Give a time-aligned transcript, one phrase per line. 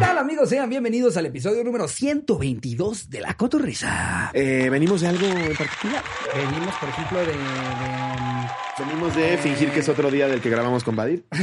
[0.00, 0.48] tal amigos?
[0.48, 4.30] Sean bienvenidos al episodio número 122 de La Cotorrisa.
[4.34, 6.02] Eh, ¿Venimos de algo en particular?
[6.34, 7.26] Venimos, por ejemplo, de...
[7.26, 8.30] de-
[8.78, 11.26] Venimos de fingir que es otro día del que grabamos con Badir.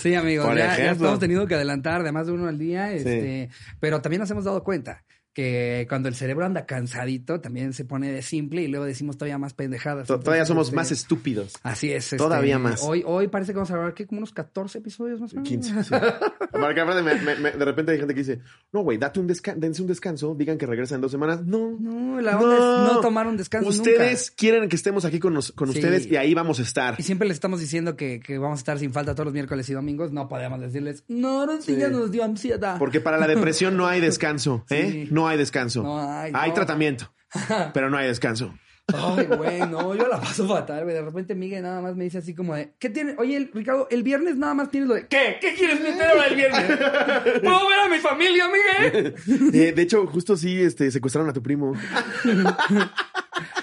[0.00, 3.48] Sí, amigos, Por ya, hemos tenido que adelantar de más de uno al día, este,
[3.80, 5.04] pero también nos hemos dado cuenta
[5.34, 9.36] que cuando el cerebro anda cansadito también se pone de simple y luego decimos todavía
[9.38, 10.06] más pendejadas.
[10.06, 11.52] To- Todavía Entonces, somos este, más estúpidos.
[11.62, 12.04] Así es.
[12.04, 12.82] este, Todavía más.
[12.82, 14.06] Hoy, hoy parece que vamos a grabar ¿qué?
[14.06, 15.48] como unos 14 episodios más o menos.
[15.48, 15.84] 15.
[15.84, 15.90] sí.
[16.54, 18.38] Me- me- me- de repente hay gente que dice,
[18.72, 21.44] no, güey, date un descanso, dense un descanso, digan que regresan en dos semanas.
[21.44, 21.76] No.
[21.80, 25.52] No, la onda es no tomar un descanso Ustedes quieren que estemos aquí con, nos-
[25.52, 25.78] con Sí.
[25.78, 26.94] ustedes y ahí vamos a estar.
[26.98, 29.68] Y siempre les estamos diciendo que, que vamos a estar sin falta todos los miércoles
[29.68, 30.12] y domingos.
[30.12, 32.78] No podemos decirles, no, no, sí, ya nos dio ansiedad.
[32.78, 35.06] Porque para la depresión no hay descanso, ¿eh?
[35.06, 35.08] Sí.
[35.24, 35.82] No hay descanso.
[35.82, 36.54] No hay, hay no.
[36.54, 37.12] tratamiento,
[37.72, 38.54] pero no hay descanso.
[38.92, 40.94] Ay, güey, no, yo la paso fatal, güey.
[40.94, 43.14] De repente Miguel nada más me dice así como de, ¿qué tiene?
[43.16, 45.38] Oye, el- Ricardo, el viernes nada más tienes lo de, ¿qué?
[45.40, 46.66] ¿Qué quieres meter ahora el viernes?
[47.42, 49.14] ¿Puedo ver a mi familia, Miguel?
[49.54, 51.72] Eh, de hecho, justo sí este, secuestraron a tu primo.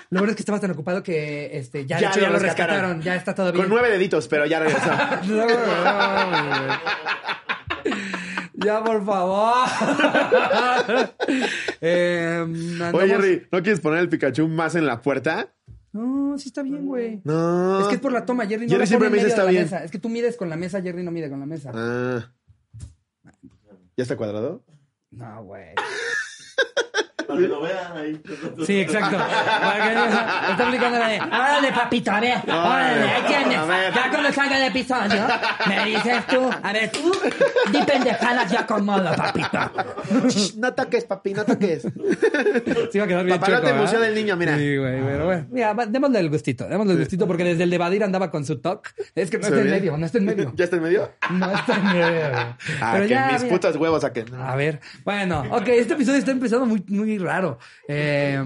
[0.09, 2.39] Lo bueno es que estabas tan ocupado que este, ya, Ya hecho, lo ya lo
[2.39, 3.01] rescataron.
[3.01, 3.63] ya está todo bien.
[3.63, 4.89] Con nueve deditos, pero ya regresó.
[5.27, 6.71] No, no, güey.
[8.63, 9.67] Ya, por favor.
[11.81, 12.45] eh,
[12.93, 15.53] Oye, Jerry, ¿no quieres poner el Pikachu más en la puerta?
[15.93, 17.21] No, sí está bien, güey.
[17.23, 17.81] No.
[17.81, 19.63] Es que es por la toma, Jerry no Jerry siempre me dice está bien.
[19.63, 19.83] mesa.
[19.83, 21.71] Es que tú mides con la mesa, Jerry no mide con la mesa.
[21.73, 22.31] Ah.
[23.97, 24.63] ¿Ya está cuadrado?
[25.11, 25.75] No, güey.
[27.31, 28.21] Para que lo vean ahí.
[28.65, 29.17] Sí, exacto.
[29.17, 33.59] Está aplicando la de, órale, papito, a ver, órale, ahí tienes.
[33.95, 35.27] Ya cuando salga el episodio,
[35.67, 37.11] me dices tú, a ver, tú,
[37.71, 39.57] di pendejadas ya con modo, papito.
[40.27, 41.83] Shh, no toques, papi, no toques.
[42.91, 43.79] Sí va a quedar bien Papá, no te ¿verdad?
[43.79, 44.57] emociona el niño, mira.
[44.57, 45.45] Sí, güey, pero bueno.
[45.51, 48.59] Mira, démosle el gustito, démosle el gustito, porque desde el de Badir andaba con su
[48.59, 48.93] talk.
[49.15, 50.51] Es que no ¿Se está en medio, no está en medio.
[50.55, 51.11] ¿Ya está en medio?
[51.31, 52.45] No está en medio, güey.
[52.81, 53.53] Ah, Pero que ya, mis mira.
[53.55, 54.23] putos huevos a que.
[54.25, 54.43] no.
[54.43, 57.57] A ver, bueno, ok, este episodio está empezando muy, muy raro.
[57.87, 58.43] Eh,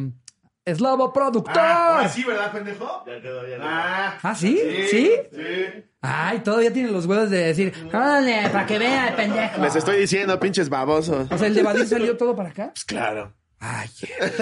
[0.73, 1.53] Slobo Productor.
[1.57, 3.03] Ah, sí, ¿verdad, pendejo?
[3.05, 3.59] Ya quedó bien.
[3.61, 4.59] Ah, ¿Ah, sí?
[4.89, 5.11] ¿Sí?
[5.31, 5.65] sí.
[6.01, 9.61] Ay, todavía tienen los huevos de decir, órale, para que vea el pendejo.
[9.61, 11.27] Les estoy diciendo, pinches babosos.
[11.31, 12.71] O sea, el de Badir salió todo para acá.
[12.73, 13.33] Pues claro.
[13.59, 14.35] Ay, eh,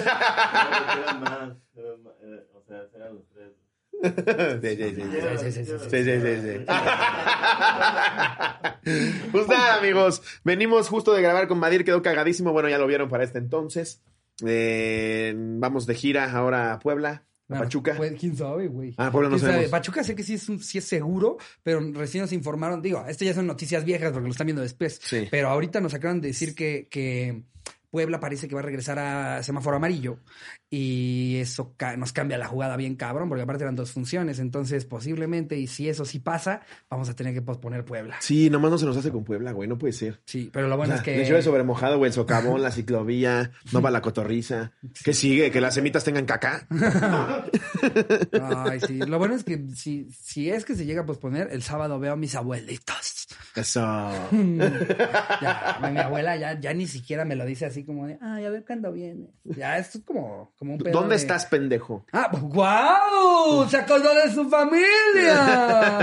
[2.53, 3.51] O sea, eran los tres.
[4.61, 5.01] Sí, sí, sí.
[5.39, 5.89] sí, sí, sí, sí.
[5.89, 6.65] Sí, sí, sí, sí.
[9.31, 10.21] Pues nada, amigos.
[10.44, 12.51] Venimos justo de grabar con Badir, quedó cagadísimo.
[12.51, 14.01] Bueno, ya lo vieron para este entonces.
[14.45, 17.94] Eh, vamos de gira ahora a Puebla, a Bueno, Pachuca.
[17.97, 18.94] pues, ¿Quién sabe, güey?
[18.97, 19.69] Ah, Puebla no sabemos.
[19.69, 22.81] Pachuca sé que sí es, un- sí es seguro, pero recién nos informaron.
[22.81, 24.99] Digo, esto ya son noticias viejas porque lo están viendo después.
[25.03, 25.27] Sí.
[25.29, 27.44] Pero ahorita nos acaban de decir que, que
[27.91, 30.17] Puebla parece que va a regresar a semáforo amarillo.
[30.75, 34.39] Y eso ca- nos cambia la jugada bien cabrón, porque aparte eran dos funciones.
[34.39, 38.16] Entonces, posiblemente, y si eso sí pasa, vamos a tener que posponer Puebla.
[38.22, 39.69] Sí, nomás no se nos hace con Puebla, güey.
[39.69, 40.19] No puede ser.
[40.25, 41.16] Sí, pero lo bueno O es que.
[41.16, 42.09] Le llueve sobre mojado, güey.
[42.09, 44.72] El socavón, la ciclovía, no va la cotorriza.
[45.03, 45.51] ¿Qué sigue?
[45.51, 46.66] ¿Que las semitas tengan caca?
[48.41, 48.97] Ay, sí.
[48.97, 52.13] Lo bueno es que si, si es que se llega a posponer, el sábado veo
[52.13, 53.28] a mis abuelitos.
[53.56, 53.81] Eso.
[55.41, 58.50] Ya, mi abuela ya, ya ni siquiera me lo dice así como de, ay, a
[58.50, 59.28] ver cuándo viene.
[59.44, 62.06] Ya, esto es como, como un pedo ¿Dónde de- estás, pendejo?
[62.13, 63.69] Ah, ¡guau!
[63.69, 66.00] ¡Se acordó de su familia!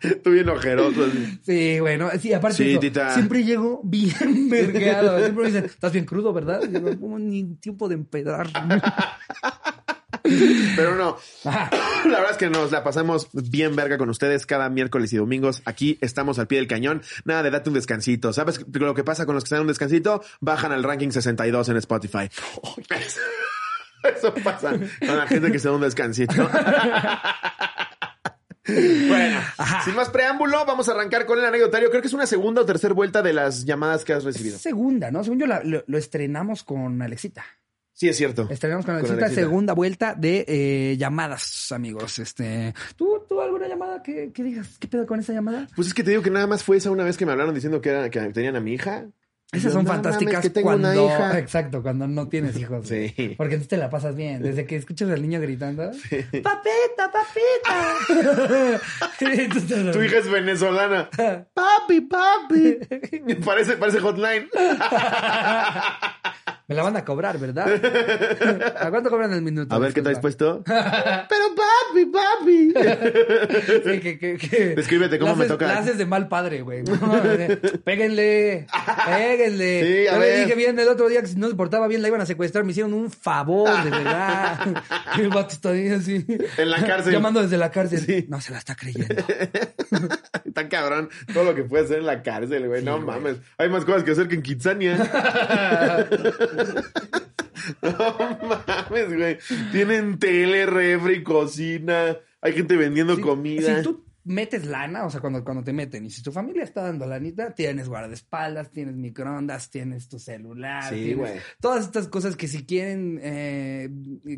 [0.22, 1.04] Tú bien ojeroso.
[1.06, 1.40] así.
[1.42, 5.18] Sí, bueno, sí, aparte Sí, eso, siempre llego bien vergueado.
[5.18, 6.60] Siempre me dicen, estás bien crudo, ¿verdad?
[6.68, 8.46] Y yo, no como ni tiempo de empedar.
[10.76, 11.16] Pero no.
[11.44, 11.70] Ajá.
[12.04, 15.62] La verdad es que nos la pasamos bien verga con ustedes cada miércoles y domingos.
[15.64, 17.02] Aquí estamos al pie del cañón.
[17.24, 18.32] Nada de date un descansito.
[18.32, 20.22] ¿Sabes lo que pasa con los que están en un descansito?
[20.40, 22.28] Bajan al ranking 62 en Spotify.
[24.16, 26.34] Eso pasa con la gente que está en un descansito.
[28.68, 29.84] Bueno, Ajá.
[29.84, 31.88] sin más preámbulo, vamos a arrancar con el anecdotario.
[31.88, 34.58] Creo que es una segunda o tercera vuelta de las llamadas que has recibido.
[34.58, 35.22] Segunda, ¿no?
[35.22, 37.44] Según yo, la- lo, lo estrenamos con Alexita.
[37.98, 38.46] Sí, es cierto.
[38.50, 39.30] Estrenamos con Con Alexita.
[39.30, 42.18] segunda vuelta de eh, llamadas, amigos.
[42.18, 44.76] Este, ¿tú, ¿Tú alguna llamada que, que digas?
[44.78, 45.66] ¿Qué pedo con esa llamada?
[45.74, 47.54] Pues es que te digo que nada más fue esa una vez que me hablaron
[47.54, 49.06] diciendo que, era, que tenían a mi hija.
[49.52, 50.90] Esas son "No fantásticas mames, que tengo cuando...
[50.92, 51.38] una hija.
[51.38, 52.86] Exacto, cuando no tienes hijos.
[52.86, 53.14] Sí.
[53.38, 54.42] Porque entonces te la pasas bien.
[54.42, 55.90] Desde que escuchas al niño gritando.
[56.42, 58.80] ¡Papita, papita!
[59.92, 61.08] Tu hija es venezolana.
[61.54, 62.78] papi, papi.
[63.44, 64.48] parece, parece hotline.
[66.68, 67.68] Me la van a cobrar, ¿verdad?
[68.80, 69.72] ¿A cuánto cobran el minuto?
[69.74, 70.62] A ver, ¿qué traes Disculpa.
[70.62, 70.64] puesto?
[71.28, 71.45] Pero
[72.16, 73.12] papi, papi.
[73.84, 75.66] Sí, que, que, que- Descríbete cómo me toca.
[75.66, 76.82] La haces de mal padre, güey.
[77.84, 78.66] Péguenle,
[79.06, 79.82] péguenle.
[80.02, 80.38] Sí, a Yo ver.
[80.38, 82.26] le dije bien el otro día que si no se portaba bien la iban a
[82.26, 82.64] secuestrar.
[82.64, 84.82] Me hicieron un favor, de verdad.
[85.18, 86.26] Y el vato está ahí así.
[86.58, 87.12] En la cárcel.
[87.12, 88.00] Llamando desde la cárcel.
[88.00, 88.26] Sí.
[88.28, 89.14] No se la está creyendo.
[90.44, 92.82] Está cabrón todo lo que puede hacer en la cárcel, güey.
[92.82, 93.36] no mames.
[93.58, 94.96] Hay más cosas que hacer que en Kitsania.
[97.82, 98.18] no
[98.48, 99.38] mames, güey.
[99.72, 102.16] Tienen tele, refri, cocina.
[102.40, 103.76] Hay gente vendiendo Si- comida.
[103.78, 106.82] Si tú metes lana, o sea, cuando, cuando te meten, y si tu familia está
[106.82, 111.32] dando lanita, tienes guardaespaldas, tienes microondas, tienes tu celular, Sí, tienes güey.
[111.60, 113.88] todas estas cosas que si quieren eh,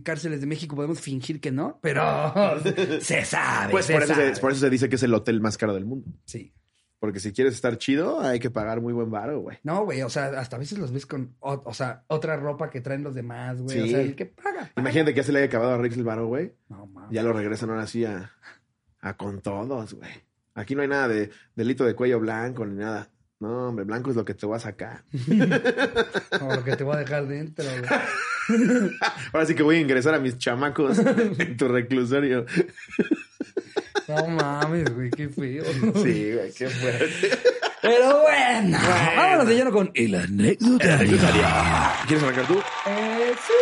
[0.04, 2.02] cárceles de México podemos fingir que no, pero
[3.00, 3.70] se sabe.
[3.70, 5.72] Pues se por eso, se, por eso se dice que es el hotel más caro
[5.72, 6.06] del mundo.
[6.26, 6.52] Sí.
[7.00, 9.58] Porque si quieres estar chido, hay que pagar muy buen varo, güey.
[9.62, 12.70] No, güey, o sea, hasta a veces los ves con, o, o sea, otra ropa
[12.70, 13.78] que traen los demás, güey.
[13.80, 13.90] O Sí.
[13.90, 14.52] sea, el que paga.
[14.60, 14.72] paga.
[14.76, 16.52] Imagínate que ya se le haya acabado a Rix el varo, güey.
[16.68, 17.10] No, mames.
[17.12, 18.32] Ya lo regresan ahora sí a,
[19.00, 20.10] a con todos, güey.
[20.54, 23.08] Aquí no hay nada de delito de cuello blanco ni nada.
[23.38, 25.04] No, hombre, blanco es lo que te voy a sacar.
[26.40, 28.90] Como lo que te voy a dejar dentro, güey.
[29.32, 30.98] Ahora sí que voy a ingresar a mis chamacos
[31.38, 32.44] en tu reclusorio.
[34.08, 35.64] No mames, güey, qué feo.
[36.02, 37.30] Sí, güey, qué fuerte.
[37.82, 38.78] Pero bueno,
[39.16, 40.98] vámonos de lleno con el anécdota.
[40.98, 41.22] ¿Quieres
[42.22, 42.58] arrancar tú?
[42.86, 43.52] Eh, sí,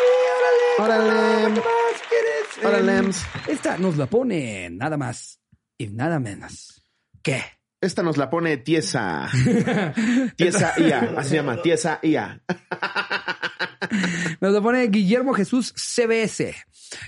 [0.79, 1.05] órale.
[1.05, 1.55] Órale.
[1.55, 2.65] ¿Qué más quieres?
[2.65, 3.09] Órale.
[3.09, 3.13] Eh,
[3.49, 5.41] esta nos la pone nada más
[5.77, 6.83] y nada menos
[7.23, 7.43] que.
[7.81, 9.29] Esta nos la pone tiesa.
[10.37, 11.15] Tiesa IA.
[11.17, 12.41] Así se llama, tiesa IA.
[14.41, 16.55] Nos lo pone Guillermo Jesús CBS.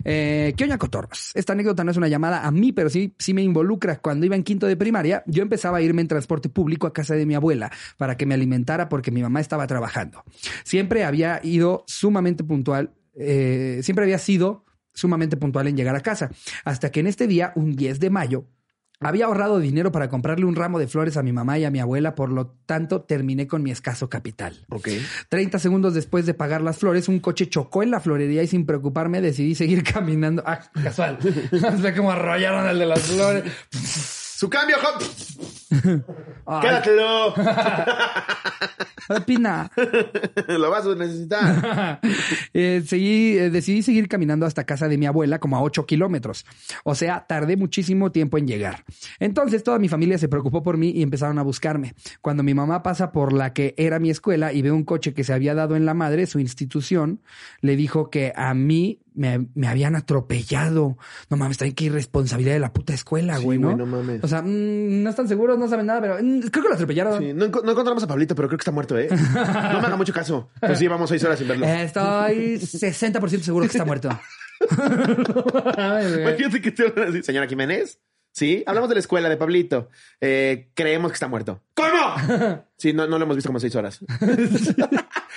[0.05, 1.31] Eh, ¿Qué oña cotorros?
[1.35, 3.99] Esta anécdota no es una llamada a mí, pero sí, sí me involucra.
[3.99, 7.15] Cuando iba en quinto de primaria, yo empezaba a irme en transporte público a casa
[7.15, 10.25] de mi abuela para que me alimentara porque mi mamá estaba trabajando.
[10.65, 16.31] Siempre había ido sumamente puntual, eh, siempre había sido sumamente puntual en llegar a casa.
[16.65, 18.47] Hasta que en este día, un 10 de mayo,
[19.00, 21.79] había ahorrado dinero para comprarle un ramo de flores a mi mamá y a mi
[21.81, 24.65] abuela, por lo tanto terminé con mi escaso capital.
[24.71, 24.89] Ok.
[25.29, 28.67] 30 segundos después de pagar las flores, un coche chocó en la florería y sin
[28.67, 30.43] preocuparme decidí seguir caminando.
[30.47, 31.19] Ah, casual.
[31.53, 33.45] No sé cómo arrollaron al de las flores.
[33.71, 34.77] Su cambio,
[36.61, 37.35] Quédatelo.
[39.08, 39.70] Ay, Pina.
[40.49, 42.00] Lo vas a necesitar.
[42.55, 46.44] Eh, seguí, eh, decidí seguir caminando hasta casa de mi abuela, como a 8 kilómetros.
[46.82, 48.84] O sea, tardé muchísimo tiempo en llegar.
[49.20, 51.94] Entonces toda mi familia se preocupó por mí y empezaron a buscarme.
[52.20, 55.25] Cuando mi mamá pasa por la que era mi escuela y ve un coche que
[55.25, 57.20] se había dado en la madre, su institución,
[57.61, 60.97] le dijo que a mí me, me habían atropellado.
[61.29, 63.76] No mames, también qué irresponsabilidad de la puta escuela, Sí, güey, ¿no?
[63.85, 64.23] mames.
[64.25, 67.19] O sea, mm, no están seguros, no saben nada, pero mm, creo que lo atropellaron.
[67.23, 69.09] Sí, no, enco- no encontramos a Pablito, pero creo que está muerto, ¿eh?
[69.11, 70.49] No me haga mucho caso.
[70.61, 71.67] Pues sí, llevamos seis horas sin verlo.
[71.67, 74.09] Estoy 60% seguro que está muerto.
[76.21, 78.00] Imagínate que te hablan así, señora Jiménez.
[78.32, 79.88] Sí, hablamos de la escuela de Pablito.
[80.21, 81.62] Eh, creemos que está muerto.
[81.75, 82.62] ¿Cómo?
[82.76, 83.99] Sí, no, no lo hemos visto como seis horas.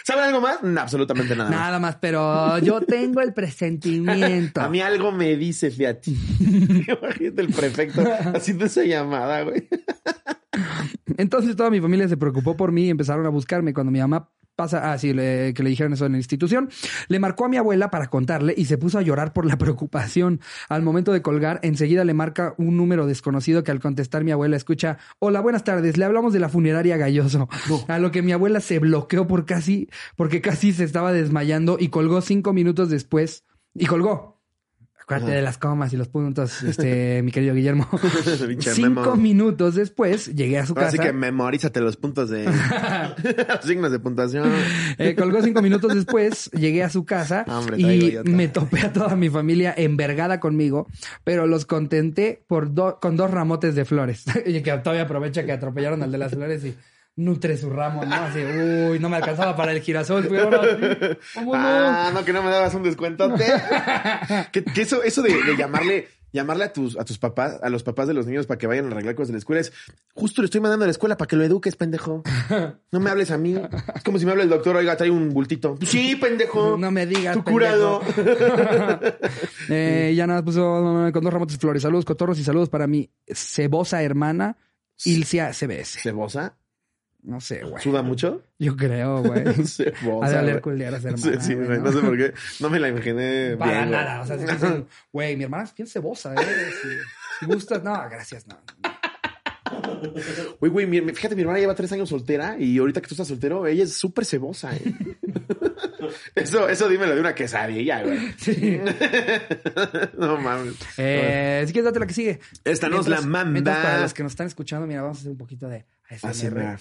[0.04, 0.64] ¿Saben algo más?
[0.64, 1.50] No, absolutamente nada.
[1.50, 1.60] más.
[1.60, 4.62] Nada más, pero yo tengo el presentimiento.
[4.62, 6.12] A mí algo me dice, fíjate.
[6.42, 8.04] Imagínate el prefecto
[8.34, 9.68] haciendo esa llamada, güey.
[11.18, 13.74] Entonces toda mi familia se preocupó por mí y empezaron a buscarme.
[13.74, 16.70] Cuando mi mamá pasa, ah, sí, le- que le dijeron eso en la institución,
[17.08, 20.40] le marcó a mi abuela para contarle y se puso a llorar por la preocupación.
[20.70, 24.58] Al momento de colgar, enseguida le marca un número desconocido que al contestar mi abuela
[24.58, 27.50] escucha, hola, buenas tardes, le hablamos de la funeraria Galloso.
[27.88, 31.88] A lo que mi abuela se bloqueó por casi, porque casi se estaba desmayando y
[31.88, 34.31] colgó cinco minutos después y colgó.
[35.18, 37.88] Acuérdate de las comas y los puntos, este, mi querido Guillermo.
[38.60, 39.16] Cinco memo.
[39.16, 41.04] minutos después llegué a su Así casa.
[41.10, 42.46] que memorízate los puntos de...
[43.48, 44.52] los signos de puntuación.
[44.98, 48.94] Eh, colgó cinco minutos después, llegué a su casa Hombre, traigo y me topé a
[48.94, 50.88] toda mi familia envergada conmigo,
[51.24, 54.26] pero los contenté por do- con dos ramotes de flores.
[54.46, 56.76] y que todavía aprovecha que atropellaron al de las flores y
[57.16, 58.16] nutre su ramo, ¿no?
[58.16, 61.18] Así, uy, no me alcanzaba para el girasol, pero ahora sí.
[61.36, 61.62] ¿Cómo no?
[61.64, 63.46] Ah, no, que no me dabas un descuentote.
[64.52, 67.84] que, que eso, eso de, de llamarle, llamarle a tus, a tus papás, a los
[67.84, 69.74] papás de los niños para que vayan a arreglar cosas de la escuela es
[70.14, 72.24] justo le estoy mandando a la escuela para que lo eduques, pendejo.
[72.92, 73.56] No me hables a mí.
[73.96, 75.78] Es como si me habla el doctor, oiga, trae un bultito.
[75.86, 76.78] Sí, pendejo.
[76.78, 77.36] No me digas.
[77.36, 78.02] Tu curado.
[79.70, 80.62] Eh, ya nada puso
[81.14, 81.84] con dos ramotes de flores.
[81.84, 84.58] Saludos, cotorros, y saludos para mi cebosa hermana,
[85.06, 86.00] Ilcia CBS.
[86.02, 86.58] ¿Cebosa?
[87.24, 87.82] No sé, güey.
[87.84, 88.44] ¿Suda mucho?
[88.58, 89.44] Yo creo, güey.
[89.66, 90.26] Cebosa.
[90.26, 91.42] Ha de oler culeras, Sí, hermana.
[91.42, 92.34] sí, güey, güey, no sé por qué.
[92.60, 93.90] No me la imaginé Para bien.
[93.90, 94.00] güey.
[94.02, 94.22] nada.
[94.22, 96.38] O sea, si dicen, güey, mi hermana es bien cebosa, ¿eh?
[96.82, 96.88] Si,
[97.40, 98.58] si gustas, no, gracias, no.
[100.60, 103.66] Güey, güey, fíjate, mi hermana lleva tres años soltera y ahorita que tú estás soltero,
[103.68, 104.82] ella es súper cebosa, ¿eh?
[106.36, 108.34] eso, eso dímelo de una quesadilla, güey.
[108.38, 108.80] Sí.
[110.18, 110.74] no mames.
[110.98, 112.40] Eh, si quieres, date la que sigue.
[112.64, 113.82] Esta nos la manda.
[113.82, 116.30] para los que nos están escuchando, mira, vamos a hacer un poquito de ASMR.
[116.30, 116.80] ASMR.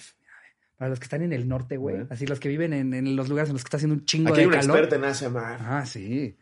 [0.81, 2.07] Para los que están en el norte, güey.
[2.09, 4.31] Así los que viven en, en los lugares en los que está haciendo un chingo
[4.31, 4.79] Aquí hay de un calor.
[4.79, 5.57] experto en ASMR.
[5.61, 6.35] Ah, sí.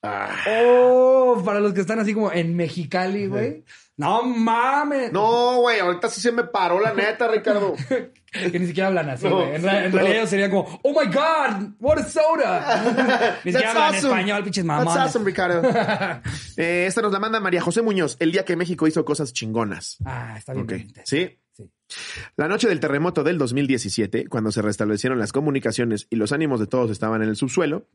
[0.00, 0.36] Ah.
[0.48, 3.64] Oh, para los que están así como en Mexicali, güey.
[3.96, 5.12] No mames.
[5.12, 7.74] No, güey, ahorita sí se me paró la neta, Ricardo.
[8.34, 9.54] Que ni siquiera hablan así, No, güey.
[9.54, 13.38] En, realidad ellos serían como, oh my god, what a soda.
[13.44, 14.08] ni siquiera That's hablan awesome.
[14.08, 15.02] español, pinches That's mamones.
[15.04, 15.62] awesome, Ricardo.
[16.56, 19.98] Eh, esta nos la manda María José Muñoz, el día que México hizo cosas chingonas.
[20.04, 20.64] Ah, está bien.
[20.64, 21.02] Ok, bonita.
[21.04, 21.38] ¿Sí?
[21.52, 21.70] Sí.
[22.36, 26.66] La noche del terremoto del 2017, cuando se restablecieron las comunicaciones y los ánimos de
[26.66, 27.86] todos estaban en el subsuelo,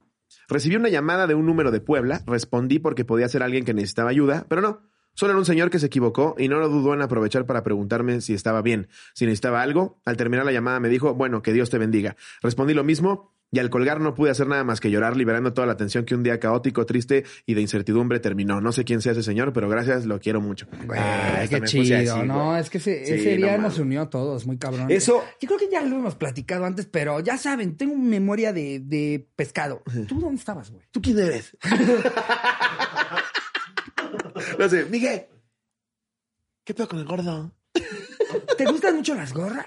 [0.47, 4.09] recibí una llamada de un número de Puebla, respondí porque podía ser alguien que necesitaba
[4.09, 4.81] ayuda, pero no.
[5.19, 8.21] Solo era un señor que se equivocó y no lo dudó en aprovechar para preguntarme
[8.21, 9.99] si estaba bien, si necesitaba algo.
[10.05, 12.15] Al terminar la llamada me dijo, bueno, que Dios te bendiga.
[12.41, 15.67] Respondí lo mismo y al colgar no pude hacer nada más que llorar, liberando toda
[15.67, 18.61] la tensión que un día caótico, triste y de incertidumbre terminó.
[18.61, 20.67] No sé quién sea ese señor, pero gracias, lo quiero mucho.
[20.85, 22.45] Güey, Ah, qué chido, así, ¿no?
[22.51, 22.61] güey.
[22.61, 23.71] Es que ese, Sí, ese no día mames.
[23.71, 24.89] nos unió a todos, muy cabrón.
[24.89, 28.79] Eso- Yo creo que ya lo hemos platicado antes, pero ya saben, tengo memoria de,
[28.79, 29.81] de pescado.
[30.07, 30.85] ¿Tú dónde estabas, güey?
[30.91, 31.57] ¿Tú quién eres?
[34.57, 35.25] no sé, Miguel.
[36.63, 37.51] ¿Qué pedo con el gordo?
[38.57, 39.65] ¿Te gustan mucho las gorras?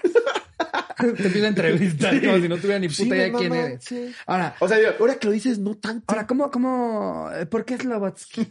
[0.97, 3.89] Te pido entrevistar como si no tuviera ni puta idea quién eres.
[4.25, 6.05] Ahora, O sea, ahora que lo dices, no tanto.
[6.07, 8.41] ahora, ¿cómo, cómo, por qué Slobotsky?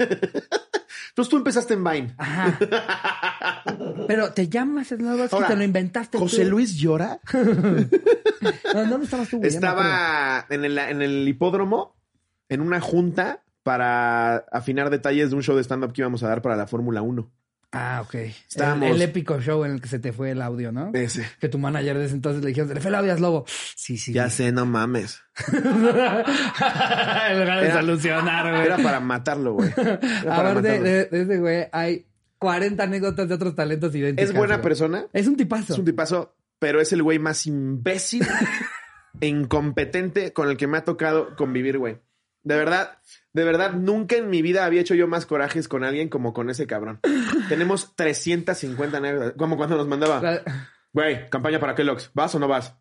[1.10, 2.14] Entonces tú empezaste en Vine.
[2.18, 3.64] Ajá.
[4.06, 6.50] Pero te llamas Slobotsky, Ahora, te lo inventaste José tú.
[6.50, 7.20] Luis llora.
[8.74, 9.40] No, ¿Dónde estabas tú.
[9.42, 11.94] Estaba en el, en el hipódromo
[12.48, 16.42] en una junta para afinar detalles de un show de stand-up que íbamos a dar
[16.42, 17.30] para la Fórmula 1.
[17.74, 18.14] Ah, ok.
[18.50, 20.90] Estábamos- El, el épico show en el que se te fue el audio, ¿no?
[20.92, 21.26] Ese.
[21.40, 23.44] Que tu manager desde entonces le dijeron, se le fue el audio a Slobo.
[23.76, 24.12] Sí, sí.
[24.12, 25.20] Ya sé, no mames.
[25.52, 25.62] en
[27.40, 28.66] lugar de Era- solucionar, güey.
[28.66, 29.70] Era para matarlo, güey.
[29.76, 30.62] Aparte matarlo.
[30.62, 32.06] de, de ese güey, hay
[32.38, 34.30] 40 anécdotas de otros talentos idénticos.
[34.30, 34.64] Es buena güey.
[34.64, 35.06] persona.
[35.12, 35.72] Es un tipazo.
[35.72, 38.26] Es un tipazo, pero es el güey más imbécil
[39.20, 41.98] e incompetente con el que me ha tocado convivir, güey.
[42.44, 42.98] De verdad,
[43.32, 46.50] de verdad, nunca en mi vida había hecho yo más corajes con alguien como con
[46.50, 47.00] ese cabrón.
[47.48, 49.32] Tenemos 350 anécdotas.
[49.38, 50.40] Como cuando nos mandaba,
[50.92, 52.74] güey, campaña para Kellogg's, ¿vas o no vas?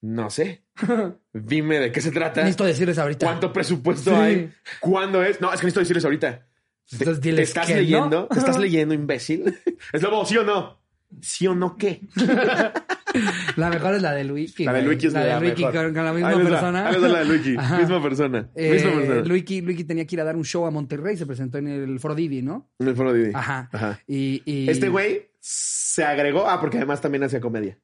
[0.00, 0.64] No sé.
[1.32, 2.40] Dime de qué se trata.
[2.42, 3.26] Necesito decirles ahorita.
[3.26, 4.16] ¿Cuánto presupuesto Sí.
[4.16, 4.52] hay?
[4.80, 5.40] ¿Cuándo es?
[5.40, 6.46] No, es que necesito decirles ahorita.
[6.88, 7.76] ¿Te, Entonces te diles estás no.
[7.76, 8.28] leyendo?
[8.28, 9.58] ¿Te estás leyendo, imbécil?
[9.92, 10.77] ¿Es lobo, sí o no?
[11.20, 12.00] ¿Sí o no qué?
[13.56, 14.64] La mejor es la de Luiki.
[14.64, 14.82] La de.
[14.82, 15.84] Luiki es la la de Luiki mejor.
[15.86, 16.82] con, con la misma Ahí persona.
[16.84, 17.50] va la de Luiki.
[17.80, 18.50] Misma persona.
[18.54, 19.20] Eh, misma persona.
[19.22, 21.98] Luiki, Luiki tenía que ir a dar un show a Monterrey, se presentó en el
[22.00, 22.70] Foro Didi, ¿no?
[22.78, 23.30] En el foro Didi.
[23.34, 23.70] Ajá.
[23.72, 23.98] Ajá.
[24.06, 26.46] Y, y- Este güey se agregó.
[26.48, 27.78] Ah, porque además también hacía comedia.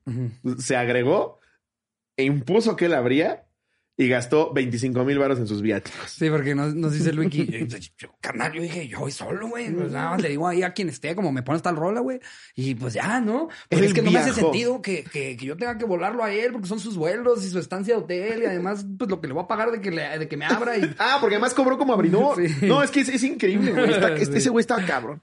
[0.58, 1.40] Se agregó
[2.16, 3.43] e impuso que él abría
[3.96, 6.10] y gastó 25 mil baros en sus viáticos.
[6.10, 9.70] Sí, porque nos, nos dice Luiki, yo, carnal, yo dije, yo voy solo, güey.
[9.70, 12.18] Pues nada más le digo ahí a quien esté, como me pones tal rola, güey.
[12.56, 13.48] Y pues ya, ¿no?
[13.68, 16.32] Porque es que no me hace sentido que, que, que yo tenga que volarlo a
[16.32, 19.28] él, porque son sus vuelos y su estancia de hotel, y además, pues lo que
[19.28, 20.82] le voy a pagar de que, le, de que me abra y.
[20.98, 22.34] Ah, porque además cobró como abridor.
[22.44, 22.66] Sí.
[22.66, 23.84] No, es que es, es increíble, güey.
[24.24, 24.30] Sí.
[24.34, 25.22] Ese güey estaba cabrón.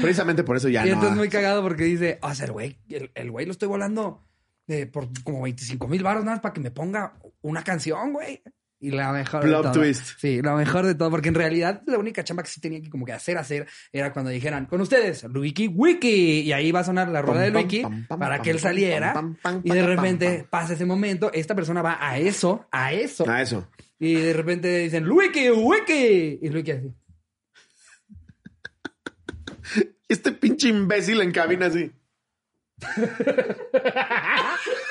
[0.00, 0.94] Precisamente por eso ya y no.
[0.94, 4.22] entonces muy cagado porque dice, o sea, el güey, el güey lo estoy volando
[4.66, 8.42] eh, por como 25 mil baros nada más para que me ponga una canción, güey.
[8.84, 9.72] Y la mejor de todo.
[9.72, 10.18] twist.
[10.18, 12.90] Sí, la mejor de todo, porque en realidad la única chamba que sí tenía que
[12.90, 16.40] como que hacer, hacer, era cuando dijeran, con ustedes, Luiki Wiki.
[16.40, 18.58] Y ahí va a sonar la rueda de Pam, Luiki pam, pam, para que él
[18.58, 19.14] saliera.
[19.62, 23.26] Y de repente pasa ese momento, esta persona va a eso, a eso.
[23.26, 23.66] A eso.
[23.98, 26.40] Y de repente dicen, Luiki, Wiki.
[26.42, 26.92] Y Luiki así.
[30.08, 31.90] Este pinche imbécil en cabina así
[32.84, 34.90] ha ha ha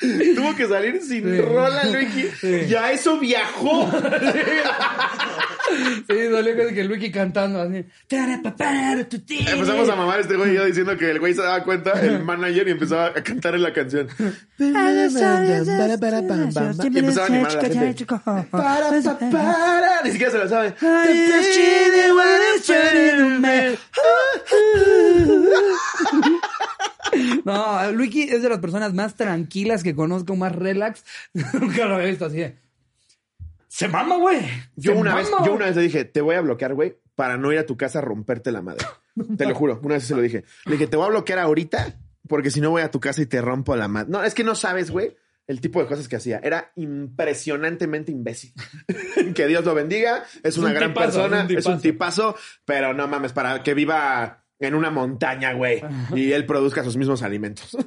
[0.00, 1.40] Tuvo que salir sin Sí.
[1.42, 2.28] rola, Luigi.
[2.40, 2.66] Sí.
[2.68, 3.90] Ya eso viajó.
[5.70, 7.84] Sí, salió casi que Luiki cantando así.
[9.52, 12.24] Empezamos a mamar este güey y yo diciendo que el güey se daba cuenta, el
[12.24, 14.08] manager, y empezaba a cantar en la canción.
[16.92, 18.04] Y empezaba a animar a la gente.
[18.50, 20.02] Para, pa, para.
[20.02, 20.74] Ni siquiera se lo sabe.
[27.44, 31.04] No, Luiki es de las personas más tranquilas que conozco, más relax.
[31.60, 32.38] Nunca lo había visto así.
[32.38, 32.58] de,
[33.68, 34.40] Se mama, güey.
[34.76, 35.46] Yo una, vez, mama".
[35.46, 37.76] yo una vez le dije, te voy a bloquear, güey, para no ir a tu
[37.76, 38.86] casa a romperte la madre.
[39.36, 40.44] Te lo juro, una vez se lo dije.
[40.64, 41.98] Le dije, te voy a bloquear ahorita,
[42.28, 44.10] porque si no voy a tu casa y te rompo la madre.
[44.10, 46.40] No, es que no sabes, güey, el tipo de cosas que hacía.
[46.42, 48.52] Era impresionantemente imbécil.
[49.34, 52.32] que Dios lo bendiga, es una un gran tipazo, persona, es un es un tipazo.
[52.34, 55.82] tipazo, pero no mames, para que viva en una montaña, güey,
[56.14, 57.76] y él produzca sus mismos alimentos.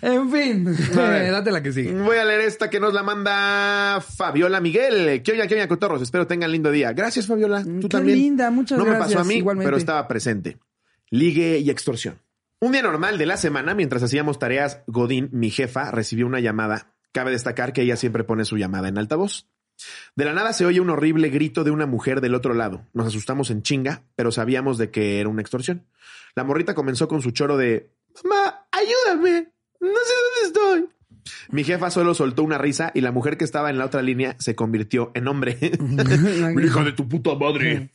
[0.00, 1.32] En fin, ver.
[1.32, 1.92] date la que sigue.
[1.92, 5.22] Voy a leer esta que nos la manda Fabiola Miguel.
[5.22, 6.00] Que oiga, que oiga, cotorros.
[6.00, 6.92] Espero tengan lindo día.
[6.92, 7.62] Gracias, Fabiola.
[7.62, 8.18] Tú qué también.
[8.18, 9.66] linda, muchas no me gracias, pasó a mí, igualmente.
[9.66, 10.56] pero estaba presente.
[11.10, 12.22] Ligue y extorsión.
[12.60, 16.94] Un día normal de la semana, mientras hacíamos tareas, Godín, mi jefa, recibió una llamada.
[17.12, 19.46] Cabe destacar que ella siempre pone su llamada en altavoz.
[20.16, 22.86] De la nada se oye un horrible grito de una mujer del otro lado.
[22.92, 25.86] Nos asustamos en chinga, pero sabíamos de que era una extorsión.
[26.34, 27.90] La morrita comenzó con su choro de
[28.24, 29.52] Mamá, ayúdame.
[29.80, 30.98] No sé dónde estoy.
[31.50, 34.36] Mi jefa solo soltó una risa y la mujer que estaba en la otra línea
[34.38, 35.58] se convirtió en hombre.
[36.62, 37.90] Hija de tu puta madre.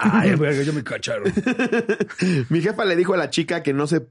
[0.00, 1.32] Ay, verga, yo me cacharon.
[2.48, 4.06] Mi jefa le dijo a la chica que no se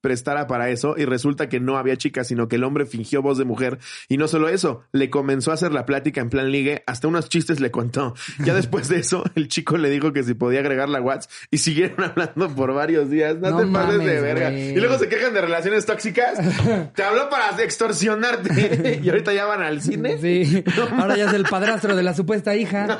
[0.00, 3.38] prestara para eso y resulta que no había chica, sino que el hombre fingió voz
[3.38, 3.78] de mujer.
[4.08, 7.28] Y no solo eso, le comenzó a hacer la plática en plan ligue, hasta unos
[7.28, 8.14] chistes le contó.
[8.44, 11.58] Ya después de eso, el chico le dijo que si podía agregar la WhatsApp y
[11.58, 13.36] siguieron hablando por varios días.
[13.36, 14.52] No, No te pases de verga.
[14.52, 16.38] Y luego se quejan de relaciones tóxicas.
[16.94, 19.00] Te habló para extorsionarte.
[19.02, 20.18] y ahorita ya van al cine.
[20.18, 20.64] Sí,
[20.98, 22.98] ahora ya es el padrastro de la supuesta hija.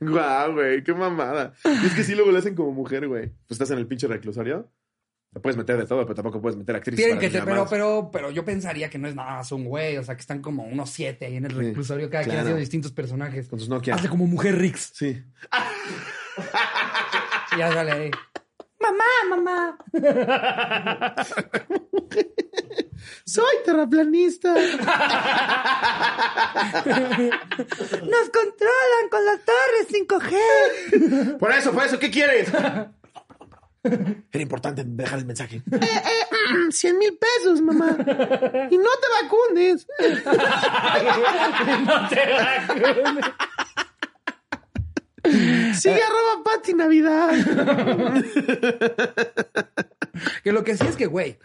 [0.00, 1.52] Guau, güey, qué mamada.
[1.64, 3.28] Y es que sí, luego le hacen como mujer, güey.
[3.28, 4.70] Pues estás en el pinche reclusorio.
[5.32, 7.04] Te puedes meter de todo, pero tampoco puedes meter actrices.
[7.04, 9.64] Tienen que te- sus pero, pero, pero yo pensaría que no es nada más un
[9.64, 12.32] güey, o sea, que están como unos siete ahí en el Sí, reclusorio, cada quien
[12.32, 12.40] claro.
[12.46, 13.46] haciendo distintos personajes.
[13.48, 13.94] Con sus Nokia.
[13.94, 14.90] Hace como mujer Rix.
[14.92, 15.22] Sí.
[17.54, 18.10] Y ya sale ahí.
[18.80, 19.04] Mamá,
[19.36, 19.78] mamá.
[23.24, 24.52] Soy terraplanista.
[24.54, 24.70] Nos
[28.30, 31.38] controlan con las torres 5G.
[31.38, 32.48] Por eso, por eso, ¿qué quieres?
[34.32, 35.62] Era importante dejar el mensaje.
[35.72, 37.96] Eh, Cien mil pesos, mamá.
[38.70, 39.86] Y no te vacunes.
[41.84, 43.24] no te vacunes.
[45.80, 47.30] Sigue arroba Pati Navidad.
[50.42, 51.38] Que lo que sí es que, güey,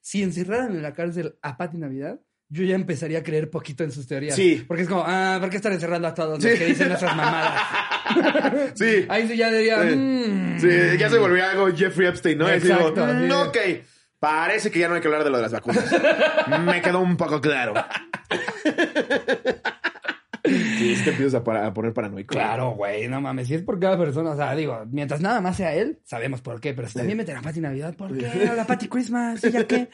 [0.00, 3.90] si encerraran en la cárcel a Pati Navidad, yo ya empezaría a creer poquito en
[3.92, 4.34] sus teorías.
[4.36, 4.64] Sí.
[4.66, 6.48] Porque es como, ah, ¿por qué están encerrando a todos Sí.
[6.50, 7.62] los que dicen nuestras mamadas?
[8.76, 9.04] Sí.
[9.08, 9.96] Ahí sí ya diría, Sí.
[9.96, 10.60] mm.
[10.60, 12.46] Sí, ya se volvió algo Jeffrey Epstein, ¿no?
[12.46, 13.56] Así digo, Exacto, "Mm, ok.
[14.20, 15.84] Parece que ya no hay que hablar de lo de las vacunas.
[16.64, 17.74] Me quedó un poco claro.
[20.78, 22.34] Sí, es que empiezas a, para- a poner paranoico.
[22.34, 23.48] Claro, güey, no mames.
[23.48, 26.60] Si es por cada persona, o sea, digo, mientras nada más sea él, sabemos por
[26.60, 26.74] qué.
[26.74, 28.26] Pero si también meten a Pati Navidad, ¿por qué?
[28.48, 29.88] A la Pati Christmas, ¿ella qué?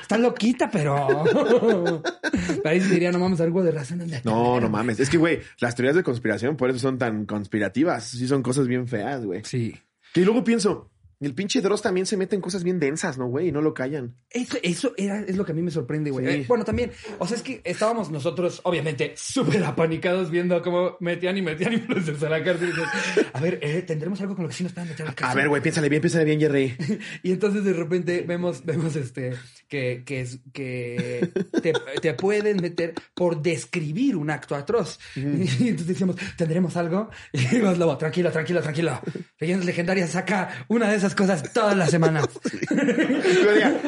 [0.00, 1.24] Está loquita, pero.
[1.24, 2.02] pero
[2.64, 4.00] ahí sí diría, no mames, algo de razón.
[4.02, 5.00] en la- No, no mames.
[5.00, 8.04] Es que, güey, las teorías de conspiración por eso son tan conspirativas.
[8.04, 9.42] Sí, son cosas bien feas, güey.
[9.44, 9.74] Sí.
[10.14, 10.91] Y luego pienso,
[11.26, 13.48] el pinche Dross también se mete en cosas bien densas, ¿no, güey?
[13.48, 14.14] Y no lo callan.
[14.30, 16.26] Eso, eso era, es lo que a mí me sorprende, güey.
[16.26, 16.32] Sí.
[16.32, 21.36] Eh, bueno, también, o sea, es que estábamos nosotros, obviamente, súper apanicados viendo cómo metían
[21.36, 22.68] y metían influencers a la cárcel.
[22.68, 25.14] Y dices, a ver, eh, tendremos algo con lo que sí nos puedan meter a
[25.18, 26.76] la A ver, güey, piénsale bien, piénsale bien, Jerry.
[27.22, 29.34] Y entonces de repente vemos, vemos este,
[29.68, 31.30] que, que, que
[31.62, 34.98] te, te pueden meter por describir un acto atroz.
[35.62, 37.10] Y entonces decíamos, ¿tendremos algo?
[37.32, 39.00] Y dijimos, Lobo, tranquilo, tranquilo, tranquilo.
[39.38, 42.28] Leyendas legendarias saca una de esas cosas todas las semanas.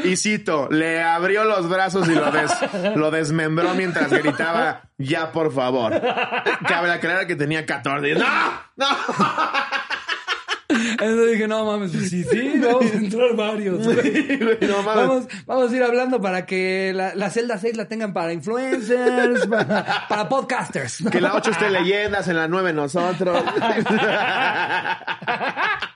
[0.05, 5.53] Y cito, le abrió los brazos y lo, des- lo desmembró mientras gritaba, ya por
[5.53, 5.93] favor.
[6.69, 8.11] Cabe aclarar que tenía 14.
[8.11, 8.27] Y, ¡No!
[8.77, 8.87] ¡No!
[10.69, 13.85] Entonces dije, no mames, pues sí, sí, vamos a entrar varios.
[13.85, 14.59] güey.
[14.63, 15.07] No mames.
[15.09, 19.47] Vamos, vamos a ir hablando para que la, la celda 6 la tengan para influencers,
[19.47, 20.99] para, para podcasters.
[21.11, 23.43] Que la 8 esté leyendas, en la 9 nosotros.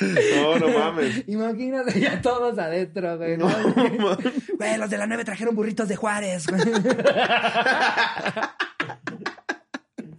[0.00, 1.24] No, no mames.
[1.28, 3.36] Imagínate ya todos adentro, güey.
[3.36, 3.48] ¿no?
[4.58, 6.46] Güey, los de la 9 trajeron burritos de Juárez.
[6.46, 6.60] güey.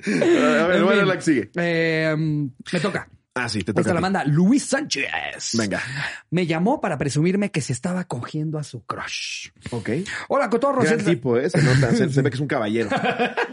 [0.06, 1.08] A ver, En bueno, fin.
[1.08, 1.52] la que sigue.
[1.56, 3.10] Eh, um, me toca.
[3.39, 3.93] Ah, sí, te Esta toca.
[3.93, 5.08] la manda Luis Sánchez.
[5.58, 5.82] Venga.
[6.30, 9.49] Me llamó para presumirme que se estaba cogiendo a su crush.
[9.71, 9.89] Ok.
[10.28, 10.86] Hola, cotorros.
[10.86, 11.49] Gran tipo, ¿eh?
[11.49, 12.89] Se nota, se, se ve que es un caballero.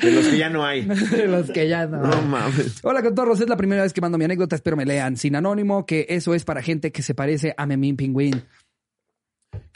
[0.00, 0.84] De los que ya no hay.
[1.10, 2.02] De los que ya no.
[2.02, 2.80] No mames.
[2.82, 3.40] Hola, cotorros.
[3.40, 4.56] Es la primera vez que mando mi anécdota.
[4.56, 5.16] Espero me lean.
[5.16, 8.42] Sin anónimo, que eso es para gente que se parece a Memín Pingüín.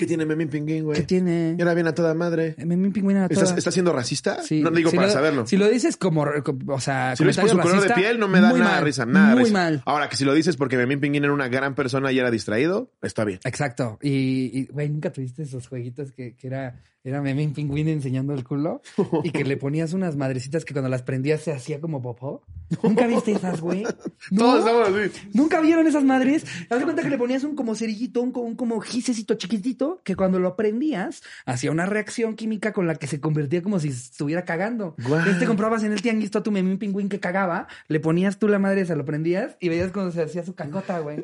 [0.01, 0.99] ¿Qué tiene Memín Pinguín, güey?
[0.99, 1.57] ¿Qué tiene?
[1.59, 2.55] Era bien a toda madre.
[2.57, 3.43] Memín Pingüín era toda.
[3.43, 4.43] ¿Estás, ¿Estás siendo racista?
[4.43, 4.63] Sí.
[4.63, 5.47] No digo Si para lo- saberlo.
[5.47, 6.23] Si lo dices como,
[6.69, 8.65] o sea, Si lo dices por su color de piel, no me da nada de
[8.65, 9.05] mal, risa.
[9.05, 9.53] Nada Muy risa.
[9.53, 9.83] mal.
[9.85, 12.91] Ahora, que si lo dices porque Memín Pinguín era una gran persona y era distraído,
[13.03, 13.41] está bien.
[13.45, 13.99] Exacto.
[14.01, 18.81] Y, güey, ¿nunca tuviste esos jueguitos que, que era, era Memín Pingüín enseñando el culo?
[19.23, 22.43] Y que le ponías unas madrecitas que cuando las prendías se hacía como popó.
[22.83, 23.83] ¿Nunca viste esas, güey?
[24.31, 24.39] ¿No?
[24.45, 25.29] Todos estamos así.
[25.35, 26.45] ¿Nunca vieron esas madres?
[26.71, 30.15] Haz de cuenta que le ponías un como cerillito, un, un como gisecito chiquitito, que
[30.17, 34.45] cuando lo prendías, hacía una reacción química con la que se convertía como si estuviera
[34.45, 34.95] cagando.
[34.99, 35.19] Guau.
[35.19, 38.49] Entonces te comprabas en el tianguis todo tu memín pingüín que cagaba, le ponías tú
[38.49, 41.23] la madre esa, lo prendías y veías cuando se hacía su cacota, güey.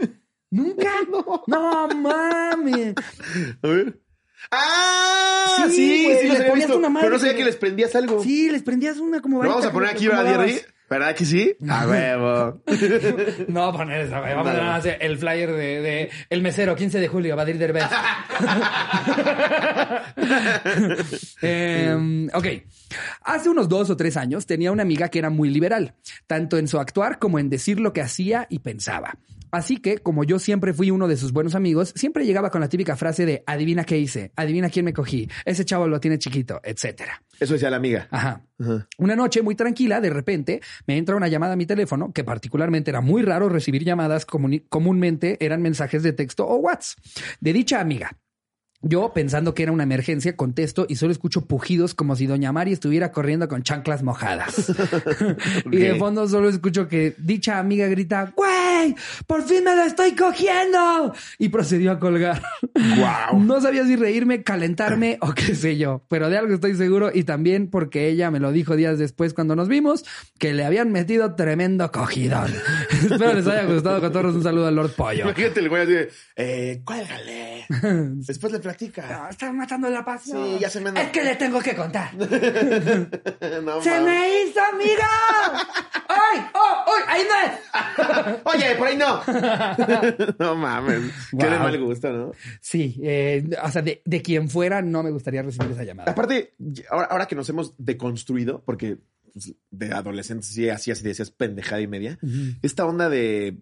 [0.51, 0.91] ¿Nunca?
[1.47, 2.95] No, mames.
[3.63, 4.01] A ver.
[4.51, 5.57] ¡Ah!
[5.57, 6.79] Sí, Sí, sí, güey, los les ponías visto.
[6.79, 8.23] una madre Pero no sabía que- les prendías algo.
[8.23, 10.47] Sí, les prendías una como vamos a poner aquí, le ¿verdad?
[10.89, 11.57] ¿Verdad que sí?
[11.69, 12.63] A huevo.
[13.49, 14.35] No, poner esa, güey.
[14.35, 17.85] Vamos a nada más el flyer de, de El Mesero, 15 de julio, Badir Derbez.
[21.43, 22.47] Em, ok.
[23.23, 25.95] Hace unos dos o tres años tenía una amiga que era muy liberal,
[26.27, 29.19] tanto en su actuar como en decir lo que hacía y pensaba.
[29.51, 32.69] Así que, como yo siempre fui uno de sus buenos amigos, siempre llegaba con la
[32.69, 36.61] típica frase de adivina qué hice, adivina quién me cogí, ese chavo lo tiene chiquito,
[36.63, 37.23] etcétera.
[37.39, 38.09] Eso decía la amiga.
[38.11, 38.43] Ajá.
[38.59, 38.89] Ajá.
[38.99, 42.91] Una noche muy tranquila, de repente, me entra una llamada a mi teléfono, que particularmente
[42.91, 46.99] era muy raro recibir llamadas, comúnmente eran mensajes de texto o WhatsApp,
[47.41, 48.17] de dicha amiga.
[48.83, 52.73] Yo, pensando que era una emergencia, contesto y solo escucho pujidos como si Doña Mari
[52.73, 54.73] estuviera corriendo con chanclas mojadas.
[55.71, 58.95] Y de fondo solo escucho que dicha amiga grita, ¡Güey!
[59.27, 61.13] ¡Por fin me lo estoy cogiendo!
[61.39, 62.43] Y procedió a colgar.
[62.97, 63.41] Guau.
[63.41, 67.25] No sabía si reírme, calentarme o qué sé yo, pero de algo estoy seguro y
[67.25, 70.05] también porque ella me lo dijo días después cuando nos vimos,
[70.39, 72.53] que le habían metido tremendo cogidón.
[72.91, 75.25] Espero les haya gustado, con todos un saludo al Lord Pollo.
[75.25, 77.65] Imagínate el güey así de, eh, cuélgale.
[78.27, 79.07] Después le platica.
[79.09, 80.45] No, estás matando la pasión.
[80.45, 82.13] Sí, ya se me Es que le tengo que contar.
[82.17, 85.09] no, ¡Se me hizo, amiga!
[86.09, 86.41] ¡Ay!
[86.55, 86.85] ¡Oh!
[86.87, 87.03] ¡Ay!
[87.09, 88.41] ¡Ahí no es!
[88.45, 89.23] Oye, por ahí no.
[90.39, 91.13] no mames.
[91.31, 91.61] Qué de Wow.
[91.61, 92.33] mal gusto, ¿no?
[92.61, 96.11] Sí, eh, o sea, de, de quien fuera no me gustaría recibir esa llamada.
[96.11, 96.55] Aparte,
[96.91, 98.99] ahora, ahora que nos hemos deconstruido, porque
[99.33, 102.19] pues, de adolescentes sí hacías y decías pendejada y media,
[102.63, 103.59] esta onda de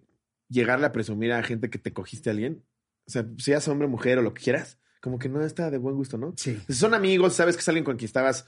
[0.49, 2.63] llegarle a presumir a gente que te cogiste a alguien,
[3.07, 5.95] o sea, seas hombre, mujer o lo que quieras, como que no está de buen
[5.95, 6.33] gusto, ¿no?
[6.35, 6.59] Sí.
[6.67, 8.47] Si son amigos, sabes que es alguien con quien estabas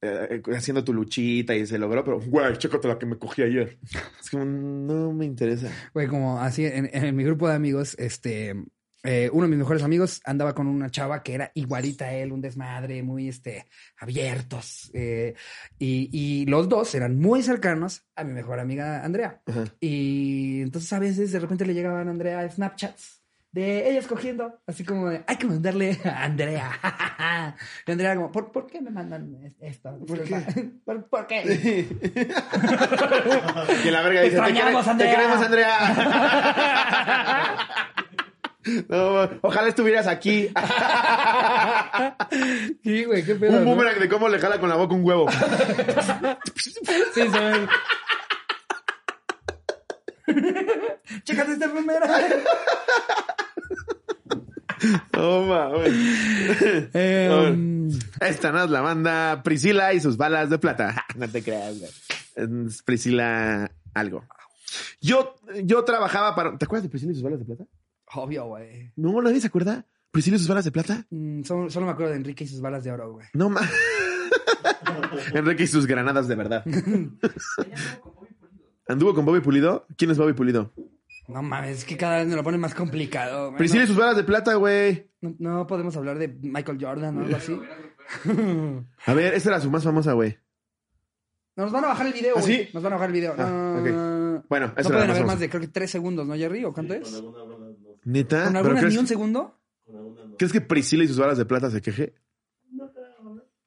[0.00, 3.76] eh, haciendo tu luchita y se logró, pero, güey, chécate la que me cogí ayer.
[4.18, 5.70] Es como, no me interesa.
[5.92, 8.54] Güey, como así en, en mi grupo de amigos, este,
[9.02, 12.32] eh, uno de mis mejores amigos andaba con una chava que era igualita a él,
[12.32, 13.66] un desmadre, muy, este,
[13.98, 14.90] abiertos.
[14.94, 15.34] eh,
[15.78, 19.42] y, y los dos eran muy cercanos a mi mejor amiga Andrea.
[19.44, 19.64] Ajá.
[19.78, 23.25] Y entonces a veces de repente le llegaban a Andrea Snapchats
[23.60, 26.70] de ella escogiendo, así como de, hay que mandarle a Andrea.
[27.86, 29.98] y Andrea como, ¿por, por qué me mandan es- esto?
[30.06, 30.34] ¿Por qué?
[30.84, 31.86] ¿Por, por qué?
[33.84, 35.16] Y la verga dice, te, extrañamos, quere- te Andrea".
[35.16, 35.78] queremos, Andrea.
[38.88, 40.50] No, ojalá estuvieras aquí.
[42.82, 43.58] sí, güey, qué pedo.
[43.58, 43.70] un ¿no?
[43.70, 45.28] boomerang de cómo le jala con la boca un huevo.
[47.14, 47.66] Sí, ve.
[51.24, 52.06] Chécate esta primera.
[55.16, 55.92] No mames.
[56.92, 57.88] Em,
[58.20, 61.04] Esta no es la banda Priscila y sus balas de plata.
[61.16, 61.90] No te creas, güey.
[62.34, 64.24] Es Priscila algo.
[65.00, 65.34] Yo,
[65.64, 66.58] yo trabajaba para.
[66.58, 67.64] ¿Te acuerdas de Priscila y sus balas de plata?
[68.14, 68.92] obvio, güey.
[68.96, 69.86] No, nadie se acuerda.
[70.10, 71.06] ¿Priscila y sus balas de plata?
[71.10, 73.26] Mm, solo, solo me acuerdo de Enrique y sus balas de oro, güey.
[73.32, 73.70] No mames.
[75.32, 76.64] Enrique y sus granadas de verdad.
[78.88, 79.86] ¿Anduvo con Bobby Pulido?
[79.96, 80.72] ¿Quién es Bobby Pulido?
[81.28, 83.46] No mames, es que cada vez me lo ponen más complicado.
[83.48, 83.58] güey.
[83.58, 85.10] Priscila y No, sus balas de plata, güey.
[85.20, 87.58] no, no podemos hablar de Michael Jordan o algo así.
[89.06, 90.38] A ver, esta era su más famosa, güey.
[91.56, 92.56] Nos van a bajar el video, ¿Ah, güey.
[92.66, 92.68] sí?
[92.74, 93.34] Nos van a bajar el video.
[93.36, 94.44] Ah, no, ok.
[94.48, 96.64] Bueno, esa no pueden haber más de, creo que tres segundos, ¿no, Jerry?
[96.64, 97.14] ¿O cuánto Con es?
[97.14, 97.88] alguna bola no.
[98.04, 98.44] ¿Neta?
[98.44, 99.58] ¿Con ¿Pero alguna crees, ni un segundo?
[99.84, 100.36] Con alguna no.
[100.36, 102.14] ¿Crees que Priscila y sus balas de plata se queje?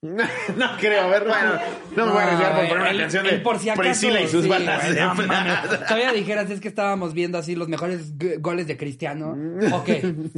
[0.01, 0.71] No creo, ¿no?
[0.71, 1.53] no creo, a ver, bueno.
[1.97, 4.27] No me voy a arriesgar por poner una canción de por si acaso, Priscila y
[4.29, 5.27] sus sí, balas güey, de no plata.
[5.27, 5.79] mames.
[5.87, 9.37] Todavía dijeras, es que estábamos viendo así los mejores goles de Cristiano.
[9.73, 9.89] Ok,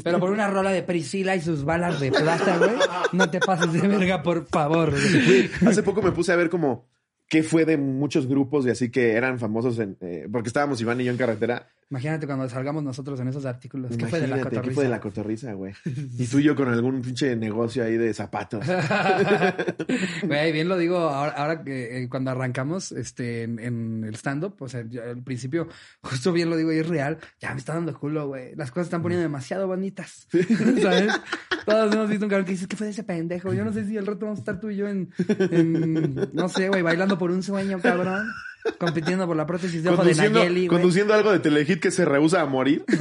[0.04, 2.72] pero por una rola de Priscila y sus balas de plata, güey.
[3.12, 4.92] No te pases de verga, por favor.
[4.92, 5.50] güey.
[5.68, 6.88] Hace poco me puse a ver como
[7.28, 11.00] qué fue de muchos grupos y así que eran famosos en, eh, porque estábamos Iván
[11.02, 11.68] y yo en carretera.
[11.92, 13.98] Imagínate cuando salgamos nosotros en esos artículos.
[13.98, 14.62] ¿Qué fue de la cotorriza?
[14.62, 15.74] ¿qué fue de la cotorriza, güey?
[16.18, 18.66] Y tú y yo con algún pinche negocio ahí de zapatos.
[20.24, 24.56] Güey, bien lo digo ahora, ahora que eh, cuando arrancamos este, en, en el stand-up,
[24.60, 25.68] o sea, yo al principio,
[26.02, 28.56] justo bien lo digo y es real, ya me está dando culo, güey.
[28.56, 30.28] Las cosas están poniendo demasiado bonitas.
[30.82, 31.20] ¿Sabes?
[31.66, 33.52] Todos hemos visto un cabrón que dice, ¿qué fue de ese pendejo?
[33.54, 35.10] Yo no sé si al rato vamos a estar tú y yo en,
[35.52, 38.28] en, no sé, güey, bailando por un sueño, cabrón.
[38.78, 40.80] Compitiendo por la prótesis de ojo de Conduciendo, Nayeli, güey.
[40.80, 42.86] conduciendo algo de Telehit que se rehúsa a morir.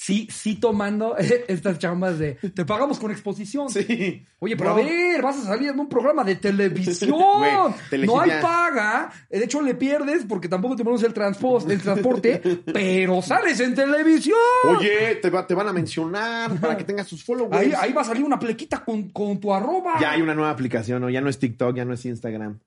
[0.00, 3.68] Sí, sí tomando estas chambas de, te pagamos con exposición.
[3.68, 4.24] Sí.
[4.38, 7.10] Oye, pero a ver, vas a salir en un programa de televisión.
[8.06, 9.10] No hay paga.
[9.28, 12.40] De hecho, le pierdes porque tampoco te ponemos el, el transporte,
[12.72, 14.38] pero sales en televisión.
[14.78, 17.54] Oye, te, va- te van a mencionar para que tengas tus followers.
[17.54, 20.00] Ahí, ahí va a salir una plequita con, con tu arroba.
[20.00, 21.10] Ya hay una nueva aplicación, ¿no?
[21.10, 22.58] Ya no es TikTok, ya no es Instagram.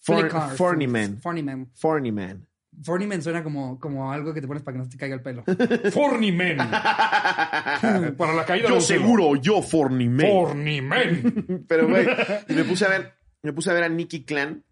[0.00, 0.56] Es For- Flickr.
[0.56, 1.20] Forny Man.
[1.22, 1.70] Funny Man.
[1.74, 2.46] Forny Man.
[2.82, 5.44] Fornimen suena como, como algo que te pones para que no te caiga el pelo.
[5.92, 6.56] Fornimen.
[8.16, 8.80] para la caída Yo del pelo.
[8.80, 10.30] seguro, yo fornimé.
[10.30, 11.64] Fornimen.
[11.68, 12.06] Pero, güey,
[12.48, 14.64] y me puse a ver, me puse a ver a Nikki Clan.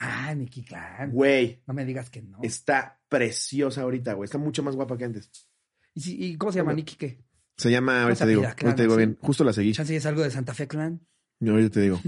[0.00, 1.12] Ah, Nikki Clan.
[1.12, 2.38] Güey, No me digas que no.
[2.42, 4.24] está preciosa ahorita, güey.
[4.24, 5.30] Está mucho más guapa que antes.
[5.94, 7.22] ¿Y, si- y cómo se llama Nikki qué?
[7.56, 8.40] Se llama, ahorita te digo?
[8.42, 8.98] Clan, ahorita te digo ¿sí?
[8.98, 9.18] bien.
[9.20, 9.72] Justo la seguí.
[9.72, 11.00] Chance es algo de Santa Fe Clan.
[11.38, 12.00] Yo ahorita te digo.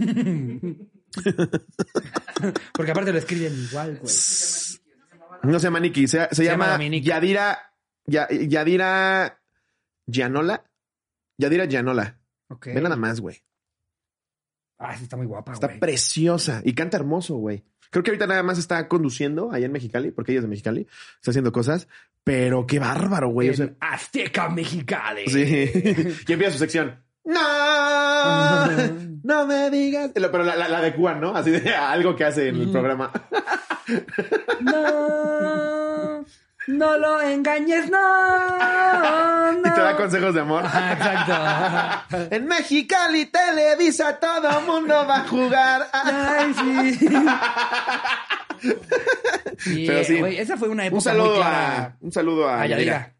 [2.72, 4.14] Porque aparte lo escriben igual, güey.
[5.42, 6.78] No se llama Nikki, se, se llama.
[6.78, 7.58] Yadira.
[8.06, 9.40] Ya- Yadira.
[10.06, 10.64] Gianola.
[11.38, 12.20] Yadira Gianola.
[12.48, 12.66] Ok.
[12.66, 13.42] Ve nada más, güey.
[14.78, 15.80] Ah, sí, está muy guapa, Está güey.
[15.80, 17.64] preciosa y canta hermoso, güey.
[17.90, 20.86] Creo que ahorita nada más está conduciendo allá en Mexicali, porque ella es de Mexicali,
[21.16, 21.86] está haciendo cosas,
[22.24, 23.50] pero qué bárbaro, güey.
[23.50, 25.26] O sea, Azteca Mexicali.
[25.28, 25.70] sí.
[26.28, 27.03] y empieza su sección.
[27.24, 28.66] No,
[29.22, 30.10] no me digas.
[30.14, 31.34] Pero la, la, la de Cuba, ¿no?
[31.34, 33.10] Así de algo que hace en el programa.
[34.60, 36.24] No,
[36.68, 39.52] no lo engañes, no.
[39.52, 39.58] no.
[39.58, 40.64] Y te da consejos de amor.
[40.66, 42.34] Ah, exacto.
[42.34, 45.88] En Mexicali, Televisa, todo mundo va a jugar.
[45.92, 47.08] Ay, sí.
[49.58, 50.22] Sí, Pero sí.
[50.38, 52.92] esa fue una época Un saludo muy a, un saludo a, A Yadira.
[52.92, 53.14] Yadira.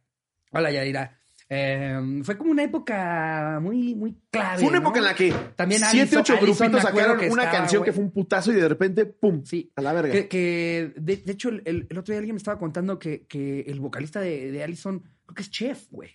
[0.53, 1.19] Hola, Yadira.
[1.49, 4.59] Eh, fue como una época muy, muy clave.
[4.61, 4.85] Fue una ¿no?
[4.87, 8.03] época en la que También siete, ocho grupitos sacaron que una estaba, canción que fue
[8.03, 9.43] un putazo y de repente, ¡pum!
[9.45, 9.71] Sí.
[9.77, 10.13] A la verga.
[10.13, 13.61] Que, que, de, de hecho, el, el otro día alguien me estaba contando que, que
[13.69, 16.11] el vocalista de, de Allison, creo que es chef, güey.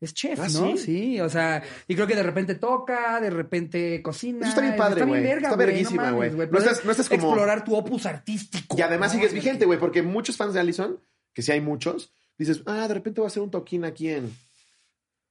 [0.00, 0.76] Es chef, Ah, ¿no?
[0.76, 0.78] ¿sí?
[0.78, 4.40] Sí, o sea, y creo que de repente toca, de repente cocina.
[4.40, 5.22] Eso está bien padre, güey.
[5.22, 6.46] verga, Está güey, verguísima, mames, güey.
[6.48, 8.76] No Poder estás- no estás como- Explorar tu opus artístico.
[8.78, 9.18] Y además ¿no?
[9.18, 10.98] sigues vigente, güey, porque muchos fans de Allison,
[11.34, 14.34] que sí hay muchos, dices, ah, de repente voy a hacer un toquín aquí en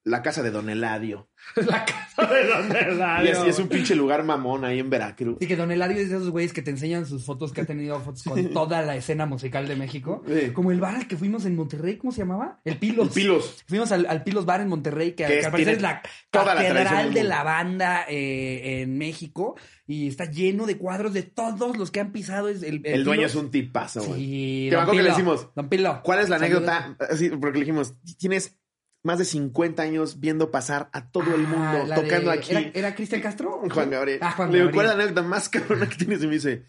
[0.04, 1.30] la casa de Don Eladio.
[1.56, 3.46] La casa de Don Eladio.
[3.46, 5.38] Y es un pinche lugar mamón ahí en Veracruz.
[5.40, 7.66] Y que Don Eladio es de esos güeyes que te enseñan sus fotos, que ha
[7.66, 10.22] tenido fotos con toda la escena musical de México.
[10.28, 10.52] Sí.
[10.52, 12.60] Como el bar al que fuimos en Monterrey, ¿cómo se llamaba?
[12.66, 13.08] El Pilos.
[13.08, 13.64] El Pilos.
[13.68, 16.02] Fuimos al, al Pilos Bar en Monterrey, que, Que que es- al parecer es la
[16.30, 19.56] catedral de la banda eh, en México.
[19.88, 22.48] Y está lleno de cuadros de todos los que han pisado.
[22.50, 24.20] Es el, El dueño es un tipazo, güey.
[24.20, 26.02] Sí, Que le decimos, Don Pilo.
[26.04, 26.96] ¿Cuál es la anécdota?
[27.10, 28.59] Así, porque le dijimos, tienes
[29.04, 32.52] más de 50 años viendo pasar a todo el Ah, mundo, tocando de- aquí.
[32.52, 33.62] ¿Era, era Cristian Castro?
[33.72, 34.20] Juan Gabriel.
[34.22, 34.76] Ah, Juan Le Gabriel.
[34.76, 36.22] ¿cuál es la anécdota más cabrona que tienes?
[36.24, 36.66] Y me dice,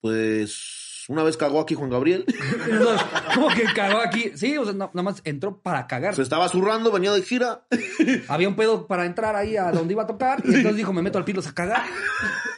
[0.00, 2.24] pues, una vez cagó aquí Juan Gabriel.
[3.34, 4.32] ¿Cómo que cagó aquí?
[4.34, 6.14] Sí, o sea, no, nada más entró para cagar.
[6.14, 7.64] Se estaba zurrando, venía de gira.
[8.28, 10.42] Había un pedo para entrar ahí a donde iba a tocar.
[10.44, 11.84] Y entonces dijo, me meto al Pilos a cagar.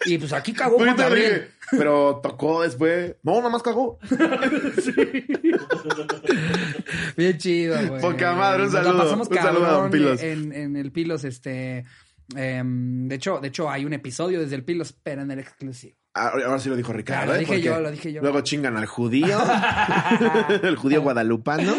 [0.07, 1.50] Y pues aquí cagó Juan Gabriel.
[1.70, 3.16] Pero tocó después.
[3.22, 3.98] No, nada más cagó.
[7.16, 8.00] Bien chido, güey.
[8.00, 10.22] Poca madre, un la saludo, pasamos un saludo Pilos.
[10.22, 11.85] En, en el Pilos, este...
[12.37, 15.96] em, de hecho, de hecho, hay un episodio desde el Pilos, pero en el exclusivo.
[16.16, 17.22] Ahora, ahora sí lo dijo Ricardo.
[17.22, 17.38] Ah, lo ¿eh?
[17.40, 18.22] dije yo, lo dije yo.
[18.22, 19.37] Luego chingan al judío.
[20.62, 21.74] el judío guadalupano.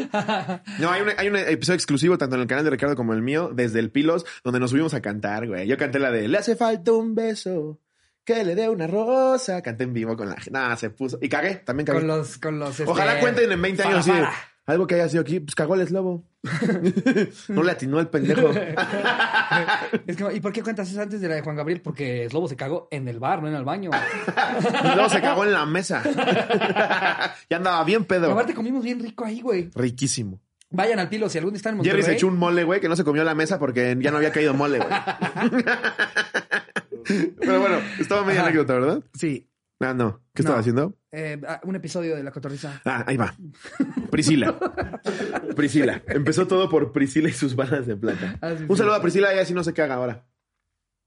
[0.80, 3.22] No, hay un, hay un episodio exclusivo tanto en el canal de Ricardo como el
[3.22, 5.68] mío, desde el Pilos, donde nos subimos a cantar, güey.
[5.68, 7.80] Yo canté la de Le hace falta un beso.
[8.26, 9.62] Que le dé una rosa.
[9.62, 10.52] Canté en vivo con la gente.
[10.52, 11.20] Nada, se puso.
[11.22, 12.00] Y cagué, también cagué.
[12.00, 12.72] Con los, con los.
[12.72, 14.26] este, Ojalá cuenten en 20 años de.
[14.66, 15.40] Algo que haya sido aquí.
[15.40, 16.26] Pues cagó el eslobo.
[17.50, 18.52] no le atinó el pendejo.
[20.08, 21.80] Es que, ¿Y por qué cuentas eso antes de la de Juan Gabriel?
[21.82, 23.92] Porque Slobo se cagó en el bar, no en el baño.
[24.84, 26.04] Y luego se cagó en la mesa.
[27.48, 28.32] y andaba bien pedo.
[28.32, 29.70] Aparte comimos bien rico ahí, güey.
[29.76, 30.42] Riquísimo.
[30.72, 32.02] Vayan al Pilo si algún día están en Monterrey.
[32.02, 34.18] Jerry se echó un mole, güey, que no se comió la mesa porque ya no
[34.18, 34.90] había caído mole, güey.
[37.40, 39.04] Pero bueno, estaba media anécdota, ¿verdad?
[39.14, 39.48] Sí.
[39.80, 40.22] Ah, no.
[40.34, 40.48] ¿Qué No.
[40.48, 40.96] estaba haciendo?
[41.12, 42.82] Eh, ah, un episodio de La Cotorrisa.
[42.86, 43.36] Ah, ahí va.
[44.10, 44.58] Priscila.
[45.56, 46.02] Priscila.
[46.08, 48.38] Empezó todo por Priscila y sus balas de plata.
[48.42, 48.78] Ah, sí, Un sí.
[48.78, 50.26] saludo a Priscila, ella sí no se caga ahora.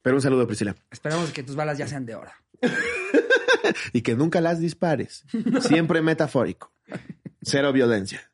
[0.02, 0.74] Pero un saludo a Priscila.
[0.90, 2.34] Esperamos que tus balas ya sean de hora.
[3.92, 5.24] Y que nunca las dispares.
[5.60, 6.72] Siempre metafórico.
[7.42, 8.30] Cero violencia.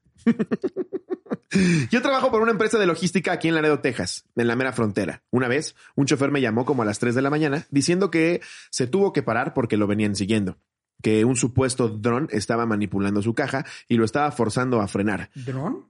[1.91, 5.23] Yo trabajo por una empresa de logística aquí en Laredo, Texas, en la mera frontera.
[5.31, 8.41] Una vez, un chofer me llamó como a las 3 de la mañana diciendo que
[8.71, 10.59] se tuvo que parar porque lo venían siguiendo,
[11.03, 15.31] que un supuesto dron estaba manipulando su caja y lo estaba forzando a frenar.
[15.35, 15.87] ¿Dron?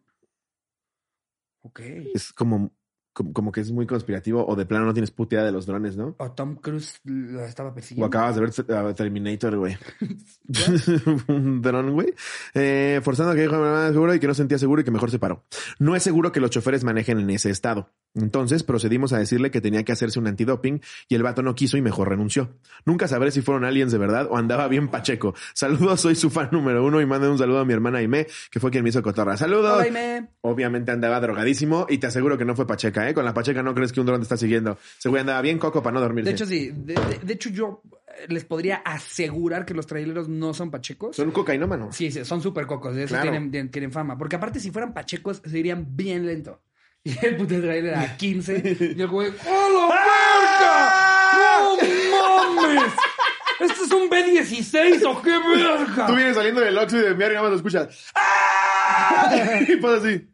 [1.62, 1.80] Ok.
[2.14, 2.72] Es como,
[3.14, 5.96] como, que es muy conspirativo o de plano no tienes puta idea de los drones,
[5.96, 6.14] ¿no?
[6.18, 8.06] O Tom Cruise lo estaba O persiguiendo.
[8.06, 8.50] acabas de ver
[8.88, 9.78] uh, Terminator, güey.
[11.28, 12.12] Un dron, güey.
[12.54, 15.10] Eh, forzando a que dijo "Ah, seguro y que no sentía seguro y que mejor
[15.10, 15.44] se paró.
[15.78, 17.90] No es seguro que los choferes manejen en ese estado.
[18.14, 21.76] Entonces procedimos a decirle que tenía que hacerse un antidoping y el vato no quiso
[21.76, 22.50] y mejor renunció.
[22.84, 25.34] Nunca sabré si fueron aliens de verdad o andaba bien pacheco.
[25.52, 28.60] Saludos, soy su fan número uno y manden un saludo a mi hermana Aime, que
[28.60, 29.36] fue quien me hizo cotorra.
[29.36, 29.84] Saludos.
[29.86, 30.28] Hola.
[30.42, 33.14] Obviamente andaba drogadísimo y te aseguro que no fue pacheca, ¿eh?
[33.14, 34.78] Con la pacheca no crees que un dron te está siguiendo.
[34.98, 36.30] Se güey andaba bien coco para no dormirse.
[36.30, 36.70] De hecho, sí.
[36.74, 37.82] De, de- de hecho, yo
[38.28, 41.16] les podría asegurar que los traileros no son pachecos.
[41.16, 41.96] Son cocainómanos.
[41.96, 43.30] Sí, sí, son súper cocos, de eso Claro.
[43.30, 44.16] tienen, tienen, tienen fama.
[44.16, 46.60] Porque aparte, si fueran pachecos, se irían bien lento.
[47.06, 48.94] Y el puto trailer a 15.
[48.96, 51.80] y el güey, ¡Oh, la verga!
[52.10, 52.92] ¡No mames!
[53.60, 56.06] ¿Esto es un B16 o qué verga?
[56.06, 58.10] Tú vienes saliendo del Oxxo y de miar y nada más lo escuchas.
[58.14, 59.30] ¡Ah!
[59.68, 60.28] Y pasa así.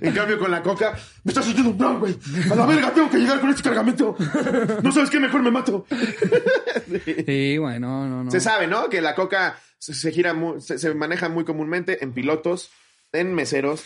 [0.00, 2.16] En cambio, con la coca, me estás haciendo un plan, güey.
[2.50, 4.16] A la verga, tengo que llegar con este cargamento.
[4.82, 5.86] No sabes qué, mejor me mato.
[7.26, 8.30] Sí, bueno, no, no.
[8.30, 8.88] Se sabe, ¿no?
[8.88, 12.70] Que la coca se, gira, se, se maneja muy comúnmente en pilotos,
[13.12, 13.84] en meseros,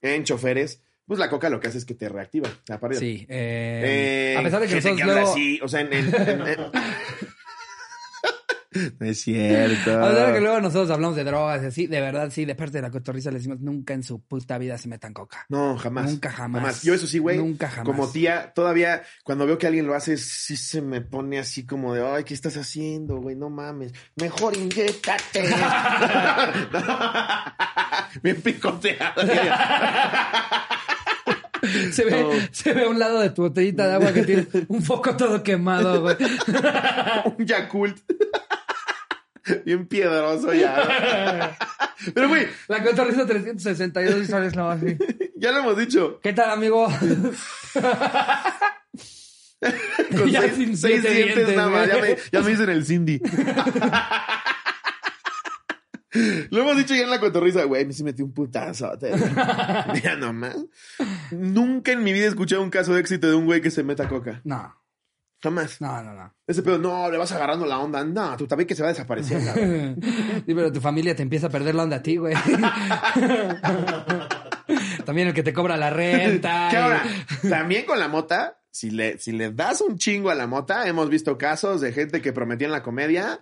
[0.00, 0.80] en choferes.
[1.06, 2.48] Pues la coca lo que hace es que te reactiva.
[2.68, 2.96] la pared.
[2.98, 3.26] Sí.
[3.28, 5.32] eh, Eh, a pesar de que nosotros habla luego...
[5.32, 5.92] así, o sea, en...
[5.92, 6.58] en- en- en-
[8.98, 10.02] No es cierto.
[10.02, 12.54] A pesar de que luego nosotros hablamos de drogas y así, de verdad, sí, de
[12.54, 15.44] parte de la cotorriza le decimos, nunca en su puta vida se metan coca.
[15.48, 16.10] No, jamás.
[16.10, 16.82] Nunca jamás.
[16.82, 17.36] Yo eso sí, güey.
[17.38, 17.86] Nunca jamás.
[17.86, 21.94] Como tía, todavía cuando veo que alguien lo hace, sí se me pone así como
[21.94, 23.36] de, ay, ¿qué estás haciendo, güey?
[23.36, 23.92] No mames.
[24.16, 25.42] Mejor inyectate.
[28.22, 29.22] Bien picoteado.
[31.92, 32.30] Se ve, No.
[32.50, 35.42] se ve a un lado de tu botellita de agua que tiene un foco todo
[35.44, 36.16] quemado, güey.
[37.38, 37.98] Un Yakult.
[39.64, 41.56] Bien piedroso ya.
[42.14, 44.96] Pero, güey, La cotorriza 362 y sales no así.
[45.36, 46.20] ya lo hemos dicho.
[46.22, 46.88] ¿Qué tal, amigo?
[50.16, 51.86] Con Ya seis, sin seis siete dientes, dientes, nada más.
[51.88, 53.20] Ya me, ya me dicen el Cindy.
[56.50, 58.92] Lo hemos dicho ya en la cotorriza, güey, me sí metí un putazo.
[59.94, 60.56] Mira nomás.
[61.30, 63.82] Nunca en mi vida he escuchado un caso de éxito de un güey que se
[63.82, 64.40] meta coca.
[64.44, 64.74] No,
[65.42, 65.80] Jamás.
[65.80, 66.32] no, no, no.
[66.46, 68.04] Ese pedo, no, le vas agarrando la onda.
[68.04, 69.44] No, tú también que se va a desaparecer.
[69.44, 69.98] cabrón.
[70.46, 72.34] Sí, pero tu familia te empieza a perder la onda a ti, güey.
[75.04, 76.68] También el que te cobra la renta.
[76.70, 77.02] ¿Qué y- ahora?
[77.48, 81.08] También con la mota, si le, si le das un chingo a la mota, hemos
[81.10, 83.40] visto casos de gente que prometía en la comedia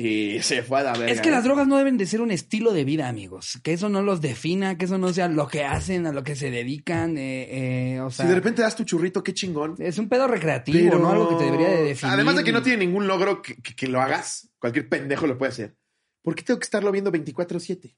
[0.00, 1.12] y se fue a la verga.
[1.12, 1.32] Es que ¿eh?
[1.32, 3.58] las drogas no deben de ser un estilo de vida, amigos.
[3.64, 6.36] Que eso no los defina, que eso no sea lo que hacen, a lo que
[6.36, 7.18] se dedican.
[7.18, 9.74] eh, eh, o sea, Si de repente das tu churrito, qué chingón.
[9.80, 11.10] es un pedo recreativo, Pero- ¿no?
[11.10, 12.14] Algo que te debería de definir.
[12.14, 15.36] Además de que no tiene ningún logro que, que- que lo hagas, cualquier pendejo lo
[15.36, 15.76] puede hacer.
[16.22, 17.96] ¿Por qué tengo que estarlo viendo 24-7?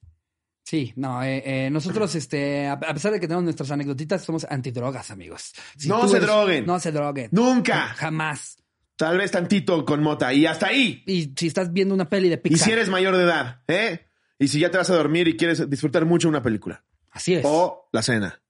[0.64, 4.46] Sí, no, eh, eh, nosotros, este, a, a pesar de que tenemos nuestras anecdotitas, somos
[4.48, 5.52] antidrogas, amigos.
[5.76, 6.64] Si No se eres- droguen.
[6.66, 7.28] No se droguen.
[7.32, 7.88] Nunca.
[7.96, 8.56] Jamás.
[9.00, 11.02] Tal vez tantito con mota y hasta ahí.
[11.06, 12.66] Y si estás viendo una peli de Y Pixar.
[12.66, 14.10] si eres mayor de edad, ¿eh?
[14.38, 16.84] Y si ya te vas a dormir y quieres disfrutar mucho una película.
[17.10, 17.42] Así es.
[17.48, 18.42] O la cena.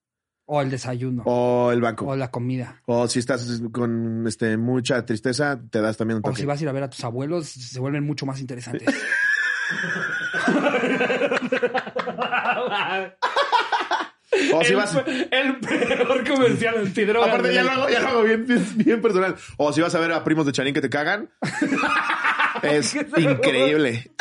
[0.46, 1.22] O el desayuno.
[1.24, 2.16] O, O el banco.
[2.16, 2.82] la comida.
[2.86, 6.40] O si estás con este, mucha tristeza, te das también un O toque.
[6.40, 8.92] si vas a ir a ver a tus abuelos, se vuelven mucho más interesantes.
[14.52, 14.96] O si vas...
[15.30, 17.28] el peor comercial antidrogas.
[17.28, 19.36] Aparte, ya lo hago, ya lo hago bien, bien, bien personal.
[19.56, 21.30] O si vas a ver a primos de Charín que te cagan.
[22.62, 24.12] es increíble.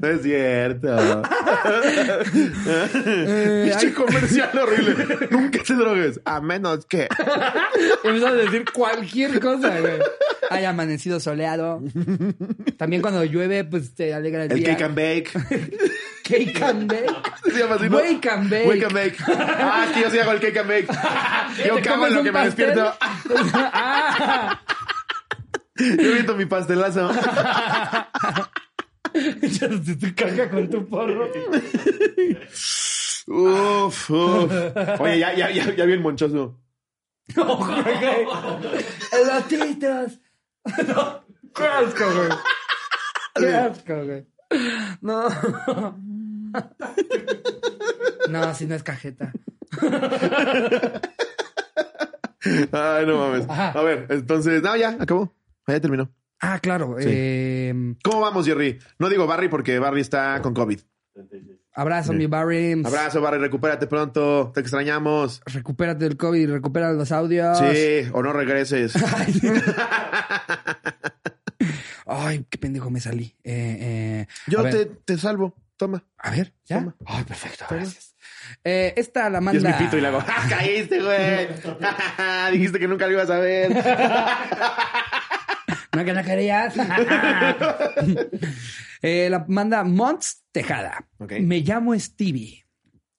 [0.00, 1.22] No es cierto.
[3.64, 5.28] Pinche comercial horrible.
[5.30, 6.20] Nunca te drogues.
[6.24, 7.08] A menos que.
[8.04, 9.98] Empezó a decir cualquier cosa, güey.
[10.50, 11.82] Hay amanecido soleado.
[12.76, 14.76] También cuando llueve, pues te alegra el, El día.
[14.76, 15.30] cake and bake.
[16.24, 17.10] Cake and bake.
[17.52, 17.98] Se llama así, ¿no?
[17.98, 18.66] Wake and bake.
[18.66, 19.16] Wake and bake.
[19.28, 20.86] Ah, es que yo sí hago el cake and bake.
[21.68, 22.94] Yo ¿Te camo comes en lo que me despierto.
[23.54, 24.60] ah,
[25.76, 27.12] Yo viento mi pastelazo.
[29.12, 31.28] ya te, te caga con tu porro.
[33.26, 34.52] Uf, uf.
[35.00, 36.58] Oye, ya, ya, ya, ya bien monchoso.
[37.36, 38.26] No, güey.
[40.88, 41.24] No,
[41.54, 42.28] qué asco, güey.
[43.34, 44.26] Qué asco, güey.
[45.00, 45.28] No.
[48.30, 49.32] No, si no es cajeta.
[52.72, 53.48] Ay, no mames.
[53.48, 53.70] Ajá.
[53.70, 55.34] A ver, entonces, no, ya, acabó.
[55.66, 56.10] Ya terminó.
[56.40, 56.96] Ah, claro.
[56.98, 57.06] Sí.
[57.08, 58.78] eh, ¿Cómo vamos, Jerry?
[58.98, 60.80] No digo Barry porque Barry está con COVID.
[61.14, 61.53] 36.
[61.74, 62.82] Abrazo, mi Barry.
[62.84, 64.50] Abrazo, Barry, recupérate pronto.
[64.54, 65.42] Te extrañamos.
[65.46, 67.58] Recupérate del COVID recupera los audios.
[67.58, 68.92] Sí, o no regreses.
[72.06, 73.34] Ay, qué pendejo me salí.
[73.44, 75.54] Eh, eh, Yo te, te salvo.
[75.76, 76.04] Toma.
[76.18, 76.78] A ver, ¿ya?
[76.78, 76.94] Toma.
[77.04, 78.14] Ay, perfecto, gracias.
[78.62, 79.70] Eh, esta la Y manda...
[79.70, 81.48] es mi pito y hago, ¡ah, caíste, güey!
[82.52, 83.72] Dijiste que nunca lo ibas a ver.
[85.92, 86.74] No, que no querías.
[89.06, 91.06] Eh, la manda Monts Tejada.
[91.40, 92.64] Me llamo Stevie.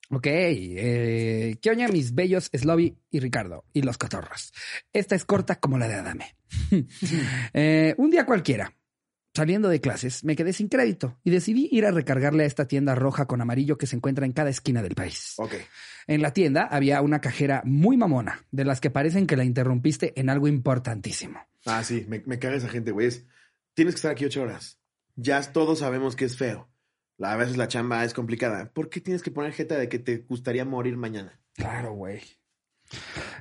[0.10, 0.26] Ok.
[0.26, 3.66] Eh, ¿Qué oña mis bellos Slobby y Ricardo?
[3.72, 4.52] Y los cotorros.
[4.94, 6.36] Esta es corta como la de Adame.
[7.54, 8.74] Eh, un día cualquiera.
[9.36, 12.96] saliendo de clases, me quedé sin crédito y decidí ir a recargarle a esta tienda
[12.96, 15.34] roja con amarillo que se encuentra en cada esquina del país.
[15.38, 15.54] Ok.
[16.08, 20.20] En la tienda había una cajera muy mamona, de las que parecen que la interrumpiste
[20.20, 21.42] en algo importantísimo.
[21.66, 23.08] Ah, sí, me, me caga esa gente, güey.
[23.08, 23.24] Es,
[23.76, 24.80] Tienes que estar aquí ocho horas.
[25.16, 26.70] Ya todos sabemos que es feo.
[27.22, 28.72] A veces la chamba es complicada.
[28.74, 31.39] ¿Por qué tienes que poner jeta de que te gustaría morir mañana?
[31.53, 32.22] Claro, güey.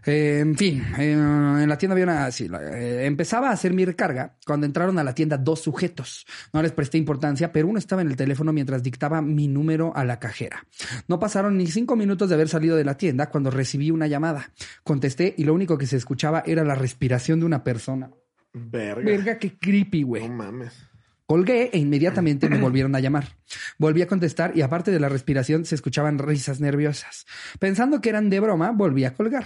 [0.06, 2.30] Eh, en fin, eh, en la tienda había una.
[2.30, 6.26] sí, eh, empezaba a hacer mi recarga cuando entraron a la tienda dos sujetos.
[6.52, 10.04] No les presté importancia, pero uno estaba en el teléfono mientras dictaba mi número a
[10.04, 10.66] la cajera.
[11.08, 14.50] No pasaron ni cinco minutos de haber salido de la tienda cuando recibí una llamada.
[14.82, 18.10] Contesté y lo único que se escuchaba era la respiración de una persona.
[18.52, 19.04] Verga.
[19.04, 20.28] Verga, qué creepy, güey.
[20.28, 20.93] No mames.
[21.34, 23.26] Colgué e inmediatamente me volvieron a llamar.
[23.76, 27.26] Volví a contestar y aparte de la respiración se escuchaban risas nerviosas.
[27.58, 29.44] Pensando que eran de broma, volví a colgar.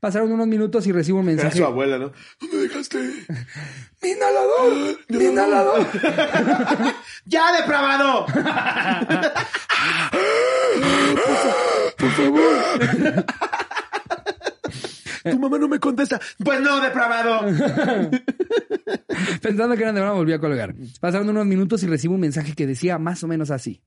[0.00, 1.58] Pasaron unos minutos y recibo un Era mensaje.
[1.58, 2.10] su abuela, ¿no?
[2.40, 2.98] ¿Dónde dejaste?
[4.02, 4.98] ¡Mi inhalador!
[5.08, 5.86] ¡Mi inhalador!
[7.26, 8.26] ¡Ya, depravado!
[11.96, 13.24] Por favor.
[15.22, 16.20] Tu mamá no me contesta.
[16.44, 17.46] Pues no, depravado.
[19.42, 20.74] Pensando que eran de broma, volví a colgar.
[21.00, 23.82] Pasaron unos minutos y recibo un mensaje que decía más o menos así.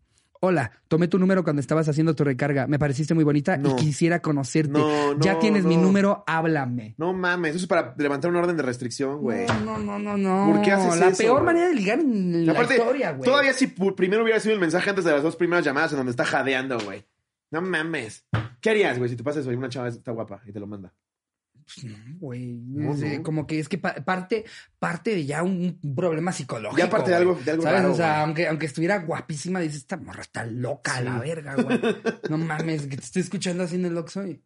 [0.45, 2.67] Hola, tomé tu número cuando estabas haciendo tu recarga.
[2.67, 3.71] Me pareciste muy bonita No.
[3.71, 4.73] y quisiera conocerte.
[4.77, 6.95] No, ya no, tienes mi número, háblame.
[6.97, 9.47] No mames, eso es para levantar una orden de restricción, güey.
[9.47, 10.51] No, no, no, no, no.
[10.53, 11.45] ¿Por qué haces La eso, peor güey?
[11.45, 13.23] manera de ligar en la Aparte, historia, güey.
[13.29, 16.11] todavía si primero hubiera sido el mensaje antes de las dos primeras llamadas en donde
[16.11, 17.05] está jadeando, güey.
[17.49, 18.25] No mames.
[18.59, 20.93] ¿Qué harías, güey, si te pasas hoy una chava está guapa y te lo manda?
[21.65, 22.61] Pues no, güey.
[22.65, 23.23] No, no.
[23.23, 24.45] Como que es que pa- parte,
[24.79, 26.77] parte de ya un, problema psicológico.
[26.77, 27.79] Ya parte de algo- de algo ¿Sabes?
[27.81, 28.23] raro, o sea, güey.
[28.23, 31.03] aunque, aunque estuviera guapísima, dices, esta morra está loca a Sí.
[31.05, 31.79] la verga, güey.
[32.29, 34.41] No mames, que te estoy escuchando así en el Oxxo y-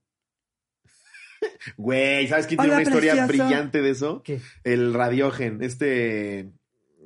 [1.77, 4.23] Güey, ¿sabes quién tiene una historia brillante de eso?
[4.23, 4.41] ¿Qué?
[4.63, 5.61] El Radiogen.
[5.61, 6.51] Este.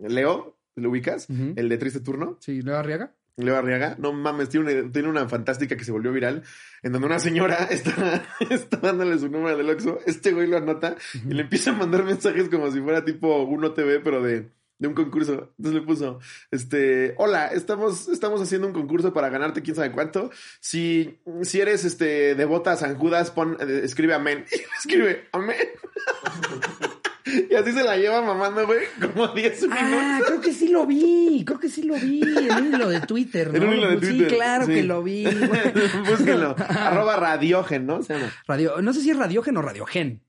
[0.01, 1.27] Leo, ¿lo ubicas?
[1.29, 2.37] El de Triste Turno.
[2.41, 3.13] Sí, ¿Leo Arriaga?
[3.43, 6.43] Leo Arriaga, no mames, tiene una, fantástica que se volvió viral,
[6.83, 10.95] en donde una señora está, está dándole su número del Oxxo, este güey lo anota
[11.13, 14.93] y le empieza a mandar mensajes como si fuera tipo Uno TV, pero de, un
[14.95, 15.53] concurso.
[15.57, 16.19] Entonces le puso,
[16.49, 20.31] este, hola, estamos, estamos haciendo un concurso para ganarte quién sabe cuánto.
[20.59, 24.45] Si, si eres este devota a San Judas, pon, eh, escribe amén.
[24.51, 25.57] Y escribe amén.
[27.49, 29.79] Y así se la lleva mamando, güey, como 10 minutos.
[29.79, 31.43] Ah, creo que sí lo vi.
[31.45, 32.21] Creo que sí lo vi.
[32.21, 33.57] En un hilo de Twitter, ¿no?
[33.57, 34.29] En un hilo de Twitter.
[34.29, 34.73] Sí, claro sí.
[34.73, 35.23] que lo vi.
[35.25, 35.61] güey.
[36.09, 36.55] Búsquenlo.
[36.57, 38.03] Arroba radiogen, ¿no?
[38.03, 38.31] Se llama.
[38.47, 40.21] Radio, no sé si es Radiogen o Radiogen.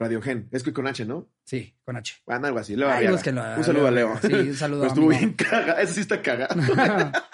[0.00, 0.48] Radiogen.
[0.50, 1.28] Es que con H, ¿no?
[1.44, 2.14] Sí, con H.
[2.24, 2.74] Bueno, algo así.
[2.74, 4.18] Leo Ay, búsquenlo, Un saludo a Leo.
[4.22, 5.78] Sí, un saludo estuvo mi bien cagado.
[5.78, 6.56] Eso sí está cagado.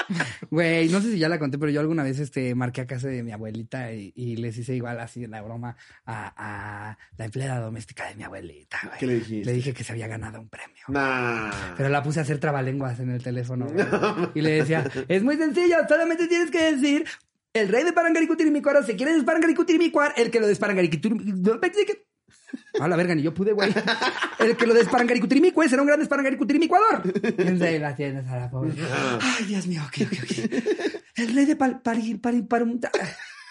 [0.51, 3.09] Güey, no sé si ya la conté, pero yo alguna vez este, marqué a casa
[3.09, 7.59] de mi abuelita y, y les hice igual así la broma a, a la empleada
[7.59, 8.79] doméstica de mi abuelita.
[8.85, 8.99] güey.
[8.99, 9.45] ¿Qué le dijiste?
[9.45, 10.85] Le dije que se había ganado un premio.
[10.89, 11.51] Nah.
[11.77, 13.67] Pero la puse a hacer trabalenguas en el teléfono.
[14.35, 17.05] Y le decía, es muy sencillo, solamente tienes que decir,
[17.53, 21.61] el rey de Parangaricutirimícuaro se quiere desparangaricutirimícuar, el que lo desparangaricutirimícuar...
[22.81, 23.73] A la verga, ni yo pude, güey.
[24.39, 27.03] El que lo desparangaricutirimícue será un gran desparangaricutirimícuador.
[27.35, 28.73] Piensa la tienes a la pobre.
[29.21, 30.65] Ay, Dios mío, ok, ok, ok.
[31.17, 31.81] El rey de pal,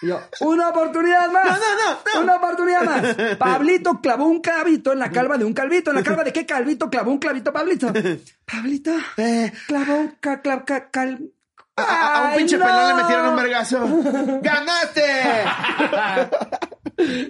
[0.02, 1.44] Y yo, una oportunidad más.
[1.46, 2.22] No, no, no.
[2.22, 3.36] Una oportunidad más.
[3.36, 5.90] Pablito clavó un clavito en la calva de un calvito.
[5.90, 7.92] ¿En la calva de qué calvito clavó un clavito, Pablito?
[8.44, 10.42] Pablito Eh, clavó un ca-
[10.90, 11.30] cal...
[11.76, 12.64] a, a- a un ¡Ay, pinche no!
[12.64, 13.78] pelón le metieron un vergazo.
[14.42, 15.02] ¡Ganaste!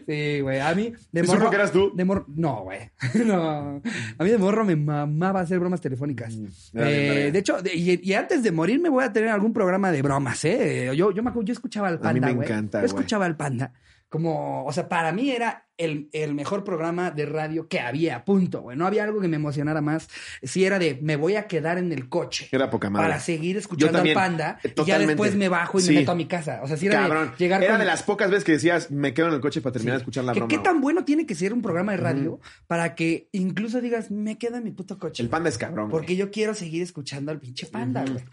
[0.07, 0.61] Sí, güey.
[0.61, 1.39] A mí, de ¿Y morro.
[1.41, 1.91] supo que eras tú?
[1.95, 2.25] De morro.
[2.29, 2.89] No, güey.
[3.27, 3.83] No.
[4.17, 6.37] A mí de morro me mamaba hacer bromas telefónicas.
[6.37, 9.53] bien Eh, de hecho, de- y, y antes de morir me voy a tener algún
[9.53, 10.93] programa de bromas, ¿eh?
[10.95, 12.87] Yo, yo me acuerdo, yo escuchaba al A mí panda, me encanta, Yo güey.
[12.87, 13.73] escuchaba al panda.
[14.09, 18.63] Como, o sea, para mí era el, el mejor programa de radio que había, punto,
[18.63, 18.77] güey.
[18.77, 20.09] No había algo que me emocionara más.
[20.43, 22.49] Si era de, me voy a quedar en el coche.
[22.53, 23.09] Era poca madre.
[23.09, 24.59] Para seguir escuchando al panda.
[24.63, 25.93] Y ya después me bajo y Sí.
[25.93, 26.61] me meto a mi casa.
[26.63, 27.31] O sea, si era Cabrón.
[27.33, 29.61] de llegar Era con- de las pocas veces que decías, me quedo en el coche
[29.61, 30.49] para terminar de escuchar la ¿Qué, broma.
[30.51, 30.65] qué güey.
[30.65, 34.57] tan bueno tiene que ser un programa de radio para que incluso digas, me quedo
[34.57, 35.21] en mi puto coche?
[35.23, 35.91] El panda es cabrón.
[35.91, 36.01] güey.
[36.01, 38.25] Porque yo quiero seguir escuchando al pinche panda, güey.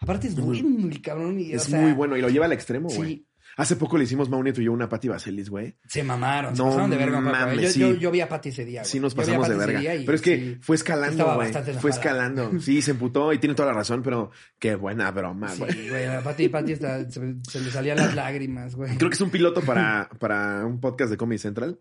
[0.00, 1.40] Aparte es bueno, el cabrón.
[1.40, 3.26] Y, Es o sea, muy bueno y lo lleva al extremo, Sí.
[3.56, 3.62] Güey.
[3.64, 5.76] Hace poco le hicimos Mau Nieto y yo una Pati Vaselis, güey.
[5.86, 7.20] Se mamaron, se No pasaron de verga.
[7.20, 7.32] güey.
[7.32, 7.80] mames, yo, sí.
[7.80, 8.90] yo, yo vi a Pati ese día, güey.
[8.90, 9.80] Sí, nos pasamos de verga.
[9.80, 11.52] Pero es que sí, fue escalando, güey.
[11.80, 12.50] Fue escalando.
[12.60, 15.88] Sí, se emputó y tiene toda la razón, pero qué buena broma, Sí, güey.
[15.90, 18.96] güey, a Pati, Pati hasta se, se le salían las lágrimas, güey.
[18.96, 21.78] Creo que es un piloto para, para un podcast de Comedy Central.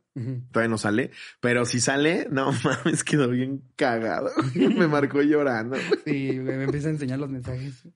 [0.51, 1.11] Todavía no sale.
[1.39, 4.29] Pero si sale, no mames, quedó bien cagado.
[4.55, 5.77] Me marcó llorando.
[6.05, 7.87] Sí, güey, me empieza a enseñar los mensajes.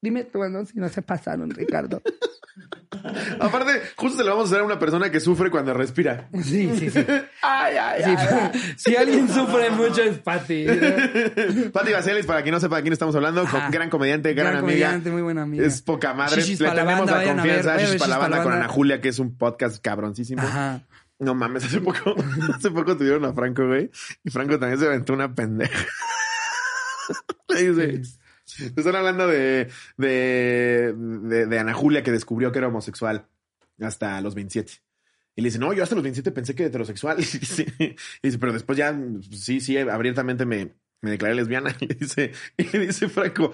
[0.00, 2.00] Dime tú, bueno, si no se pasaron, Ricardo.
[3.40, 6.28] Aparte, justo se lo vamos a hacer a una persona que sufre cuando respira.
[6.42, 7.04] Sí, sí, sí.
[7.42, 8.74] Ay, ay, Sí, ay.
[8.76, 10.66] si alguien sufre mucho es Pati.
[11.72, 14.60] Pati Vaselis, para quien no sepa de quién estamos hablando, gran comediante, gran, amiga.
[14.62, 15.64] comediante, muy buena amiga.
[15.66, 16.36] Es poca madre.
[16.42, 17.76] Shishis Le tenemos banda, la confianza.
[17.76, 18.52] ver Shishis pa' la banda con.
[18.52, 20.42] Ana Julia, que es un podcast cabroncísimo.
[20.42, 20.82] Ajá.
[21.20, 22.14] No mames, hace poco,
[22.54, 23.90] hace poco tuvieron a Franco, güey.
[24.24, 25.78] Y Franco también se aventó una pendeja.
[27.48, 28.02] Le dice,
[28.76, 33.26] están hablando de, de, de, de Ana Julia que descubrió que era homosexual
[33.80, 34.72] hasta los 27.
[35.36, 37.18] Y le dice, no, yo hasta los 27 pensé que era heterosexual.
[37.20, 38.96] Y dice, y dice, pero después ya,
[39.30, 41.74] sí, sí, abiertamente me, me declaré lesbiana.
[41.80, 43.52] Y le dice, y le dice Franco,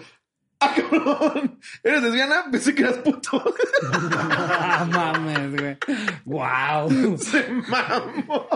[0.61, 1.61] ¡ah, cabrón!
[1.83, 2.47] ¿Eres lesbiana?
[2.51, 3.55] Pensé que eras puto.
[3.93, 5.77] Ah, mames, güey.
[6.25, 7.19] Wow.
[7.19, 8.49] Se mamó.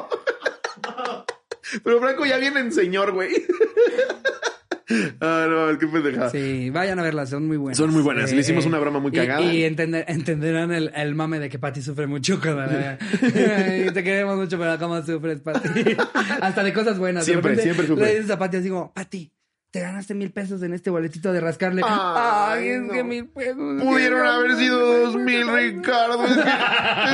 [1.85, 3.31] Pero Franco ya viene en señor, güey.
[5.21, 6.31] Ah, no, qué pendejada.
[6.31, 7.77] Sí, vayan a verlas, son muy buenas.
[7.77, 8.33] Son muy buenas.
[8.33, 9.43] Le hicimos una broma muy cagada.
[9.43, 12.99] Y, entender- entenderán el, el mame de que Pati sufre mucho cuando la
[13.87, 15.69] Y te queremos mucho, pero cómo sufres, Pati.
[16.41, 17.27] Hasta de cosas buenas.
[17.27, 18.05] De Siempre, repente siempre sufre.
[18.07, 19.31] Le dices a Pati así como, Pati,
[19.71, 21.83] te ganaste mil pesos en este boletito de rascarle.
[21.85, 22.93] Ay, Ay, es no.
[22.93, 23.83] que mil pesos.
[23.83, 26.25] Pudieron haber sido dos mil, Ricardo.
[26.25, 26.41] Es, que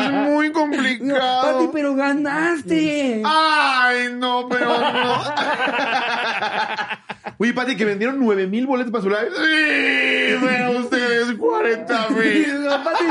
[0.05, 1.71] es muy No, Pati, complicado.
[1.73, 3.23] pero ganaste.
[3.25, 4.79] Ay, no, pero no.
[7.39, 9.31] Uy, Pati, que vendieron nueve mil boletos para su live.
[9.37, 12.65] Sí, vean ustedes, 40 mil.
[12.65, 13.05] No, Pati.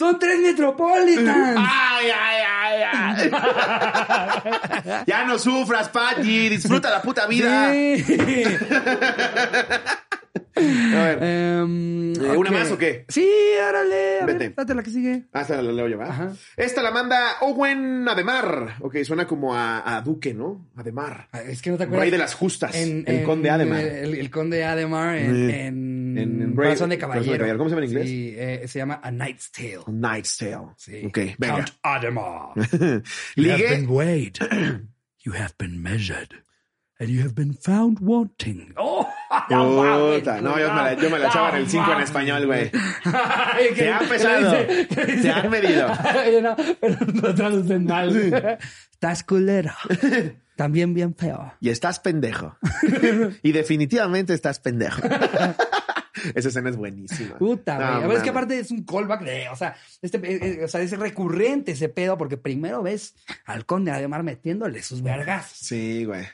[0.00, 1.58] Son tres Metropolitans.
[1.58, 3.30] Ay, ay, ay, ay.
[5.06, 6.48] ya no sufras, Pati.
[6.48, 7.70] Disfruta la puta vida.
[7.70, 8.02] Sí.
[10.96, 11.18] A ver.
[11.22, 11.62] Eh,
[12.36, 13.04] ¿una más o qué?
[13.08, 13.28] Sí,
[13.68, 14.20] órale.
[14.20, 14.38] A Vete.
[14.38, 15.24] ver, date la que sigue.
[15.32, 16.00] Ah, esta la leo yo.
[16.02, 16.32] Ajá.
[16.56, 18.76] Esta la manda Owen Ademar.
[18.80, 20.70] Ok, suena como a, a Duque, ¿no?
[20.76, 21.28] Ademar.
[21.32, 22.02] Ah, Es que no te acuerdas.
[22.02, 22.74] Rey de las justas.
[22.74, 23.80] En- el en- conde Ademar.
[23.80, 25.54] El, el conde Ademar en, Sí.
[25.54, 27.58] en, En- en Brave- Corazón de Corazón de Caballero.
[27.58, 28.08] ¿Cómo se llama en inglés?
[28.08, 29.78] Sí, eh, se llama A Knight's Tale.
[29.86, 30.66] Knight's Tale.
[30.76, 31.02] Sí.
[31.06, 31.54] Ok, venga.
[31.56, 32.50] Count Ademar.
[33.36, 33.86] Ligue.
[33.88, 34.36] weighed.
[35.24, 36.34] you have been measured.
[36.98, 38.74] And you have been found wanting.
[38.76, 39.08] ¡Oh!
[39.48, 42.70] Puta, no, yo me la, yo me la echaba en el 5 en español, güey.
[43.76, 44.56] Te ha pesado.
[44.66, 45.88] Te han medido.
[46.42, 48.58] no, pero lo traducen mal.
[48.92, 49.72] Estás culero.
[50.56, 51.54] También bien feo.
[51.60, 52.56] Y estás pendejo.
[53.42, 55.00] y definitivamente estás pendejo.
[56.34, 57.38] Esa escena es buenísima.
[57.38, 58.04] Puta, No, güey.
[58.04, 60.68] a ver, es que aparte es un callback de, o sea, este, eh, eh, o
[60.68, 63.14] sea, es recurrente ese pedo porque primero ves
[63.46, 65.50] al conde Ademar metiéndole sus vergas.
[65.54, 66.26] Sí, güey.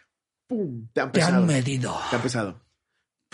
[0.48, 0.88] Pum.
[0.92, 1.36] Te han Te pesado.
[1.36, 1.96] han medido.
[2.10, 2.65] Te han pesado.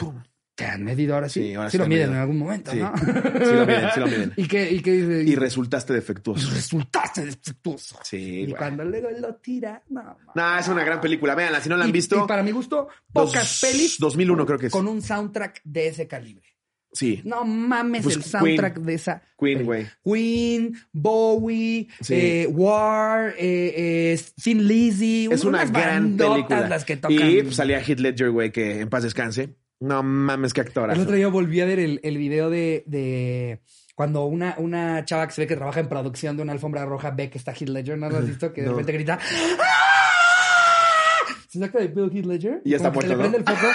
[0.05, 0.23] Pum.
[0.55, 1.41] Te han medido ahora sí.
[1.43, 2.79] Sí, ahora sí sí lo miden en algún momento, Sí.
[2.79, 2.93] ¿no?
[2.99, 4.33] Sí lo miden, sí lo miden.
[4.37, 5.23] ¿Y qué, y qué dice?
[5.31, 6.51] Y resultaste defectuoso.
[6.55, 7.99] resultaste defectuoso.
[8.05, 8.57] Sí, Y güey.
[8.57, 10.19] cuando luego lo tira, no.
[10.35, 11.35] Nah, es una gran película.
[11.35, 12.23] Véanla, si no la han Y- visto.
[12.23, 14.73] Y para mi gusto, dos- pocas pelis 2001 creo que es.
[14.73, 16.47] con un soundtrack de ese calibre.
[16.95, 17.23] Sí.
[17.25, 18.87] No mames Pues el soundtrack Queen.
[18.87, 19.23] de esa.
[19.39, 19.87] Queen, güey.
[20.05, 22.15] Queen, Bowie, Sí.
[22.15, 25.29] eh, War, eh, eh, Thin Lizzy.
[25.33, 26.69] Es una unas gran bandotas película.
[26.69, 27.31] las que tocan.
[27.31, 29.55] Y pues, salía Heath Ledger, güey, que en paz descanse.
[29.83, 30.95] No mames, qué actorazo.
[30.97, 33.61] El otro día volví a ver el, el video de, de
[33.97, 37.11] cuando una, una chava que se ve que trabaja en producción de una alfombra roja
[37.11, 38.53] ve que está Heath Ledger, ¿no lo has visto?
[38.53, 38.73] Que de No.
[38.75, 39.19] repente grita
[39.61, 40.09] ¡Ah!
[41.49, 42.63] Se saca de Bill Heath Ledger.
[42.65, 43.21] Y ya está muerto, le ¿no?
[43.21, 43.67] prende el foco.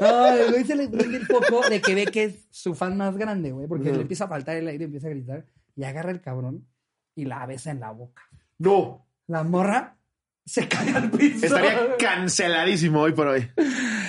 [0.00, 2.96] No, el güey se le prende el foco de que ve que es su fan
[2.96, 5.46] más grande, güey, porque le empieza a faltar el aire, empieza a gritar
[5.76, 6.66] y agarra el cabrón
[7.14, 8.22] y la besa en la boca.
[8.58, 9.06] No.
[9.26, 9.93] La morra
[10.46, 11.46] se cae al piso.
[11.46, 13.48] Estaría canceladísimo hoy por hoy.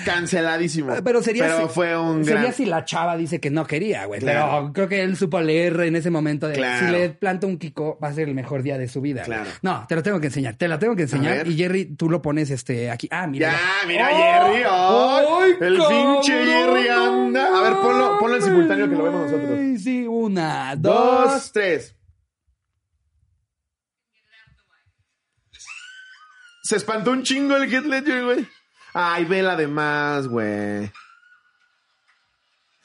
[0.04, 0.94] Canceladísimo.
[1.02, 2.52] Pero sería Pero si- fue un Sería gran.
[2.54, 4.20] si la chava dice que no quería, güey.
[4.20, 4.46] Claro.
[4.60, 6.86] Pero creo que él supo leer en ese momento de Claro.
[6.86, 9.24] si le planta un Kiko, va a ser el mejor día de su vida.
[9.26, 9.38] güey.
[9.38, 9.50] Claro.
[9.62, 10.54] No, te lo tengo que enseñar.
[10.56, 11.46] Te la tengo que enseñar.
[11.46, 13.08] Y Jerry, tú lo pones este aquí.
[13.10, 13.52] Ah, mira.
[13.52, 14.16] Ya, mira, ¡Oh!
[14.16, 14.62] Jerry.
[14.68, 15.26] ¡ay!
[15.40, 17.58] ¡Ay, el pinche Jerry anda.
[17.58, 19.58] A ver, ponlo, ponlo en simultáneo que lo vemos nosotros.
[19.82, 21.32] Sí, una, dos.
[21.32, 21.94] Dos, tres.
[26.66, 28.48] Se espantó un chingo el Heath Ledger, güey.
[28.92, 30.90] Ay, vela de más, güey.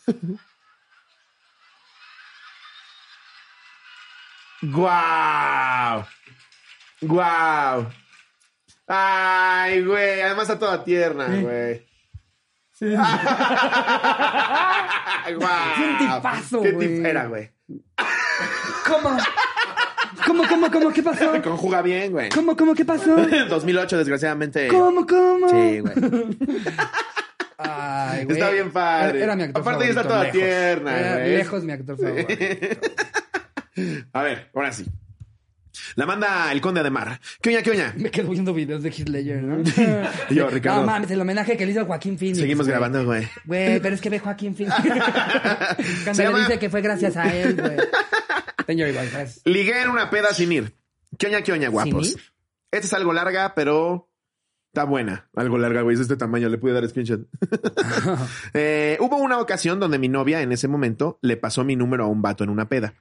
[4.61, 6.05] ¡Guau!
[7.01, 7.88] ¡Guau!
[8.88, 10.21] Ay, güey.
[10.21, 11.88] Además está toda tierna, güey.
[12.73, 12.86] Sí.
[15.36, 15.82] ¡Guau!
[15.82, 16.88] Un tipazo, ¿Qué güey.
[16.95, 17.51] tip era, güey?
[18.86, 19.17] ¿Cómo?
[20.32, 20.93] ¿Cómo, cómo, cómo?
[20.93, 21.41] ¿Qué pasó?
[21.43, 22.29] Conjuga bien, güey.
[22.29, 22.73] ¿Cómo, cómo?
[22.73, 23.17] ¿Qué pasó?
[23.49, 24.69] 2008, desgraciadamente.
[24.69, 25.49] ¿Cómo, cómo?
[25.49, 25.93] Sí, güey.
[27.57, 28.38] Ay, güey.
[28.38, 29.21] Está bien padre.
[29.23, 30.39] Era, mi actor Aparte, ya está toda lejos.
[30.39, 31.38] tierna, Era güey.
[31.38, 32.34] Lejos mi actor favorito.
[34.13, 34.86] A ver, ahora sí.
[35.95, 37.19] La manda el conde de Mar.
[37.41, 37.93] ¿Qué oña, qué oña?
[37.97, 39.61] Me quedo viendo videos de Heath Ledger, ¿no?
[40.29, 40.79] Y yo, Ricardo.
[40.82, 42.39] No mames, el homenaje que le hizo a Joaquín Phoenix.
[42.39, 42.71] Seguimos güey.
[42.71, 43.27] grabando, güey.
[43.45, 44.75] Güey, pero es que ve Joaquín Phoenix.
[44.75, 47.75] Cuando Se le llama- dice que fue gracias a él, güey.
[48.72, 49.41] Señor igual, gracias.
[49.43, 50.74] Ligué en una peda sin ir.
[51.17, 52.15] ¿Qué oña, qué oña, guapos?
[52.72, 54.09] Esta es algo larga, pero
[54.67, 55.30] está buena.
[55.36, 55.95] Algo larga, güey.
[55.95, 56.47] Es de este tamaño.
[56.47, 57.28] Le pude dar screenshot.
[58.53, 62.07] Eh, hubo una ocasión donde mi novia en ese momento le pasó mi número a
[62.07, 62.93] un vato en una peda.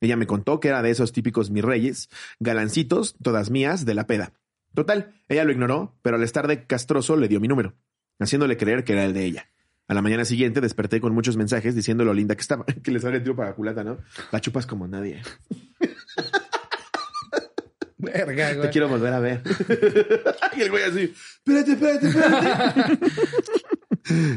[0.00, 2.08] Ella me contó que era de esos típicos mis reyes,
[2.40, 4.32] galancitos, todas mías, de la peda.
[4.74, 7.74] Total, ella lo ignoró, pero al estar de castroso le dio mi número,
[8.18, 9.50] haciéndole creer que era el de ella.
[9.88, 12.64] A la mañana siguiente desperté con muchos mensajes diciendo lo linda que estaba.
[12.82, 13.98] Que le sale el tiro para la culata, ¿no?
[14.30, 15.22] La chupas como nadie.
[18.00, 18.70] Verga, Te güey.
[18.70, 19.42] quiero volver a ver.
[20.56, 21.12] y el güey así,
[21.44, 22.98] espérate, espérate, espérate.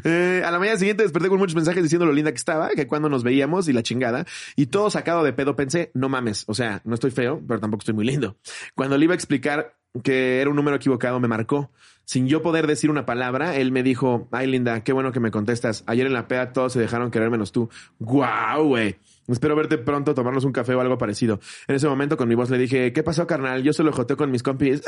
[0.04, 2.88] Eh, a la mañana siguiente desperté con muchos mensajes diciendo lo linda que estaba, que
[2.88, 4.26] cuando nos veíamos y la chingada.
[4.56, 7.82] Y todo sacado de pedo pensé, no mames, o sea, no estoy feo, pero tampoco
[7.82, 8.38] estoy muy lindo.
[8.76, 11.72] Cuando le iba a explicar que era un número equivocado, me marcó.
[12.12, 15.32] Sin yo poder decir una palabra, él me dijo, ay linda, qué bueno que me
[15.32, 15.86] contestas.
[15.88, 17.70] Ayer en la peda todos se dejaron querer menos tú.
[18.00, 18.98] Guau, güey.
[19.30, 21.40] Espero verte pronto, tomarnos un café o algo parecido.
[21.70, 23.64] En ese momento con mi voz le dije, ¿qué pasó, carnal?
[23.64, 24.82] Yo solo joteo con mis compis.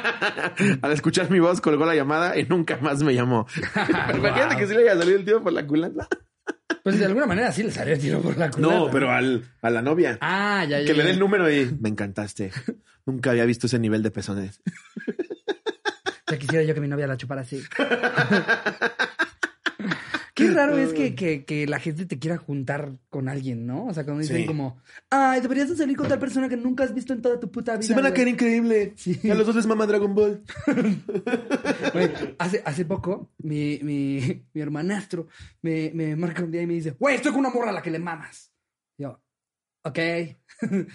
[0.80, 3.46] Al escuchar mi voz colgó la llamada y nunca más me llamó.
[4.16, 6.08] Imagínate que sí le haya salido el tío por la culata.
[6.82, 8.74] Pues de alguna manera sí le salió el tiro por la culata.
[8.74, 10.16] No, pero al, a la novia.
[10.22, 10.86] Ah, ya, ya.
[10.86, 11.04] que le ya.
[11.04, 12.50] dé el número y me encantaste.
[13.04, 14.62] Nunca había visto ese nivel de pezones.
[16.30, 17.62] Ya quisiera yo que mi novia la chupara así.
[20.34, 23.86] Qué raro es que, que, que la gente te quiera juntar con alguien, ¿no?
[23.86, 24.44] O sea, cuando dicen Sí.
[24.46, 24.76] como,
[25.08, 27.72] ay, deberías de salir con tal persona que nunca has visto en toda tu puta
[27.76, 27.86] vida.
[27.86, 28.16] Se van a güey".
[28.16, 28.92] caer increíble.
[28.96, 29.18] Sí.
[29.30, 30.42] A los dos les mama Dragon Ball.
[32.38, 35.26] Hace, hace poco, mi, mi, mi hermanastro
[35.62, 37.80] me, me marca un día y me dice, güey, estoy con una morra a la
[37.82, 38.52] que le mamas.
[38.98, 39.18] Yo,
[39.84, 39.98] ok.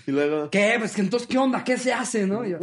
[0.05, 0.75] Y luego, ¿Qué?
[0.77, 1.63] Pues que entonces, ¿qué onda?
[1.63, 2.45] ¿Qué se hace, no?
[2.45, 2.59] Yo,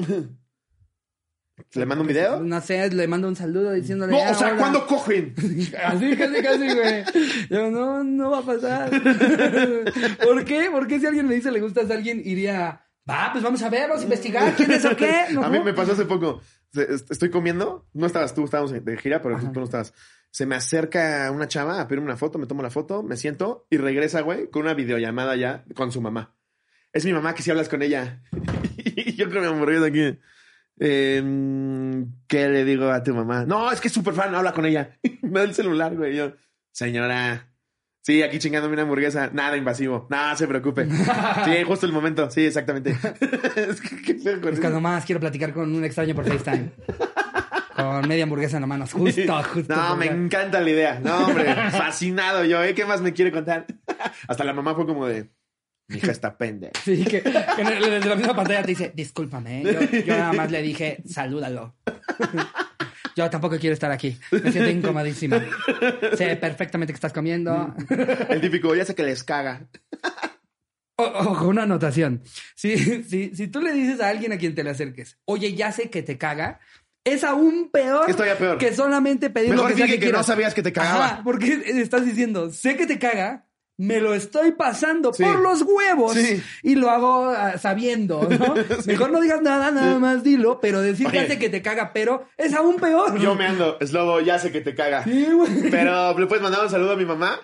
[1.75, 2.41] ¿le mando un video?
[2.41, 4.13] no sé, le mando un saludo diciéndole.
[4.13, 4.57] No, "Ah, o sea, hola".
[4.59, 5.35] ¿cuándo cogen?
[5.85, 7.05] Así, casi, casi, güey.
[7.51, 8.91] Yo, no, no va a pasar.
[10.23, 10.69] ¿Por qué?
[10.71, 13.71] ¿Por qué si alguien me dice le gustas a alguien, iría, va, pues vamos a
[13.71, 15.25] ver, vamos a investigar quién es o qué?
[15.33, 15.43] ¿No?
[15.45, 16.41] A mí me pasó hace poco.
[16.75, 17.87] Estoy comiendo.
[17.95, 19.53] No estabas tú, estábamos de gira, pero tú, Ajá.
[19.53, 19.95] tú no estabas.
[20.31, 23.67] Se me acerca una chava a pedirme una foto, me tomo la foto, me siento
[23.71, 26.35] y regresa, güey, con una videollamada ya con su mamá.
[26.93, 28.23] Es mi mamá que si hablas con ella.
[28.77, 30.19] y yo creo que me hamburguesa aquí.
[30.81, 33.45] Eh, ¿Qué le digo a tu mamá?
[33.45, 34.99] No, es que es súper fan, habla con ella.
[35.23, 36.17] me da el celular, güey.
[36.17, 36.33] Yo,
[36.73, 37.45] señora.
[38.03, 39.31] Sí, aquí chingándome una hamburguesa.
[39.33, 40.07] Nada invasivo.
[40.09, 40.89] Nada, se preocupe.
[41.45, 42.31] Sí, justo el momento.
[42.31, 42.91] Sí, exactamente.
[43.57, 44.61] es que, Es eso.
[44.61, 46.71] cuando más quiero platicar con un extraño por FaceTime.
[47.77, 48.87] Con media hamburguesa en la mano.
[48.87, 49.77] Justo, justo.
[49.77, 51.01] No, me encanta la idea.
[51.01, 52.75] No, hombre, fascinado yo, ¿eh?
[52.75, 53.67] ¿Qué más me quiere contar?
[54.27, 55.29] Hasta la mamá fue como de,
[55.89, 56.71] mi hija está pende.
[56.85, 59.65] Sí, que, que desde la misma pantalla te dice, discúlpame, ¿eh?
[59.65, 61.75] yo, yo nada más le dije, salúdalo.
[63.17, 64.17] Yo tampoco quiero estar aquí.
[64.31, 65.45] Me siento incomodísima.
[66.17, 67.75] Sé perfectamente que estás comiendo.
[68.29, 69.67] El típico, ya sé que les caga.
[70.95, 72.23] Ojo, una anotación.
[72.55, 75.73] Si, si, si tú le dices a alguien a quien te le acerques, oye, ya
[75.73, 76.61] sé que te caga,
[77.03, 78.07] es aún peor
[78.39, 78.59] peor.
[78.59, 81.07] que solamente pedir Mejor lo que sea dije que que no sabías que te cagaba.
[81.07, 83.48] Ajá, porque estás diciendo, sé que te caga,
[83.79, 85.23] me lo estoy pasando Sí.
[85.23, 86.43] por los huevos Sí.
[86.65, 88.55] y lo hago ah, sabiendo, ¿no?
[88.87, 91.27] Mejor no digas nada, nada más dilo, pero decir que Oye.
[91.27, 93.19] hace que te caga, pero es aún peor.
[93.19, 95.05] Yo me ando, Slobo, ya sé que te caga.
[95.05, 95.71] Sí, güey.
[95.71, 97.39] Pero, ¿le puedes mandar un saludo a mi mamá?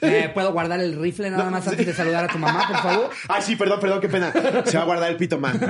[0.00, 3.10] Eh, ¿Puedo guardar el rifle nada más antes de saludar a tu mamá, por favor?
[3.28, 4.32] Ay, sí, perdón, perdón, qué pena.
[4.64, 5.58] Se va a guardar el pito, man.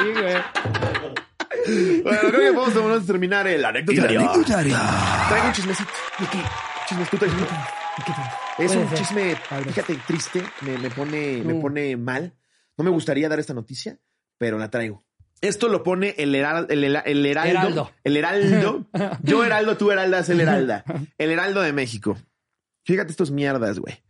[0.00, 2.02] Sí, güey.
[2.02, 4.20] Bueno, creo que podemos tomarnos terminar el anecdotario.
[4.46, 5.90] Traigo un chismecito.
[6.20, 6.38] ¿Y qué?
[6.88, 7.34] Chismes, tú traes
[8.58, 8.98] Es Puede un ser.
[8.98, 9.36] chisme,
[9.66, 10.42] fíjate, triste.
[10.62, 11.60] Me, me pone, me No.
[11.60, 12.34] pone mal.
[12.76, 13.98] No me gustaría dar esta noticia,
[14.38, 15.04] pero la traigo.
[15.40, 17.50] Esto lo pone el, heral- el, hera- el heraldo.
[17.50, 17.90] Heraldo.
[18.04, 18.86] El heraldo.
[19.22, 20.84] Yo heraldo, tú heraldas, el heralda.
[21.18, 22.18] El heraldo de México.
[22.84, 24.02] Fíjate estos mierdas, güey.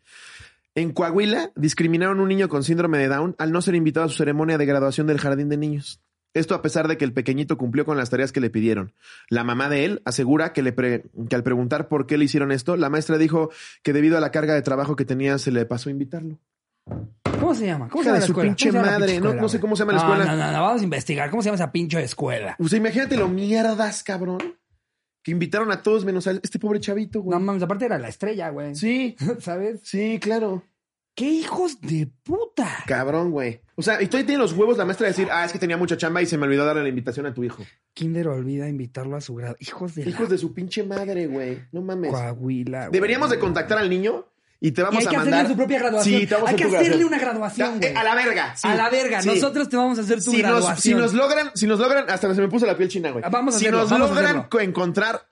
[0.74, 4.08] En Coahuila discriminaron a un niño con síndrome de Down al no ser invitado a
[4.08, 6.00] su ceremonia de graduación del jardín de niños.
[6.32, 8.92] Esto a pesar de que el pequeñito cumplió con las tareas que le pidieron.
[9.28, 12.52] La mamá de él asegura que, le pre- que al preguntar por qué le hicieron
[12.52, 13.50] esto, la maestra dijo
[13.82, 16.38] que debido a la carga de trabajo que tenía se le pasó a invitarlo.
[17.40, 17.88] ¿Cómo se llama?
[17.88, 18.48] ¿Cómo Hija se llama de la su escuela?
[18.50, 19.98] pinche ¿Cómo se llama la madre, pinche no- escuela, no sé cómo se llama la
[19.98, 20.24] No, escuela.
[20.36, 21.30] No, no, no, vamos a investigar.
[21.30, 22.56] ¿Cómo se llama esa pinche escuela?
[22.58, 24.38] O sea, imagínate lo mierdas, cabrón.
[25.22, 27.38] Que invitaron a todos menos a este pobre chavito, güey.
[27.38, 28.74] No mames, aparte era la estrella, güey.
[28.74, 29.80] Sí, ¿Sabes?
[29.84, 30.62] sí, claro.
[31.14, 32.84] ¡Qué hijos de puta!
[32.86, 33.60] Cabrón, güey.
[33.74, 35.76] O sea, y todavía tiene los huevos la maestra de decir, ah, es que tenía
[35.76, 37.62] mucha chamba y se me olvidó darle la invitación a tu hijo.
[37.94, 39.56] Kinder olvida invitarlo a su grado.
[39.58, 41.62] Hijos de Hijos de su pinche madre, güey.
[41.72, 42.10] No mames.
[42.10, 42.78] Coahuila.
[42.88, 42.92] güey.
[42.92, 44.26] Deberíamos de contactar al niño
[44.60, 45.34] y te Y vamos hay a que mandar.
[45.34, 46.20] hacerle su propia graduación.
[46.20, 47.08] Sí, te vamos hay que hacerle graduación.
[47.08, 47.92] una graduación, Ya, güey.
[47.92, 48.56] eh, A la verga.
[48.56, 48.68] sí.
[48.68, 49.22] a la verga.
[49.22, 49.28] Sí.
[49.28, 50.78] Nosotros te vamos a hacer tu si nos, graduación.
[50.78, 53.24] si nos logran, si nos logran, hasta se me puso la piel china, güey.
[53.30, 55.22] Vamos a si hacerlo, nos vamos a logran encontrar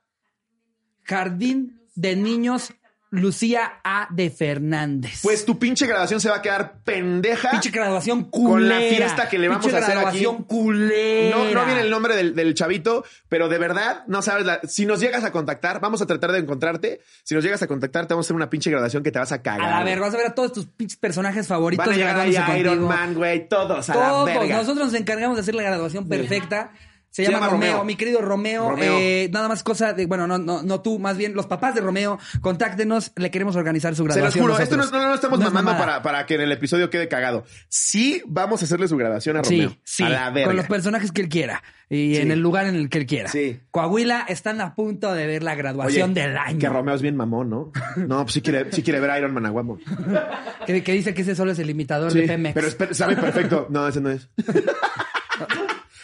[1.05, 2.73] Jardín de Niños
[3.11, 4.07] Lucía A.
[4.11, 5.21] de Fernández.
[5.23, 7.51] Pues tu pinche graduación se va a quedar pendeja.
[7.53, 8.51] Pinche graduación culera.
[8.51, 10.03] Con la fiesta que le vamos Pinche a hacer aquí.
[10.21, 11.37] graduación culera.
[11.37, 14.85] No, no viene el nombre del, del chavito, pero de verdad, no sabes, la- si
[14.85, 17.01] nos llegas a contactar, vamos a tratar de encontrarte.
[17.25, 19.33] Si nos llegas a contactar, te vamos a hacer una pinche graduación que te vas
[19.33, 19.63] a cagar.
[19.63, 22.19] A la verga, vas a ver a todos tus pinches personajes favoritos Van a llegar
[22.19, 22.85] ahí graduándose Iron.
[22.89, 24.57] Man, güey, todos a la Todos, verga.
[24.59, 26.73] nosotros nos encargamos de hacer la graduación perfecta.
[27.19, 27.85] Se, Se llama, llama Romeo, Romeo.
[27.85, 28.71] mi querido Romeo.
[28.71, 28.97] Romeo.
[29.01, 31.81] eh, nada más cosa de, bueno, no, no, no tú, más bien los papás de
[31.81, 34.43] Romeo, contáctenos, le queremos organizar su Se los graduación.
[34.45, 37.45] juro, esto no, no, no estamos mamando para, para que en el episodio quede cagado.
[37.69, 39.77] Sí, vamos a hacerle su graduación a Sí, Romeo.
[39.83, 40.47] sí, A la verga.
[40.47, 42.21] con los personajes que él quiera y Sí.
[42.21, 43.29] en el lugar en el que él quiera.
[43.31, 43.59] Sí.
[43.73, 46.59] Coahuila están a punto de ver la graduación Oye, del año.
[46.59, 47.73] Que Romeo es bien mamón, ¿no?
[47.97, 49.79] No, pues sí quiere, sí quiere ver a Iron Man a guapo.
[50.67, 52.55] Que, que dice que ese solo es el imitador Sí, de Pemex.
[52.55, 53.67] pero sabe perfecto.
[53.71, 54.29] No, ese no es.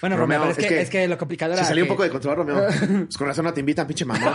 [0.05, 1.89] bueno, Romeo, Romeo, es, es que, que es que lo complicado era Se salió un
[1.89, 2.67] poco de control, Romeo.
[3.07, 4.35] Pues con razón no te invitan, pinche mamón.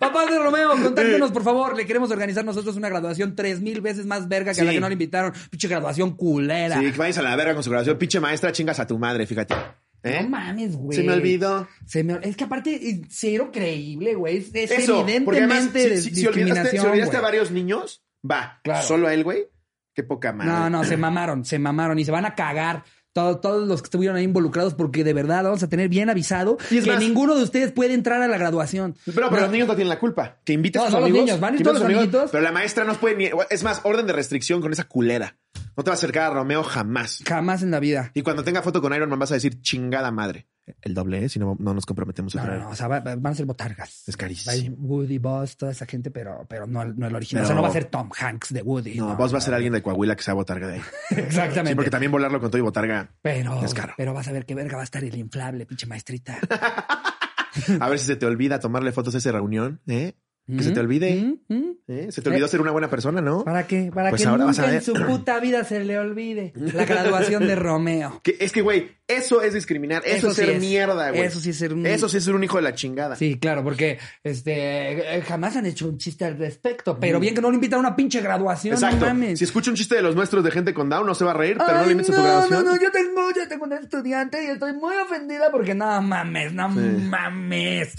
[0.00, 1.76] Papás de Romeo, contáctenos, por favor.
[1.76, 4.80] Le queremos organizar nosotros una graduación tres mil veces más verga que a la que
[4.80, 5.32] no le invitaron.
[5.48, 6.80] Pinche graduación culera.
[6.80, 7.96] Sí, que vayas a la verga con su graduación.
[7.98, 9.54] Pinche maestra, chingas a tu madre, fíjate.
[10.02, 10.22] ¿Eh?
[10.24, 10.98] No mames, güey.
[10.98, 11.68] Se me olvidó.
[11.86, 14.38] Se me- Es que aparte, cero creíble, güey.
[14.38, 18.58] Es, es Eso, porque evidentemente además, si, olvidaste, si olvidaste a varios niños, va.
[18.64, 18.84] Claro.
[18.84, 19.51] Solo a él, güey.
[19.94, 20.50] Qué poca madre.
[20.50, 22.84] No, no, se mamaron, se mamaron y se van a cagar.
[23.14, 26.56] todo- todos los que estuvieron ahí involucrados, porque de verdad vamos a tener bien avisado
[26.70, 28.96] Y es que más- ninguno de ustedes puede entrar a la graduación.
[29.04, 30.38] Pero, pero No, los niños no tienen la culpa.
[30.46, 32.30] Que invites No, a tus no, los niños, van a ir todos los amigos, amiguitos.
[32.30, 33.28] Pero la maestra no puede ni.
[33.50, 35.36] Es más, orden de restricción con esa culera.
[35.76, 37.22] No te va a acercar a Romeo jamás.
[37.28, 38.10] Jamás en la vida.
[38.14, 40.46] Y cuando tenga foto con Iron Man vas a decir chingada madre.
[40.80, 41.28] El doble, ¿eh?
[41.28, 42.62] Si no, no nos comprometemos a No, no, traer.
[42.62, 44.04] no, o sea, va- va- van a ser botargas.
[44.06, 44.46] Es carísimo.
[44.46, 47.42] Va a ir Woody, Boss, toda esa gente, pero, pero no, no el original.
[47.42, 48.94] Pero- O sea, no va a ser Tom Hanks de Woody.
[48.94, 50.82] No, vos vas a ser alguien de Coahuila que sea botarga de ahí.
[51.16, 51.70] Exactamente.
[51.70, 53.10] Sí, porque también volarlo con todo y botarga.
[53.22, 53.94] Pero, Es caro.
[53.96, 56.38] pero vas a ver qué verga va a estar el inflable, pinche maestrita.
[57.80, 60.14] A ver si se te olvida tomarle fotos a esa reunión, ¿eh?
[60.46, 61.14] Que se te olvide.
[61.48, 61.54] ¿Mm?
[61.54, 61.70] ¿Mm?
[61.86, 62.06] ¿eh?
[62.10, 63.44] Se te olvidó ser una buena persona, ¿no?
[63.44, 63.90] ¿Para qué?
[63.94, 68.20] Para Pues que nunca en su puta vida se le olvide la graduación de Romeo.
[68.24, 70.02] Que, es que, güey, eso es discriminar.
[70.04, 70.60] Eso, Eso es sí ser es.
[70.60, 71.22] mierda, güey.
[71.22, 73.16] Eso sí es ser un- Eso sí es ser un hijo de la chingada.
[73.16, 77.40] Sí, claro, porque este eh, jamás han hecho un chiste al respecto, pero bien que
[77.40, 78.96] no le invitan a una pinche graduación, Exacto.
[79.00, 79.38] no mames.
[79.38, 81.34] Si escucha un chiste de los nuestros de gente con Down, no se va a
[81.34, 82.64] reír, pero no Ay, le invites a tu no, graduación.
[82.64, 86.52] No, no, yo tengo, yo tengo un estudiante y estoy muy ofendida porque no mames,
[86.52, 86.78] no Sí.
[86.78, 87.94] mames.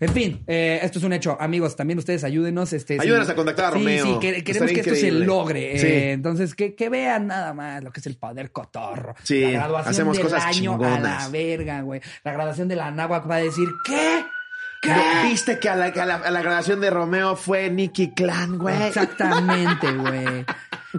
[0.00, 1.36] En fin, eh, esto es un hecho.
[1.40, 2.72] Amigos, también ustedes ayúdenos.
[2.72, 3.32] Este, Ayúdenos sí.
[3.32, 4.04] a contactar a Sí, Romeo.
[4.06, 5.26] Sí, que- queremos que esto se increíble.
[5.26, 5.78] logre.
[5.78, 5.86] Sí.
[5.86, 9.14] Eh, entonces, que, que vean nada más lo que es el poder cotorro.
[9.22, 12.00] Sí, la graduación hacemos del cosas año a la verga, güey.
[12.24, 14.24] La graduación de la náhuatl va a decir, ¿qué?
[14.82, 14.90] ¿Qué?
[14.90, 18.58] ¿No ¿Viste que a la, a la- a la graduación de Romeo fue Nicky Clan,
[18.58, 18.82] güey?
[18.82, 20.44] Exactamente, güey.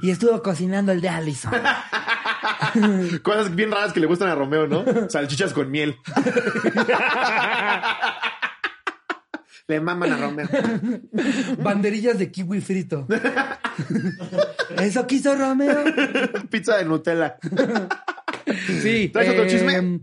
[0.01, 1.53] Y estuvo cocinando el de Allison.
[3.23, 4.83] Cosas bien raras que le gustan a Romeo, ¿no?
[5.09, 5.95] Salchichas con miel.
[9.67, 10.47] le maman a Romeo.
[11.59, 13.07] Banderillas de kiwi frito.
[14.77, 15.83] ¿Eso quiso Romeo?
[16.49, 17.37] Pizza de Nutella.
[18.81, 19.09] Sí.
[19.09, 19.99] ¿Traes otro chisme?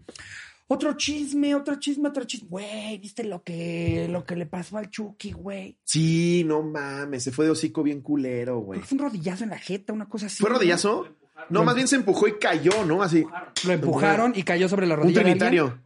[0.66, 2.48] Otro chisme, otro chisme, otro chisme.
[2.48, 5.76] Güey, ¿viste lo que, lo que le pasó al Chucky, güey?
[5.84, 8.80] Sí, no mames, se fue de hocico bien culero, güey.
[8.80, 10.38] Fue un rodillazo en la jeta, una cosa así.
[10.40, 10.56] ¿Fue ¿no?
[10.56, 11.06] rodillazo?
[11.50, 13.02] No, más bien se empujó y cayó, ¿no?
[13.02, 13.24] Así.
[13.66, 15.14] Lo empujaron y cayó sobre la Un rodilla.
[15.22, 15.38] de alguien.
[15.38, 15.78] trinitario.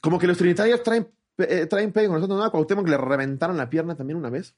[0.00, 1.06] Como que los trinitarios traen,
[1.38, 2.44] eh, traen pegue con nosotros, ¿no?
[2.44, 4.54] A Cuauhtémoc le reventaron la pierna también una vez.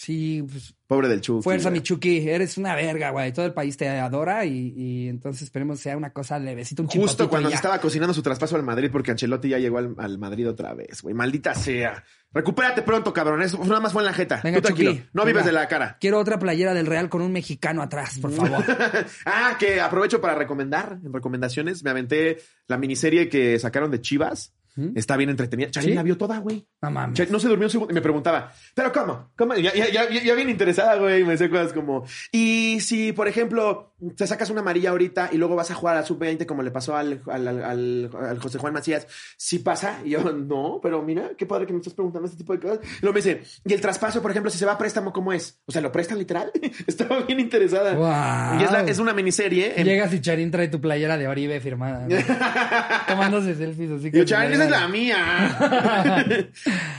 [0.00, 1.42] Sí, pues, Pobre del Chucky.
[1.42, 1.80] fuerza, güey.
[1.80, 2.26] mi Chucky.
[2.26, 3.34] Eres una verga, güey.
[3.34, 7.28] Todo el país te adora y, y entonces esperemos sea una cosa levecita, un Justo
[7.28, 10.48] cuando se estaba cocinando su traspaso al Madrid porque Ancelotti ya llegó al, al Madrid
[10.48, 11.14] otra vez, güey.
[11.14, 12.02] Maldita sea.
[12.32, 13.42] Recupérate pronto, cabrón.
[13.42, 14.40] Eso nada más fue en la jeta.
[14.42, 14.92] Venga, Tú tranquilo.
[14.92, 15.32] Chucky, no venga.
[15.32, 15.98] vives de la cara.
[16.00, 18.64] Quiero otra playera del Real con un mexicano atrás, por favor.
[19.26, 22.38] ah, que aprovecho para recomendar, en recomendaciones, me aventé
[22.68, 24.54] la miniserie que sacaron de Chivas.
[24.94, 25.70] Está bien entretenida.
[25.70, 25.94] Charly ¿Sí?
[25.94, 26.66] la vio toda, güey.
[26.82, 27.30] No mames.
[27.30, 29.30] No se durmió un segundo y me preguntaba, ¿pero cómo?
[29.36, 29.54] ¿Cómo?
[29.56, 31.24] Ya, ya, ya, ya bien interesada, güey.
[31.24, 35.56] Me decía cosas como, y si, por ejemplo, te sacas una amarilla ahorita y luego
[35.56, 39.06] vas a jugar a la sub-20 como le pasó al, al, al- José Juan Macías,
[39.36, 39.98] ¿sí pasa?
[40.04, 42.78] Y yo, no, pero mira, qué padre que me estás preguntando este tipo de cosas.
[42.82, 45.32] Y luego me dice, ¿y el traspaso, por ejemplo, si se va a préstamo, cómo
[45.32, 45.58] es?
[45.66, 46.50] O sea, ¿lo prestan literal?
[46.86, 47.94] Estaba bien interesada.
[47.94, 48.60] Guau.
[48.60, 49.74] Y es, la- es una miniserie.
[49.80, 52.06] en- Llegas y Charín trae tu playera de Oribe firmada.
[52.08, 52.16] ¿no?
[53.08, 56.26] Tomándose selfies así Y yo, tu esa es la mía.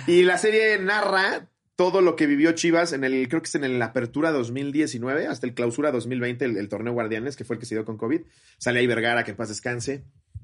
[0.08, 1.48] y la serie narra
[1.82, 5.48] todo lo que vivió Chivas en el, creo que es en el Apertura 2019, hasta
[5.48, 8.22] el Clausura 2020, el, el torneo Guardianes, que fue el que se dio con COVID.
[8.60, 10.04] Sale ahí Vergara, que en paz descanse.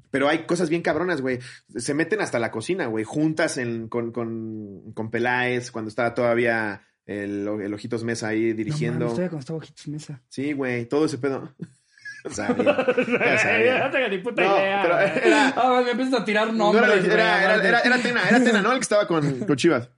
[0.10, 1.38] Pero hay cosas bien cabronas, güey.
[1.76, 3.04] Se meten hasta la cocina, güey.
[3.04, 9.06] Juntas en, con, con, con Peláez, cuando estaba todavía el, el Ojitos Mesa ahí dirigiendo.
[9.06, 10.22] No, cuando estaba Ojitos Mesa.
[10.30, 11.54] sí, güey, todo ese pedo.
[12.32, 12.86] sabía,
[13.20, 13.80] ya sabía.
[13.86, 14.82] No tengo ni puta No, idea.
[14.82, 15.28] pero güey.
[15.28, 16.84] era- Ah, me empiezas a tirar No nombres.
[16.84, 18.72] era, güey, era, era, era Tena, era Tena, ¿no?
[18.72, 19.90] El que estaba con, con Chivas.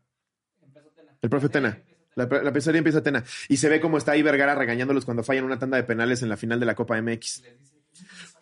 [1.22, 1.82] El profe Tena.
[2.15, 3.24] La, la pesadilla empieza Tena.
[3.47, 6.30] Y se ve cómo está ahí Vergara regañándolos cuando fallan una tanda de penales en
[6.30, 7.43] la final de la Copa MX.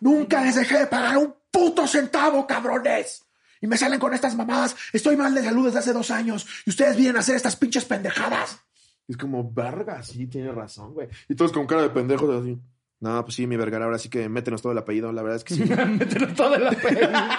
[0.00, 3.24] Nunca les dejé de pagar un puto centavo, cabrones.
[3.60, 4.76] Y me salen con estas mamadas.
[4.92, 6.46] Estoy mal de salud desde hace dos años.
[6.64, 8.60] Y ustedes vienen a hacer estas pinches pendejadas.
[9.08, 11.08] Es como, verga, sí, tiene razón, güey.
[11.28, 12.58] Y todos con cara de pendejos así.
[13.00, 15.12] No, pues sí, mi Vergara, ahora sí que métenos todo el apellido.
[15.12, 15.64] La verdad es que sí.
[15.88, 17.38] Mételo todo la pena.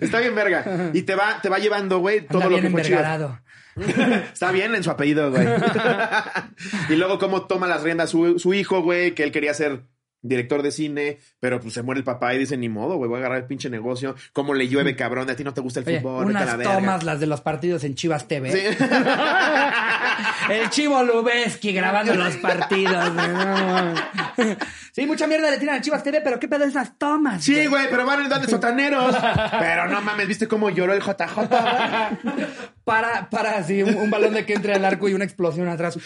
[0.00, 0.90] Está bien, verga.
[0.92, 3.36] Y te va, te va llevando, güey, todo Anda lo bien que fue.
[4.32, 5.46] Está bien en su apellido, güey.
[6.88, 9.82] y luego cómo toma las riendas su, su hijo, güey, que él quería ser
[10.22, 13.16] director de cine, pero pues se muere el papá y dice, ni modo, güey, voy
[13.16, 14.14] a agarrar el pinche negocio.
[14.32, 16.74] Cómo le llueve, cabrón, a ti no te gusta el Oye, fútbol, unas la verga.
[16.74, 18.50] tomas, las de los partidos en Chivas TV.
[18.52, 18.84] Sí.
[20.50, 23.12] El Chivo Lubeski grabando los partidos.
[23.14, 24.56] güey,
[24.92, 27.42] sí, mucha mierda le tiran a Chivas TV, pero ¿qué pedo esas tomas?
[27.42, 29.16] Sí, güey, pero van en de sotaneros.
[29.58, 31.34] pero no mames, ¿viste cómo lloró el JJ?
[31.34, 32.46] güey?
[32.84, 35.98] Para, para, así, un, un balón de que entre al arco y una explosión atrás.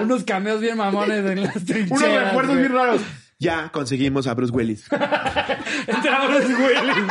[0.00, 1.90] Unos cameos bien mamones en las trincheras.
[1.90, 3.00] Unos recuerdos bien raros.
[3.40, 4.84] Ya conseguimos a Bruce Willis.
[4.90, 7.06] Entra Bruce Willis.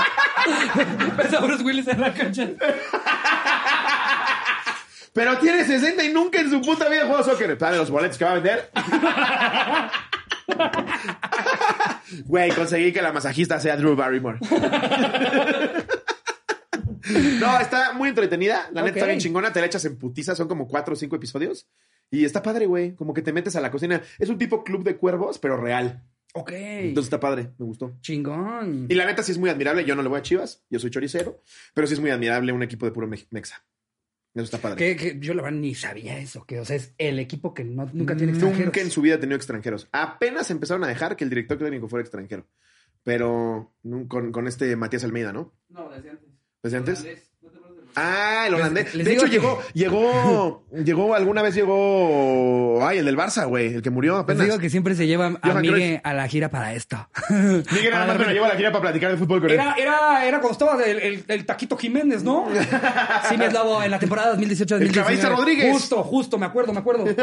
[1.17, 2.49] Ves a Bruce Willis en la cancha.
[5.13, 7.57] Pero tiene 60 y nunca en su puta vida jugó soccer.
[7.57, 8.69] ¿Sabe los boletos que va a vender?
[12.25, 14.39] Güey, conseguí que la masajista sea Drew Barrymore.
[17.39, 18.69] No, está muy entretenida.
[18.73, 19.51] La neta está bien chingona.
[19.53, 20.35] Te la echas en putiza.
[20.35, 21.67] Son como cuatro o cinco episodios.
[22.09, 22.95] Y está padre, güey.
[22.95, 24.01] Como que te metes a la cocina.
[24.19, 26.03] Es un tipo club de cuervos, pero real.
[26.33, 26.51] Ok.
[26.53, 27.51] Entonces está padre.
[27.57, 27.97] Me gustó.
[28.01, 28.87] Chingón.
[28.89, 29.83] Y la neta sí es muy admirable.
[29.85, 30.63] Yo no le voy a Chivas.
[30.69, 31.41] Yo soy choricero.
[31.73, 33.63] Pero sí es muy admirable un equipo de puro mex- mexa.
[34.33, 34.95] Eso está padre.
[34.95, 37.89] Que, yo la verdad ni sabía eso, que o sea, es el equipo que no,
[37.91, 38.65] nunca tiene extranjeros.
[38.67, 39.87] Nunca en su vida ha tenido extranjeros.
[39.91, 42.45] Apenas empezaron a dejar que el director técnico fuera extranjero.
[43.03, 43.73] Pero
[44.09, 45.53] con este Matías Almeida, ¿no?
[45.69, 46.26] No, desde antes.
[46.63, 47.26] ¿Desde antes?
[47.99, 48.93] Ah, el holandés.
[48.93, 53.73] les de hecho, que- llegó, llegó, llegó, alguna vez llegó, ay, el del Barça, güey,
[53.75, 54.45] el que murió Les apenas.
[54.45, 57.09] digo que siempre se lleva a Miguel a la gira para esto.
[57.29, 59.55] Miguel nada más me lo lleva a la gira para platicar de fútbol con él.
[59.55, 62.47] Era, era, era cuando estaba el, el- el Taquito Jiménez, ¿no?
[63.29, 65.09] Sí, mi eslavo en la temporada 2018-2019.
[65.09, 65.71] El Rodríguez.
[65.73, 67.05] Justo, justo, me acuerdo, me acuerdo.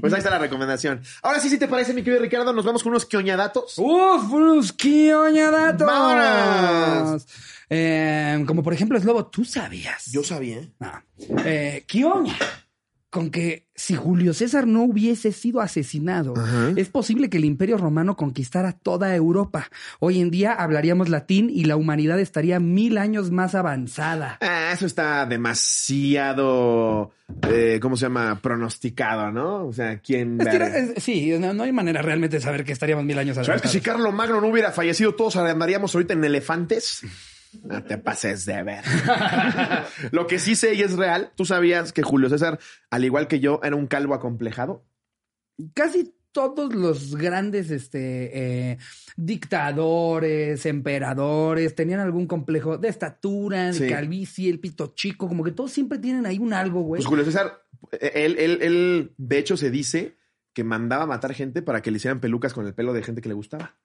[0.00, 1.00] Pues ahí está la recomendación.
[1.22, 3.74] Ahora sí, si te parece, mi querido Ricardo, nos vamos con unos quioñadatos.
[3.78, 4.32] ¡Uf!
[4.32, 5.86] unos ¡Quioñadatos!
[5.86, 7.26] ¡Vámonos!
[7.76, 10.06] Eh, como por ejemplo, Slobo, ¿tú sabías?
[10.12, 10.60] Yo sabía.
[10.78, 10.92] No.
[11.44, 12.36] Eh, Quioña.
[13.10, 16.72] Con que si Julio César no hubiese sido asesinado, Ajá.
[16.74, 19.68] es posible que el Imperio Romano conquistara toda Europa.
[20.00, 24.38] Hoy en día hablaríamos latín y la humanidad estaría mil años más avanzada.
[24.40, 27.12] Ah, eso está demasiado,
[27.48, 28.40] eh, ¿cómo se llama?
[28.42, 29.64] Pronosticado, ¿no?
[29.66, 30.40] O sea, ¿quién?
[30.40, 30.54] Es
[30.96, 33.52] es- sí, no, no hay manera realmente de saber que estaríamos mil años ¿Sabes que
[33.52, 33.72] avanzados.
[33.72, 37.02] si Carlo Magno no hubiera fallecido, todos andaríamos ahorita en elefantes?
[37.62, 38.84] No te pases de ver.
[40.12, 42.58] Lo que sí sé y es real, ¿tú sabías que Julio César,
[42.90, 44.84] al igual que yo, era un calvo acomplejado?
[45.74, 48.78] Casi todos los grandes este, eh,
[49.16, 53.88] dictadores, emperadores, tenían algún complejo de estatura, de Sí.
[53.88, 56.98] calvicie, el pito chico, como que todos siempre tienen ahí un algo, güey.
[56.98, 57.62] Pues Julio César,
[58.00, 60.16] él, él, él, de hecho, se dice
[60.52, 63.20] que mandaba a matar gente para que le hicieran pelucas con el pelo de gente
[63.20, 63.76] que le gustaba.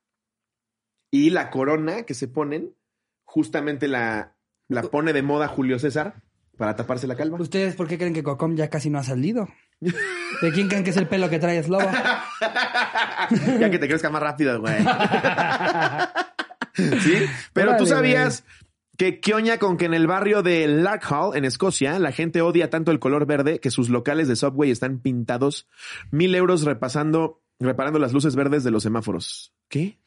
[1.11, 2.75] Y la corona que se ponen,
[3.29, 4.33] justamente la,
[4.67, 6.23] la pone de moda Julio César
[6.57, 7.37] para taparse la calva.
[7.39, 9.47] ¿Ustedes por qué creen que Cocom ya casi no ha salido?
[9.79, 11.89] ¿De quién creen que es el pelo que trae Slobo?
[13.59, 14.75] ya que te crezca más rápido, güey.
[16.73, 18.43] sí, pero tú sabías
[18.97, 22.91] que quioña con que en el barrio de Larkhall, en Escocia, la gente odia tanto
[22.91, 25.69] el color verde que sus locales de Subway están pintados
[26.09, 29.53] mil euros repasando, reparando las luces verdes de los semáforos.
[29.69, 29.99] ¿Qué?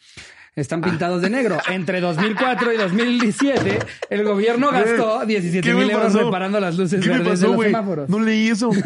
[0.55, 1.59] Están pintados de negro.
[1.71, 3.79] Entre 2004 y 2017,
[4.11, 7.57] el gobierno gastó 17 ¿Qué mil euros reparando las luces ¿Qué me verdes pasó, de
[7.57, 8.09] los semáforos.
[8.09, 8.71] No leí eso.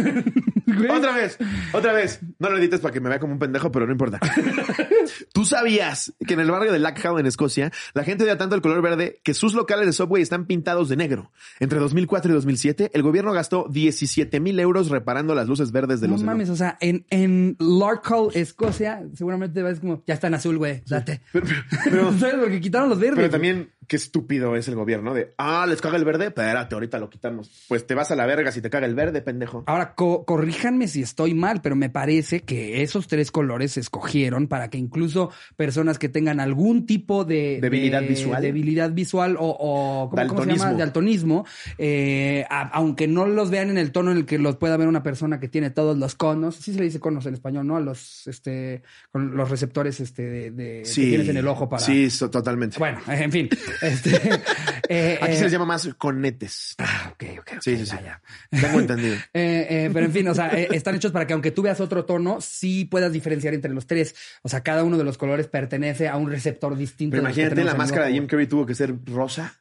[0.90, 1.38] Otra vez,
[1.72, 2.20] otra vez.
[2.38, 4.18] No lo edites para que me vea como un pendejo, pero no importa.
[5.32, 8.62] ¿Tú sabías que en el barrio de Larkhall, en Escocia, la gente odia tanto el
[8.62, 11.30] color verde que sus locales de Subway están pintados de negro?
[11.60, 16.08] Entre 2004 y 2007, el gobierno gastó 17 mil euros reparando las luces verdes de
[16.08, 20.34] No los mames, o sea, en, en Larkhall, Escocia, seguramente ves como, ya está en
[20.34, 21.20] azul, güey, date.
[21.32, 21.46] Pero,
[21.84, 22.36] pero- ¿Sabes?
[22.36, 23.16] Porque quitaron los verdes.
[23.16, 26.98] pero también qué estúpido es el gobierno de, ah, les caga el verde, espérate, ahorita
[26.98, 27.50] lo quitamos.
[27.68, 29.64] Pues te vas a la verga si te caga el verde, pendejo.
[29.66, 34.46] Ahora, co- corríjanme si estoy mal, pero me parece que esos tres colores se escogieron
[34.48, 37.58] para que incluso personas que tengan algún tipo de...
[37.60, 38.42] Debilidad de- visual.
[38.42, 39.56] Debilidad visual o...
[39.58, 40.72] o ¿cómo, cómo se llama?
[40.72, 40.76] Daltonismo.
[40.76, 41.46] De altonismo.
[41.78, 44.88] eh, a- aunque no los vean en el tono en el que los pueda ver
[44.88, 46.56] una persona que tiene todos los conos.
[46.56, 47.76] Sí se le dice conos en español, ¿no?
[47.76, 51.82] A los, este, con los receptores este, de, de- que tienes en el ojo para...
[51.82, 52.78] Sí, so- totalmente.
[52.78, 53.48] Bueno, en fin.
[53.82, 54.40] Este,
[54.88, 56.74] eh, Aquí eh, se les llama más conetes.
[56.78, 58.04] Ah, ok, ok, Sí, sí, ya, sí.
[58.04, 58.60] ya.
[58.60, 59.16] Tengo entendido.
[59.34, 61.80] Eh, eh, pero en fin, o sea, eh, están hechos para que aunque tú veas
[61.80, 64.14] otro tono, sí puedas diferenciar entre los tres.
[64.42, 67.12] O sea, cada uno de los colores pertenece a un receptor distinto.
[67.12, 69.60] Pero imagínate, la máscara de Jim Carrey tuvo que ser rosa.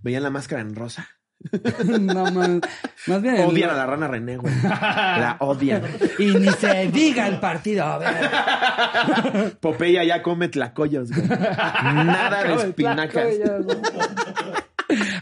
[0.00, 1.08] ¿Veían la máscara en rosa?
[2.00, 2.50] no, más,
[3.06, 3.40] más bien.
[3.40, 4.52] Odian a la rana René, güey.
[4.62, 5.82] La odian.
[6.18, 7.84] Y ni se diga el partido.
[7.84, 9.56] A ver.
[9.60, 11.28] Popeye ya come tlacoyos, güey.
[11.28, 13.24] Nada de espinacas.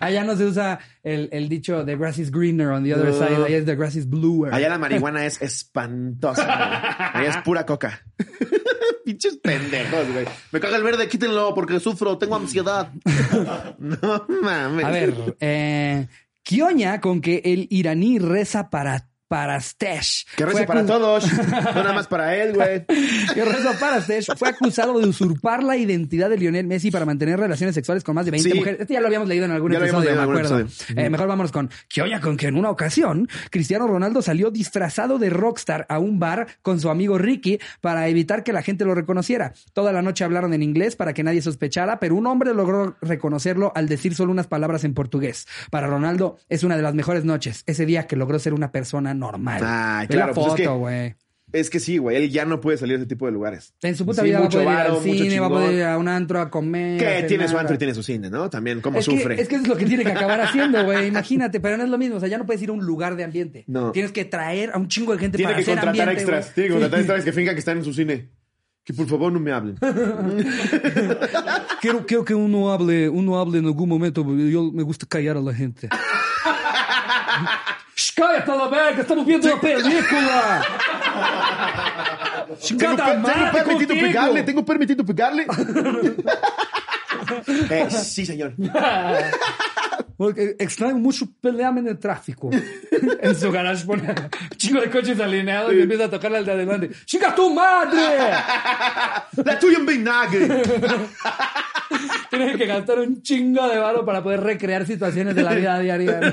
[0.01, 3.13] Allá no se usa el, el dicho the grass is greener on the other No.
[3.15, 3.37] side.
[3.45, 4.53] Allá es the grass is bluer.
[4.53, 6.45] Allá la marihuana es espantosa.
[6.45, 7.27] güey.
[7.27, 8.03] Allá es pura coca.
[9.05, 10.27] Pinches pendejos, güey.
[10.53, 12.93] Me caga el verde, quítenlo porque sufro, tengo ansiedad.
[13.79, 14.85] no mames.
[14.85, 16.09] A ver, eh,
[16.43, 20.27] Kioña con que el iraní reza para, para Stesh.
[20.35, 21.25] Que rece para todos.
[21.41, 22.85] No nada más para él, güey.
[22.85, 24.27] Que reza para Stesh.
[24.37, 28.25] Fue acusado de usurpar la identidad de Lionel Messi para mantener relaciones sexuales con más
[28.25, 28.59] de 20 Sí.
[28.59, 28.81] mujeres.
[28.81, 30.59] Este ya lo habíamos leído en algún Ya episodio, me acuerdo.
[30.59, 31.01] episodio.
[31.01, 35.31] Eh, mejor vámonos con Kioña con que en una ocasión Cristiano Ronaldo salió disfrazado de
[35.31, 39.53] rockstar a un bar con su amigo Ricky para evitar que la gente lo reconociera.
[39.75, 43.71] Toda la noche hablaron en inglés para que nadie sospechara, pero un hombre logró reconocerlo
[43.77, 45.47] al decir solo unas palabras en portugués.
[45.71, 49.15] Para Ronaldo es una de las mejores noches, ese día que logró ser una persona
[49.21, 49.61] normal.
[49.61, 51.17] Ve claro, la pues es que-.
[51.53, 52.17] Es que sí, güey.
[52.17, 53.75] Él ya no puede salir de ese tipo de lugares.
[53.83, 55.83] En su puta Sí, vida va a poder ir al cine, va a poder ir
[55.83, 57.05] a un antro a comer.
[57.05, 58.49] a Que tiene su antro y tiene su cine, ¿no?
[58.49, 59.41] También, cómo Es que, sufre.
[59.41, 61.09] es que eso es lo que tiene que acabar haciendo, güey.
[61.09, 62.17] Imagínate, pero no es lo mismo.
[62.17, 63.65] O sea, ya no puedes ir a un lugar de ambiente.
[63.67, 63.91] No.
[63.91, 66.55] Tienes que traer a un chingo de gente Tiene para que hacer contratar extras.
[66.55, 68.29] Tiene que contratar extras que fincan que están en su cine.
[68.85, 69.77] Que por favor no me hablen.
[71.81, 74.23] Quiero, quiero que uno hable, uno hable en algún momento.
[74.37, 75.89] Yo me gusta callar a la gente.
[78.11, 79.01] Shh, ¡Cállate a la verga!
[79.03, 80.63] ¡Estamos viendo una película!
[82.51, 84.07] Tengo, ¡Chingada pe- tengo madre permitido contigo!
[84.09, 85.47] pegarle, tengo permitido pegarle.
[87.71, 88.53] Eh, sí, señor.
[90.21, 92.51] Porque extraño mucho pelearme en el tráfico.
[93.23, 94.15] en su garage pone
[94.55, 96.91] chingo de coches alineados y empieza a tocarle al de adelante.
[97.07, 98.19] ¡Chica tu madre!
[99.43, 100.47] La tuya en vinagre.
[102.31, 106.21] Tienes que gastar un chingo de varo para poder recrear situaciones de la vida diaria.
[106.21, 106.33] ¿no?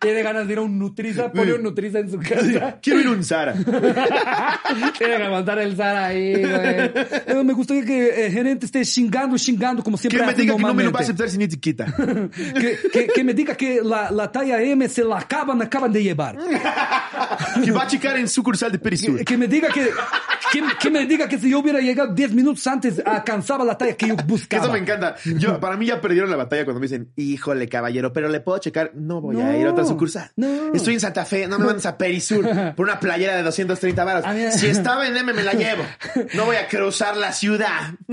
[0.00, 2.78] Tiene ganas de ir a un Nutriza, pone un Nutriza en su casa.
[2.82, 3.54] Quiero ir a un Zara.
[3.54, 7.44] Tiene que aguantar el Zara ahí, güey.
[7.44, 10.74] Me gustaría que el gerente esté chingando, chingando, como siempre Que me diga que no
[10.74, 11.86] me lo va a aceptar sin etiqueta.
[12.60, 16.02] Que, que- que me diga que la, la talla M se la acaban, acaban de
[16.02, 16.36] llevar.
[17.64, 19.18] Que va a checar en sucursal de Perisur.
[19.18, 19.88] Que, que me diga que,
[20.80, 24.08] que, me diga que si yo hubiera llegado 10 minutos antes, alcanzaba la talla que
[24.08, 24.62] yo buscaba.
[24.64, 25.16] eso me encanta.
[25.38, 28.58] Yo, para mí ya perdieron la batalla cuando me dicen, híjole, caballero, pero le puedo
[28.58, 28.92] checar.
[28.94, 30.30] No voy a ir a otra sucursal.
[30.36, 30.74] no.
[30.74, 32.46] Estoy en Santa Fe, no me mandes a Perisur
[32.76, 34.24] por una playera de 230 varos.
[34.26, 35.82] A mí- Si estaba en M, me la llevo.
[36.34, 37.94] No voy a cruzar la ciudad.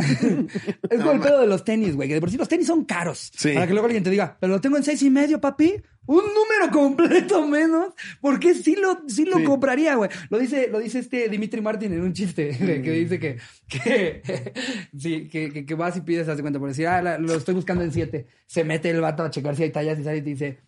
[0.89, 2.86] Es como el pedo de los tenis, güey, que de por sí los tenis son
[2.86, 3.32] caros.
[3.36, 3.54] Sí.
[3.54, 5.75] Para que luego alguien te diga, pero lo tengo en seis y medio, papi.
[6.05, 7.93] Un número completo menos.
[8.19, 9.43] Porque sí lo, sí lo Sí.
[9.45, 10.09] compraría, güey.
[10.29, 12.49] Lo dice, lo dice este Dimitri Martin en un chiste,
[12.84, 13.38] que dice que,
[13.69, 14.21] que,
[14.97, 17.91] sí, que, vas y pides, hace cuenta, por decir, ah, la- lo estoy buscando en
[17.93, 18.27] siete.
[18.47, 20.59] Se mete el vato a checar si hay tallas y sale y te dice,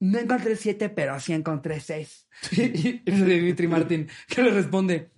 [0.00, 2.26] no encontré siete, pero sí encontré seis.
[2.52, 5.10] Y, y Dimitri Martin, que le responde,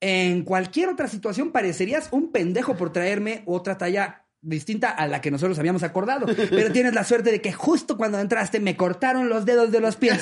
[0.00, 5.30] en cualquier otra situación parecerías un pendejo por traerme otra talla distinta a la que
[5.30, 6.26] nosotros habíamos acordado.
[6.26, 9.96] Pero tienes la suerte de que justo cuando entraste me cortaron los dedos de los
[9.96, 10.20] pies.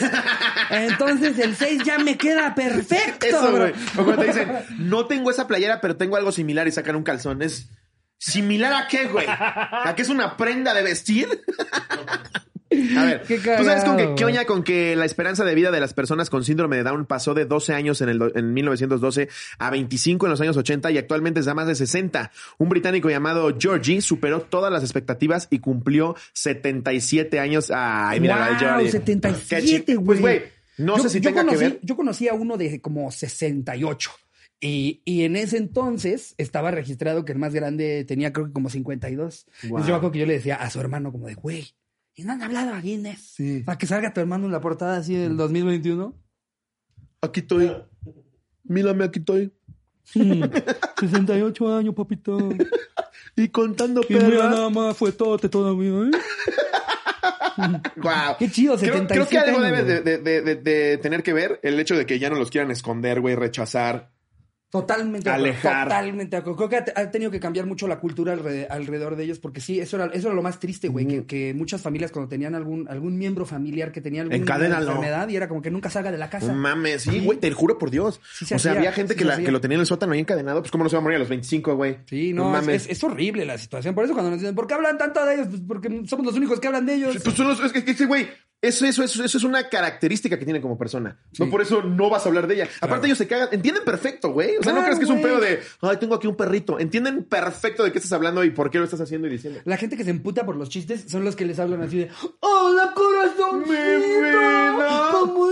[0.70, 3.26] Entonces el 6 ya me queda perfecto.
[3.26, 3.72] Eso, güey.
[3.98, 7.02] O cuando te dicen, no tengo esa playera, pero tengo algo similar y sacan un
[7.02, 7.42] calzón.
[7.42, 7.70] Es
[8.18, 9.26] similar a qué, güey?
[9.28, 11.28] ¿A qué es una prenda de vestir?
[12.96, 15.70] A ver, Qué ¿tú sabes con que, qué oña con que la esperanza de vida
[15.72, 19.28] de las personas con síndrome de Down pasó de 12 años en, el, en 1912
[19.58, 22.30] a 25 en los años 80 y actualmente es de más de 60?
[22.58, 27.70] Un británico llamado Georgie superó todas las expectativas y cumplió 77 años.
[27.74, 28.90] Ay, mira, Wow, Georgie.
[28.92, 30.04] 77, Qué chi- güey.
[30.06, 30.42] Pues, güey,
[30.78, 31.80] no Yo- sé si yo tenga conocí, que ver.
[31.82, 34.10] Yo conocí a uno de como 68.
[34.62, 38.68] Y, y en ese entonces estaba registrado que el más grande tenía creo que como
[38.68, 39.46] 52.
[39.46, 39.54] Wow.
[39.64, 41.66] Entonces yo me acuerdo que yo le decía a su hermano como de, güey,
[42.14, 43.20] ¿y no han hablado a Guinness?
[43.34, 43.62] Sí.
[43.64, 46.14] Para que salga tu hermano en la portada así del 2021.
[47.22, 47.72] Aquí estoy.
[48.64, 49.52] Mírame, aquí estoy.
[50.14, 50.42] Mm,
[51.00, 52.38] 68 años, papito.
[53.36, 54.50] Y contando Y mira, perlas.
[54.50, 56.10] nada más fue todo todavía, ¿eh?
[57.96, 58.36] Guau.
[58.38, 60.02] Qué chido, Creo, 77 creo que algo años, debe güey.
[60.02, 62.70] de, de- de- de tener que ver el hecho de que ya no los quieran
[62.70, 64.10] esconder, güey, rechazar.
[64.70, 65.88] Totalmente Alejar.
[65.88, 66.40] Totalmente.
[66.42, 69.80] Creo que ha, tenido que cambiar mucho la cultura alre- alrededor de ellos, porque sí,
[69.80, 72.86] eso era, eso era lo más triste, güey, que, que muchas familias cuando tenían algún,
[72.88, 74.36] algún miembro familiar que tenía alguna
[74.78, 76.52] enfermedad y era como que nunca salga de la casa.
[76.52, 78.20] Mames, sí, güey, te juro por Dios.
[78.32, 79.86] Sí se o sea, hacía, había gente sí que, la- que lo tenía en el
[79.86, 80.60] sótano ahí encadenado.
[80.60, 81.96] Pues, ¿cómo no se va a morir a los 25, güey?
[82.06, 82.84] Sí, no, es, mames.
[82.86, 83.94] es- es horrible la situación.
[83.94, 85.48] Por eso cuando nos dicen, ¿por qué hablan tanto de ellos?
[85.48, 87.16] Pues porque somos los únicos que hablan de ellos.
[87.24, 88.28] Pues son los- es que, es que, güey,
[88.62, 91.16] eso, eso, eso, eso es una característica que tiene como persona.
[91.32, 91.42] Sí.
[91.42, 92.68] No por eso no vas a hablar de ella.
[92.82, 94.56] Aparte, ellos se cagan, entienden perfecto, güey.
[94.58, 96.78] O sea, no crees que es un pedo de, ay, tengo aquí un perrito.
[96.78, 99.60] Entienden perfecto de qué estás hablando y por qué lo estás haciendo y diciendo.
[99.64, 102.10] La gente que se emputa por los chistes son los que les hablan así de
[102.40, 103.64] ¡Hola, corazón!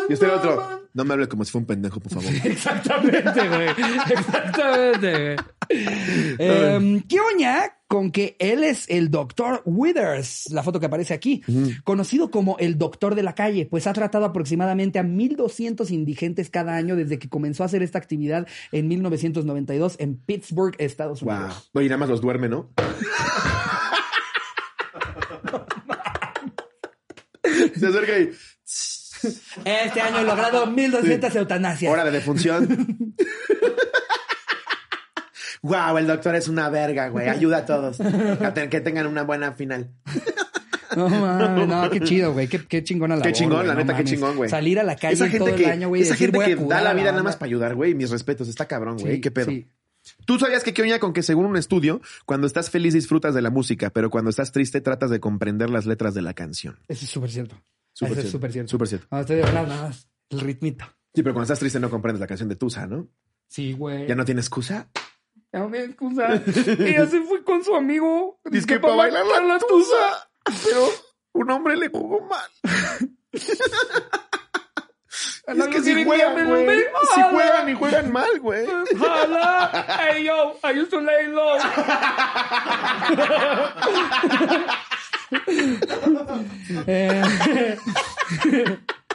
[0.09, 2.31] Y este era otro, no me hable como si fuera un pendejo, por favor.
[2.45, 3.69] Exactamente, güey.
[4.11, 5.37] Exactamente, güey.
[5.71, 11.43] Eh, ¿Qué oña con que él es el doctor Withers, la foto que aparece aquí,
[11.85, 16.77] conocido como el doctor de la calle, pues ha tratado aproximadamente a 1.200 indigentes cada
[16.77, 21.35] año desde que comenzó a hacer esta actividad en 1992 en Pittsburgh, Estados Wow.
[21.35, 21.71] Unidos.
[21.73, 22.71] Oye, nada más los duerme, ¿no?
[27.75, 28.31] Se acerca y.
[29.65, 31.93] Este año he logrado 1.200 eutanasias.
[31.93, 33.07] Hora de defunción.
[35.63, 37.29] Wow, el doctor es una verga, güey.
[37.29, 37.99] Ayuda a todos.
[38.71, 39.91] Que tengan una buena final.
[40.97, 42.49] No, mames, no, qué chido, güey.
[42.49, 44.51] Qué, qué chingona la Qué chingón, la neta, qué chingón, güey.
[44.51, 46.03] Salir a la calle Esa todo gente el que, año, güey.
[46.03, 47.95] esa decir, gente que da la vida nada más para ayudar, güey.
[47.95, 49.17] Mis respetos, está cabrón, güey.
[49.17, 49.51] Sí, qué pedo.
[49.51, 49.67] sí.
[50.25, 53.43] Tú sabías que qué oña con que según un estudio, cuando estás feliz disfrutas de
[53.43, 56.79] la música, pero cuando estás triste tratas de comprender las letras de la canción.
[56.89, 57.63] Eso es súper cierto.
[57.93, 58.71] Súper Eso es súper cierto.
[58.71, 59.07] Súper cierto.
[59.09, 60.09] Cuando estoy de verdad, nada más.
[60.31, 60.87] El ritmito.
[61.15, 63.09] Sí, pero cuando estás triste no comprendes la canción de Tusa, ¿no?
[63.49, 64.07] Sí, güey.
[64.07, 64.89] Ya no tienes excusa.
[65.53, 66.43] Ya me excusa.
[66.79, 68.39] Ella se fue con su amigo.
[68.45, 70.29] Dice que pa' para bailar la, la tusa.
[70.65, 70.89] Pero
[71.33, 72.51] un hombre le jugó mal.
[75.55, 76.85] No es que si juegan, güey.
[77.15, 78.67] Si juegan y juegan mal, güey.
[78.99, 79.87] Jala.
[79.99, 81.59] Hey, yo, I used to lay low.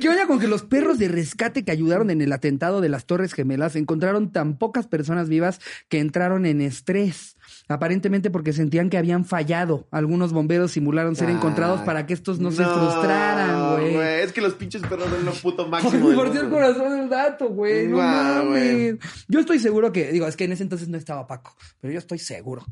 [0.00, 3.06] ¿Qué oña con que los perros de rescate que ayudaron en el atentado de las
[3.06, 7.36] Torres Gemelas encontraron tan pocas personas vivas que entraron en estrés?
[7.68, 9.88] Aparentemente porque sentían que habían fallado.
[9.90, 13.96] Algunos bomberos simularon ser encontrados para que estos no, se frustraran, güey.
[14.22, 16.12] Es que los pinches perros son lo puto máximo.
[16.14, 17.88] Por el corazón del dato, güey.
[17.88, 18.96] No mames.
[19.28, 21.98] Yo estoy seguro que, digo, es que en ese entonces no estaba Paco, pero yo
[21.98, 22.64] estoy seguro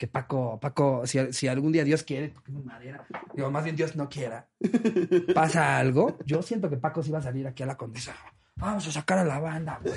[0.00, 3.96] que Paco, Paco, si, si algún día Dios quiere, toquemos madera, digo, más bien Dios
[3.96, 4.48] no quiera,
[5.34, 8.14] pasa algo, yo siento que Paco sí va a salir aquí a la condesa.
[8.56, 9.94] Vamos a sacar a la banda, güey.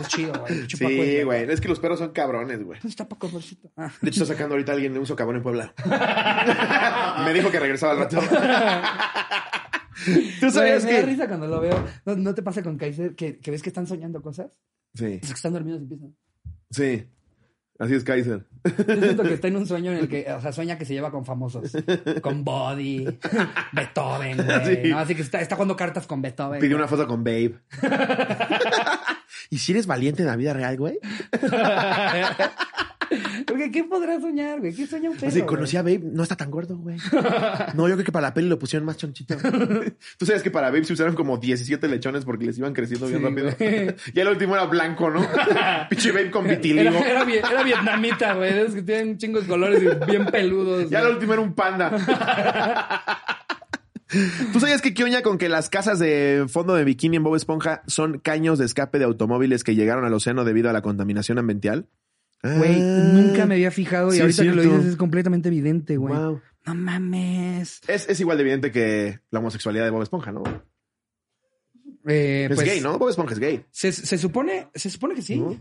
[0.00, 0.68] Es chido, güey.
[0.68, 1.50] Sí, es- güey.
[1.50, 2.78] Es que los perros son cabrones, güey.
[2.80, 3.68] ¿Dónde está Paco, Rosita?
[3.78, 3.90] Ah.
[4.02, 5.72] De hecho, está sacando ahorita a alguien de un socavón en Puebla.
[7.24, 8.20] Me dijo que regresaba al rato.
[10.40, 11.06] ¿Tú sabías me da que...?
[11.06, 11.84] risa cuando lo veo.
[12.06, 14.46] ¿No, no te pasa con Kaiser que, que ves que están soñando cosas?
[14.94, 16.16] Sí, Pues que están dormidos y empiezan.
[16.70, 17.06] sí.
[17.78, 18.44] Así es Kaiser.
[18.64, 20.94] Yo siento que está en un sueño en el que, o sea, sueña que se
[20.94, 21.70] lleva con famosos.
[22.20, 23.06] Con Body,
[23.72, 24.82] Beethoven, güey.
[24.82, 24.88] Sí.
[24.90, 24.98] ¿no?
[24.98, 26.60] Así que está, está jugando cartas con Beethoven.
[26.60, 27.54] Pidió una foto con Babe.
[29.50, 30.98] ¿Y si eres valiente en la vida real, güey?
[33.46, 34.74] Porque, ¿qué podrá soñar, güey?
[34.74, 35.46] ¿Qué sueña un perro, Así, güey?
[35.48, 36.96] conocí a Babe, no está tan gordo, güey.
[37.74, 39.36] No, yo creo que para la peli lo pusieron más chonchito.
[40.18, 43.20] Tú sabes que para Babe se usaron como 17 lechones porque les iban creciendo bien
[43.20, 43.50] Sí, rápido.
[43.58, 43.94] güey.
[44.14, 45.26] y el último era blanco, ¿no?
[45.90, 46.90] Pinche Babe con vitiligo.
[46.96, 48.58] Era, era, vie- era vietnamita, güey.
[48.58, 50.90] Es que tienen un chingo de colores y bien peludos.
[50.90, 51.14] Ya el güey.
[51.14, 51.90] último era un panda.
[54.54, 57.82] ¿Tú sabías que Kioña con que las casas de fondo de bikini en Bob Esponja
[57.86, 61.86] son caños de escape de automóviles que llegaron al océano debido a la contaminación ambiental?
[62.42, 63.10] Güey, Ah.
[63.12, 66.14] nunca me había fijado y ahorita que lo dices es completamente evidente, güey.
[66.14, 66.40] Wow.
[66.66, 67.80] No mames.
[67.88, 70.42] Es, es igual de evidente que la homosexualidad de Bob Esponja, ¿no?
[72.06, 72.98] Eh, Es pues, gay, ¿no?
[72.98, 73.64] Bob Esponja es gay.
[73.70, 75.36] Se, se supone, se supone que sí.
[75.40, 75.58] ¿no?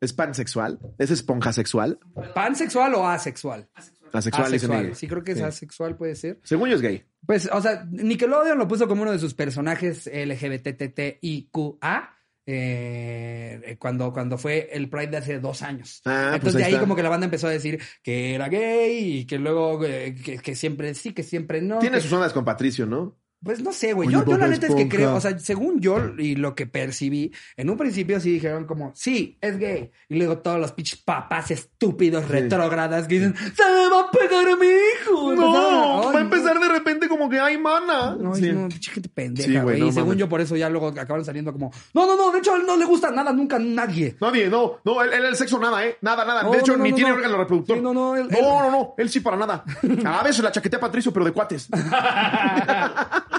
[0.00, 0.78] ¿Es pansexual?
[0.98, 1.98] ¿Es esponja sexual?
[2.34, 3.68] ¿Pansexual o asexual?
[4.12, 4.94] Asexual, Asexual.
[4.96, 5.44] Sí, creo que es Sí.
[5.44, 6.40] asexual, puede ser.
[6.42, 7.04] Según yo es gay.
[7.26, 12.10] Pues, o sea, Nickelodeon lo puso como uno de sus personajes LGBTTIQA.
[12.46, 16.00] Eh, cuando, cuando fue el Pride de hace dos años.
[16.04, 16.80] Ah, pues Entonces ahí de ahí está.
[16.80, 20.38] como que la banda empezó a decir que era gay y que luego eh, que,
[20.38, 21.78] que siempre sí, que siempre no.
[21.78, 23.16] Tiene que- sus ondas con Patricio, ¿no?
[23.42, 24.10] Pues no sé, güey.
[24.10, 27.32] Yo, yo la neta es que creo, o sea, según yo y lo que percibí,
[27.56, 29.90] en un principio sí dijeron como, sí, es gay.
[30.10, 34.46] Y luego todos los pinches papás estúpidos, retrógradas, que dicen, se me va a pegar
[34.46, 35.34] a mi hijo.
[35.34, 38.14] No, "Ay, va a empezar de repente como que ay, mana.
[38.20, 38.52] No, Sí.
[38.52, 41.50] no, pinche gente pendeja, Sí, güey, y según yo, por eso ya luego acabaron saliendo
[41.52, 44.16] como, no, no, no, de hecho a él no le gusta nada, nunca nadie.
[44.20, 45.96] Nadie, no, no, él, él el sexo nada, ¿eh?
[46.02, 46.42] Nada, nada.
[46.50, 47.16] De hecho, ni tiene no.
[47.16, 47.76] órgano reproductor.
[47.78, 49.64] Sí, no, no, él- no, él- no, no, él sí para nada.
[50.04, 51.68] A veces la chaquetea a Patricio, pero de cuates.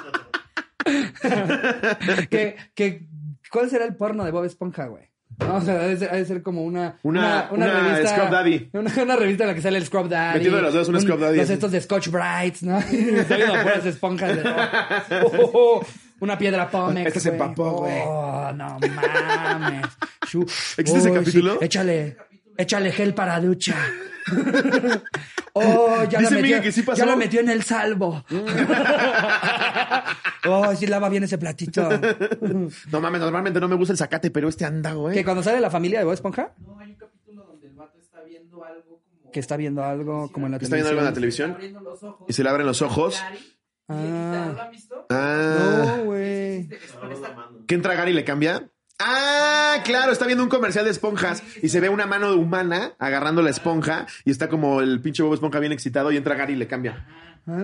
[2.30, 3.08] que, que,
[3.52, 5.10] ¿Cuál será el porno de Bob Esponja, güey?
[5.40, 7.00] No, o sea, ha de ser, ha de ser como una...
[7.04, 8.70] Una- una Scrub Daddy.
[8.74, 10.36] Una, una revista en la que sale el Scrub Daddy.
[10.36, 11.54] Metiendo los dedos, un Scrub Daddy, Los así.
[11.54, 12.78] estos de Scotch Brights, ¿no?
[12.92, 14.44] Está viendo puras esponjas de...
[15.24, 15.86] Oh, oh,
[16.20, 17.42] una piedra Pomex, Este se güey.
[17.42, 18.02] empapó, güey.
[18.06, 19.86] Oh, no mames.
[20.78, 21.58] ¿Existe ese Oh, sí, capítulo?
[21.62, 22.18] Échale,
[22.58, 23.76] échale gel para ducha.
[25.54, 26.98] Oh, ya la, Dice metió, Miguel que sí pasó.
[27.00, 28.24] ya la metió en el salvo.
[30.48, 31.90] oh, sí lava bien ese platito.
[32.92, 35.14] No mames, normalmente no me gusta el zacate, pero este anda, güey.
[35.16, 37.98] Que cuando sale la familia de Bob Esponja, No, hay un capítulo donde el vato
[38.00, 39.32] está viendo algo como.
[39.32, 41.56] que está viendo algo como en la ¿Está viendo algo en la televisión.
[41.56, 41.76] televisión?
[41.76, 42.26] abriendo los ojos.
[42.30, 43.22] Y se le abren los ojos.
[43.88, 43.96] Ah.
[44.00, 45.06] edita, ¿no lo han visto?
[45.10, 45.86] Ah.
[45.98, 46.70] No, güey.
[47.68, 48.70] ¿Que entra Gary y le cambia?
[49.04, 53.42] Ah, claro, está viendo un comercial de esponjas y se ve una mano humana agarrando
[53.42, 56.58] la esponja y está como el pinche Bob Esponja bien excitado y entra Gary y
[56.58, 57.08] le cambia.
[57.48, 57.64] Ah,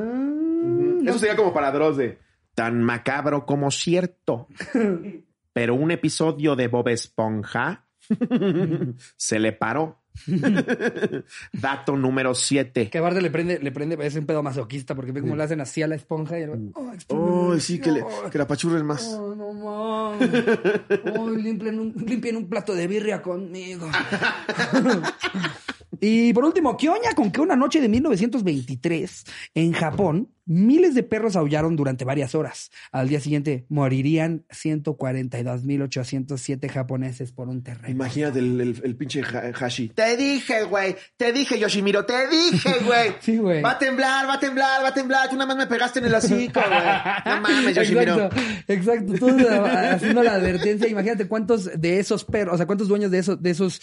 [1.05, 2.17] Eso sería como para Dross de
[2.55, 4.47] tan macabro como cierto.
[5.53, 7.85] Pero un episodio de Bob Esponja
[9.15, 10.01] se le paró.
[11.53, 12.89] Dato número 7.
[12.89, 15.61] Que Bart le prende, le prende, es un pedo masoquista porque ve cómo le hacen
[15.61, 16.93] así a la esponja y el oh.
[17.09, 19.03] Oh, sí, que, le, que la pachurren más.
[19.19, 20.29] oh, no mames.
[21.17, 23.89] Oh, limpien, un, limpien un plato de birria conmigo.
[26.01, 29.23] y por último, ¿qué oña con que una noche de 1923
[29.55, 32.71] en Japón miles de perros aullaron durante varias horas?
[32.91, 37.91] Al día siguiente morirían 142.807 japoneses por un terremoto.
[37.91, 39.89] Imagínate el, el- el pinche ha- Hashi.
[39.89, 40.95] Te dije, güey.
[41.17, 42.05] Te dije, Yoshimiro.
[42.05, 43.13] Te dije, güey.
[43.21, 43.61] Sí, güey.
[43.61, 45.29] Va a temblar, va a temblar, va a temblar.
[45.29, 47.35] Tú nada más me pegaste en el hocico, güey.
[47.35, 48.25] No mames, Yoshimiro.
[48.25, 49.13] Exacto, exacto.
[49.19, 53.41] Tú haciendo la advertencia, imagínate cuántos de esos perros, o sea, cuántos dueños de esos,
[53.41, 53.81] de esos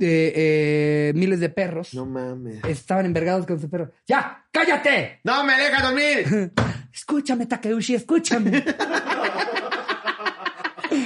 [0.00, 2.64] eh, eh, miles de perros No mames.
[2.64, 3.90] estaban envergados con su perro.
[4.06, 4.46] ¡Ya!
[4.52, 5.20] ¡Cállate!
[5.24, 6.52] ¡No me dejas dormir!
[6.92, 8.64] Escúchame, Takeuchi, escúchame.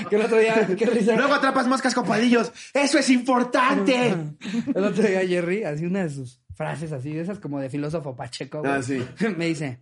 [0.09, 1.17] que el otro día, qué risa.
[1.17, 2.53] Luego atrapas moscas con palillos.
[2.73, 4.09] ¡Eso es importante!
[4.75, 8.15] El otro día Jerry, así una de sus frases así, de esas como de filósofo
[8.15, 8.61] Pacheco.
[8.61, 9.05] güey, Ah, sí.
[9.37, 9.81] Me dice,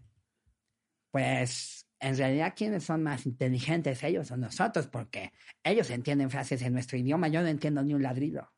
[1.11, 4.87] pues, en realidad, ¿quiénes son más inteligentes, ellos o nosotros?
[4.87, 5.33] Porque
[5.65, 8.51] ellos entienden frases en nuestro idioma, yo no entiendo ni un ladrido.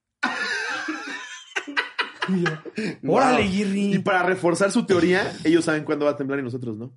[3.06, 3.52] Órale, Wow.
[3.52, 3.94] Jerry.
[3.94, 6.92] Y para reforzar su teoría, ellos saben cuándo va a temblar y nosotros no.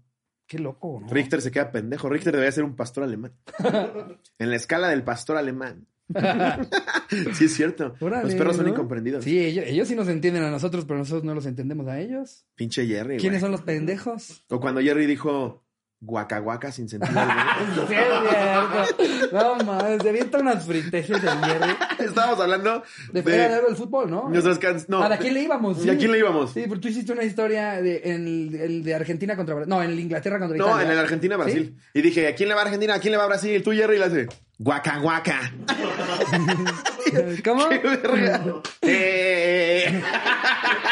[0.48, 1.08] Qué loco, ¿no?
[1.08, 2.08] Richter se queda pendejo.
[2.08, 3.34] Richter debería ser un pastor alemán.
[4.40, 5.88] en la escala del pastor alemán.
[7.34, 7.96] sí, es cierto.
[8.00, 9.24] Órale, Los perros son incomprendidos.
[9.24, 12.46] Sí, ellos, ellos sí nos entienden a nosotros, pero nosotros no los entendemos a ellos.
[12.54, 13.18] Pinche Jerry.
[13.18, 14.46] ¿Quiénes son los pendejos?
[14.50, 15.65] O cuando Jerry dijo
[16.02, 17.88] guaca guaca sin sentido alguno.
[17.88, 19.32] Sí, es.
[19.34, 21.76] No mames, se avienta unas friteses de Jerry.
[22.00, 24.30] Estábamos hablando De, de, era de algo del fútbol, ¿no?
[24.30, 24.90] nuestras canciones.
[24.90, 25.02] No.
[25.02, 25.84] ¿A de quién le íbamos?
[25.84, 26.52] ¿Y a quién le íbamos?
[26.54, 29.70] Sí, porque tú hiciste una historia de, en el, el de Argentina contra Brasil.
[29.70, 30.86] No, en el Inglaterra contra No, Italia.
[30.86, 31.76] en el Argentina-Brasil.
[31.94, 32.94] Y dije, ¿a quién le va Argentina?
[32.96, 33.64] ¿A quién le va Brasil?
[33.64, 34.28] Tú, Jerry, le hace
[34.60, 35.52] guaca guaca.
[37.44, 37.68] ¿Cómo?
[37.70, 38.42] ¡Qué verga!
[38.82, 40.02] Eh.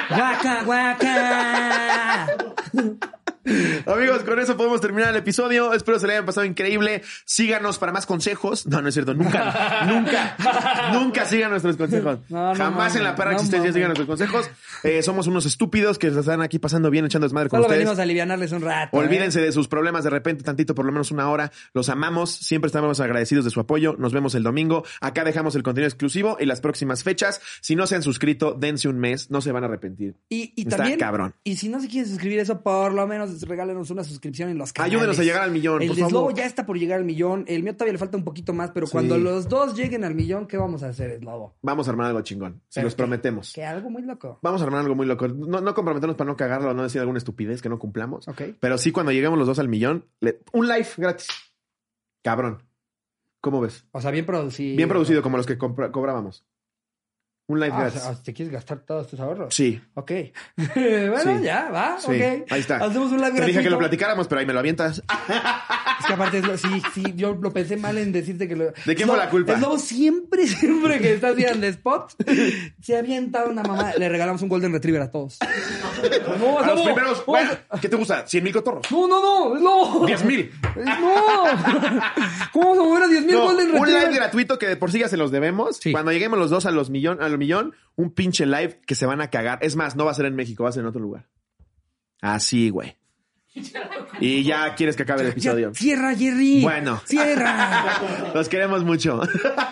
[0.09, 2.27] Guaca, guaca.
[3.85, 5.73] Amigos, con eso podemos terminar el episodio.
[5.73, 7.01] Espero se le hayan pasado increíble.
[7.25, 8.65] Síganos para más consejos.
[8.67, 9.13] No, no es cierto.
[9.13, 10.37] Nunca, nunca,
[10.93, 12.19] nunca sigan nuestros consejos.
[12.29, 14.49] No, no Jamás en la perra existencia sigan nuestros consejos.
[14.83, 17.79] Eh, somos unos estúpidos que se están aquí pasando bien, echando desmadre con Solo ustedes.
[17.79, 18.95] venimos a alivianarles un rato.
[18.97, 18.99] ¿eh?
[18.99, 21.51] Olvídense de sus problemas de repente, tantito, por lo menos una hora.
[21.73, 22.31] Los amamos.
[22.31, 23.95] Siempre estamos agradecidos de su apoyo.
[23.97, 24.85] Nos vemos el domingo.
[25.01, 27.41] Acá dejamos el contenido exclusivo y las próximas fechas.
[27.61, 29.29] Si no se han suscrito, dense un mes.
[29.31, 30.15] No se van a arrepentir.
[30.29, 31.35] Y, y Está también, cabrón.
[31.43, 34.71] y si no se quieren suscribir eso, por lo menos regálenos una suscripción en los
[34.73, 34.93] canales.
[34.95, 37.43] Ayúdenos a llegar al millón, El por de Slobo ya está por llegar al millón.
[37.47, 38.91] El mío todavía le falta un poquito más, pero Sí.
[38.91, 41.55] cuando los dos lleguen al millón, ¿qué vamos a hacer, Slobo?
[41.61, 42.61] Vamos a armar algo chingón.
[42.69, 43.53] Se Pero los prometemos.
[43.53, 44.39] Que algo muy loco.
[44.41, 45.27] Vamos a armar algo muy loco.
[45.27, 48.27] No, no comprometernos para no cagarlo o no decir alguna estupidez que no cumplamos.
[48.27, 48.41] Ok.
[48.59, 51.27] Pero sí, cuando lleguemos los dos al millón, le- un live gratis.
[52.21, 52.63] Cabrón.
[53.41, 53.85] ¿Cómo ves?
[53.91, 54.77] O sea, bien producido.
[54.77, 56.45] Bien producido, como los que cobrábamos.
[57.53, 58.01] Un live Ah, o gratis.
[58.01, 59.53] sea, ¿te quieres gastar todos tus ahorros?
[59.53, 60.11] Sí, Ok.
[60.75, 61.43] bueno, Sí.
[61.43, 62.07] ya, va, sí.
[62.07, 62.51] ok.
[62.51, 62.77] Ahí está.
[62.77, 65.01] Hacemos un live Te dije que lo platicáramos, pero ahí me lo avientas.
[65.99, 68.65] Es que aparte, es lo- sí, sí, yo lo pensé mal en decirte que lo...
[68.85, 69.53] ¿De quién fue la culpa?
[69.53, 72.13] Es lobo siempre, siempre que estás viendo spot,
[72.81, 73.93] se avienta una mamá.
[73.97, 75.37] Le regalamos un Golden Retriever a todos.
[76.39, 78.25] No, A los Lobo, primeros, no, bueno, ¿qué te gusta?
[78.25, 78.91] ¿100 mil cotorros?
[78.91, 80.05] No, no, no, es lobo.
[80.05, 80.51] 10 mil.
[80.75, 81.43] No.
[82.51, 84.03] ¿Cómo vamos a mover a 10 mil No, Golden un Retriever?
[84.09, 85.77] live gratuito que de por sí ya se los debemos.
[85.77, 85.91] Sí.
[85.93, 89.21] Cuando lleguemos los dos a los millón, al millón, un pinche live que se van
[89.21, 89.59] a cagar.
[89.61, 91.27] Es más, no va a ser en México, va a ser en otro lugar.
[92.21, 92.97] Así, güey.
[94.19, 95.71] Y ya quieres que acabe el episodio.
[95.71, 96.61] Ya, cierra, Jerry.
[96.61, 97.01] Bueno.
[97.05, 98.31] Cierra.
[98.33, 99.21] Los queremos mucho.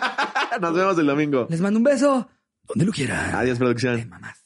[0.60, 1.46] Nos vemos el domingo.
[1.50, 2.28] Les mando un beso.
[2.68, 3.34] Donde lo quieran.
[3.34, 4.08] Adiós, producción.
[4.08, 4.41] Mamás.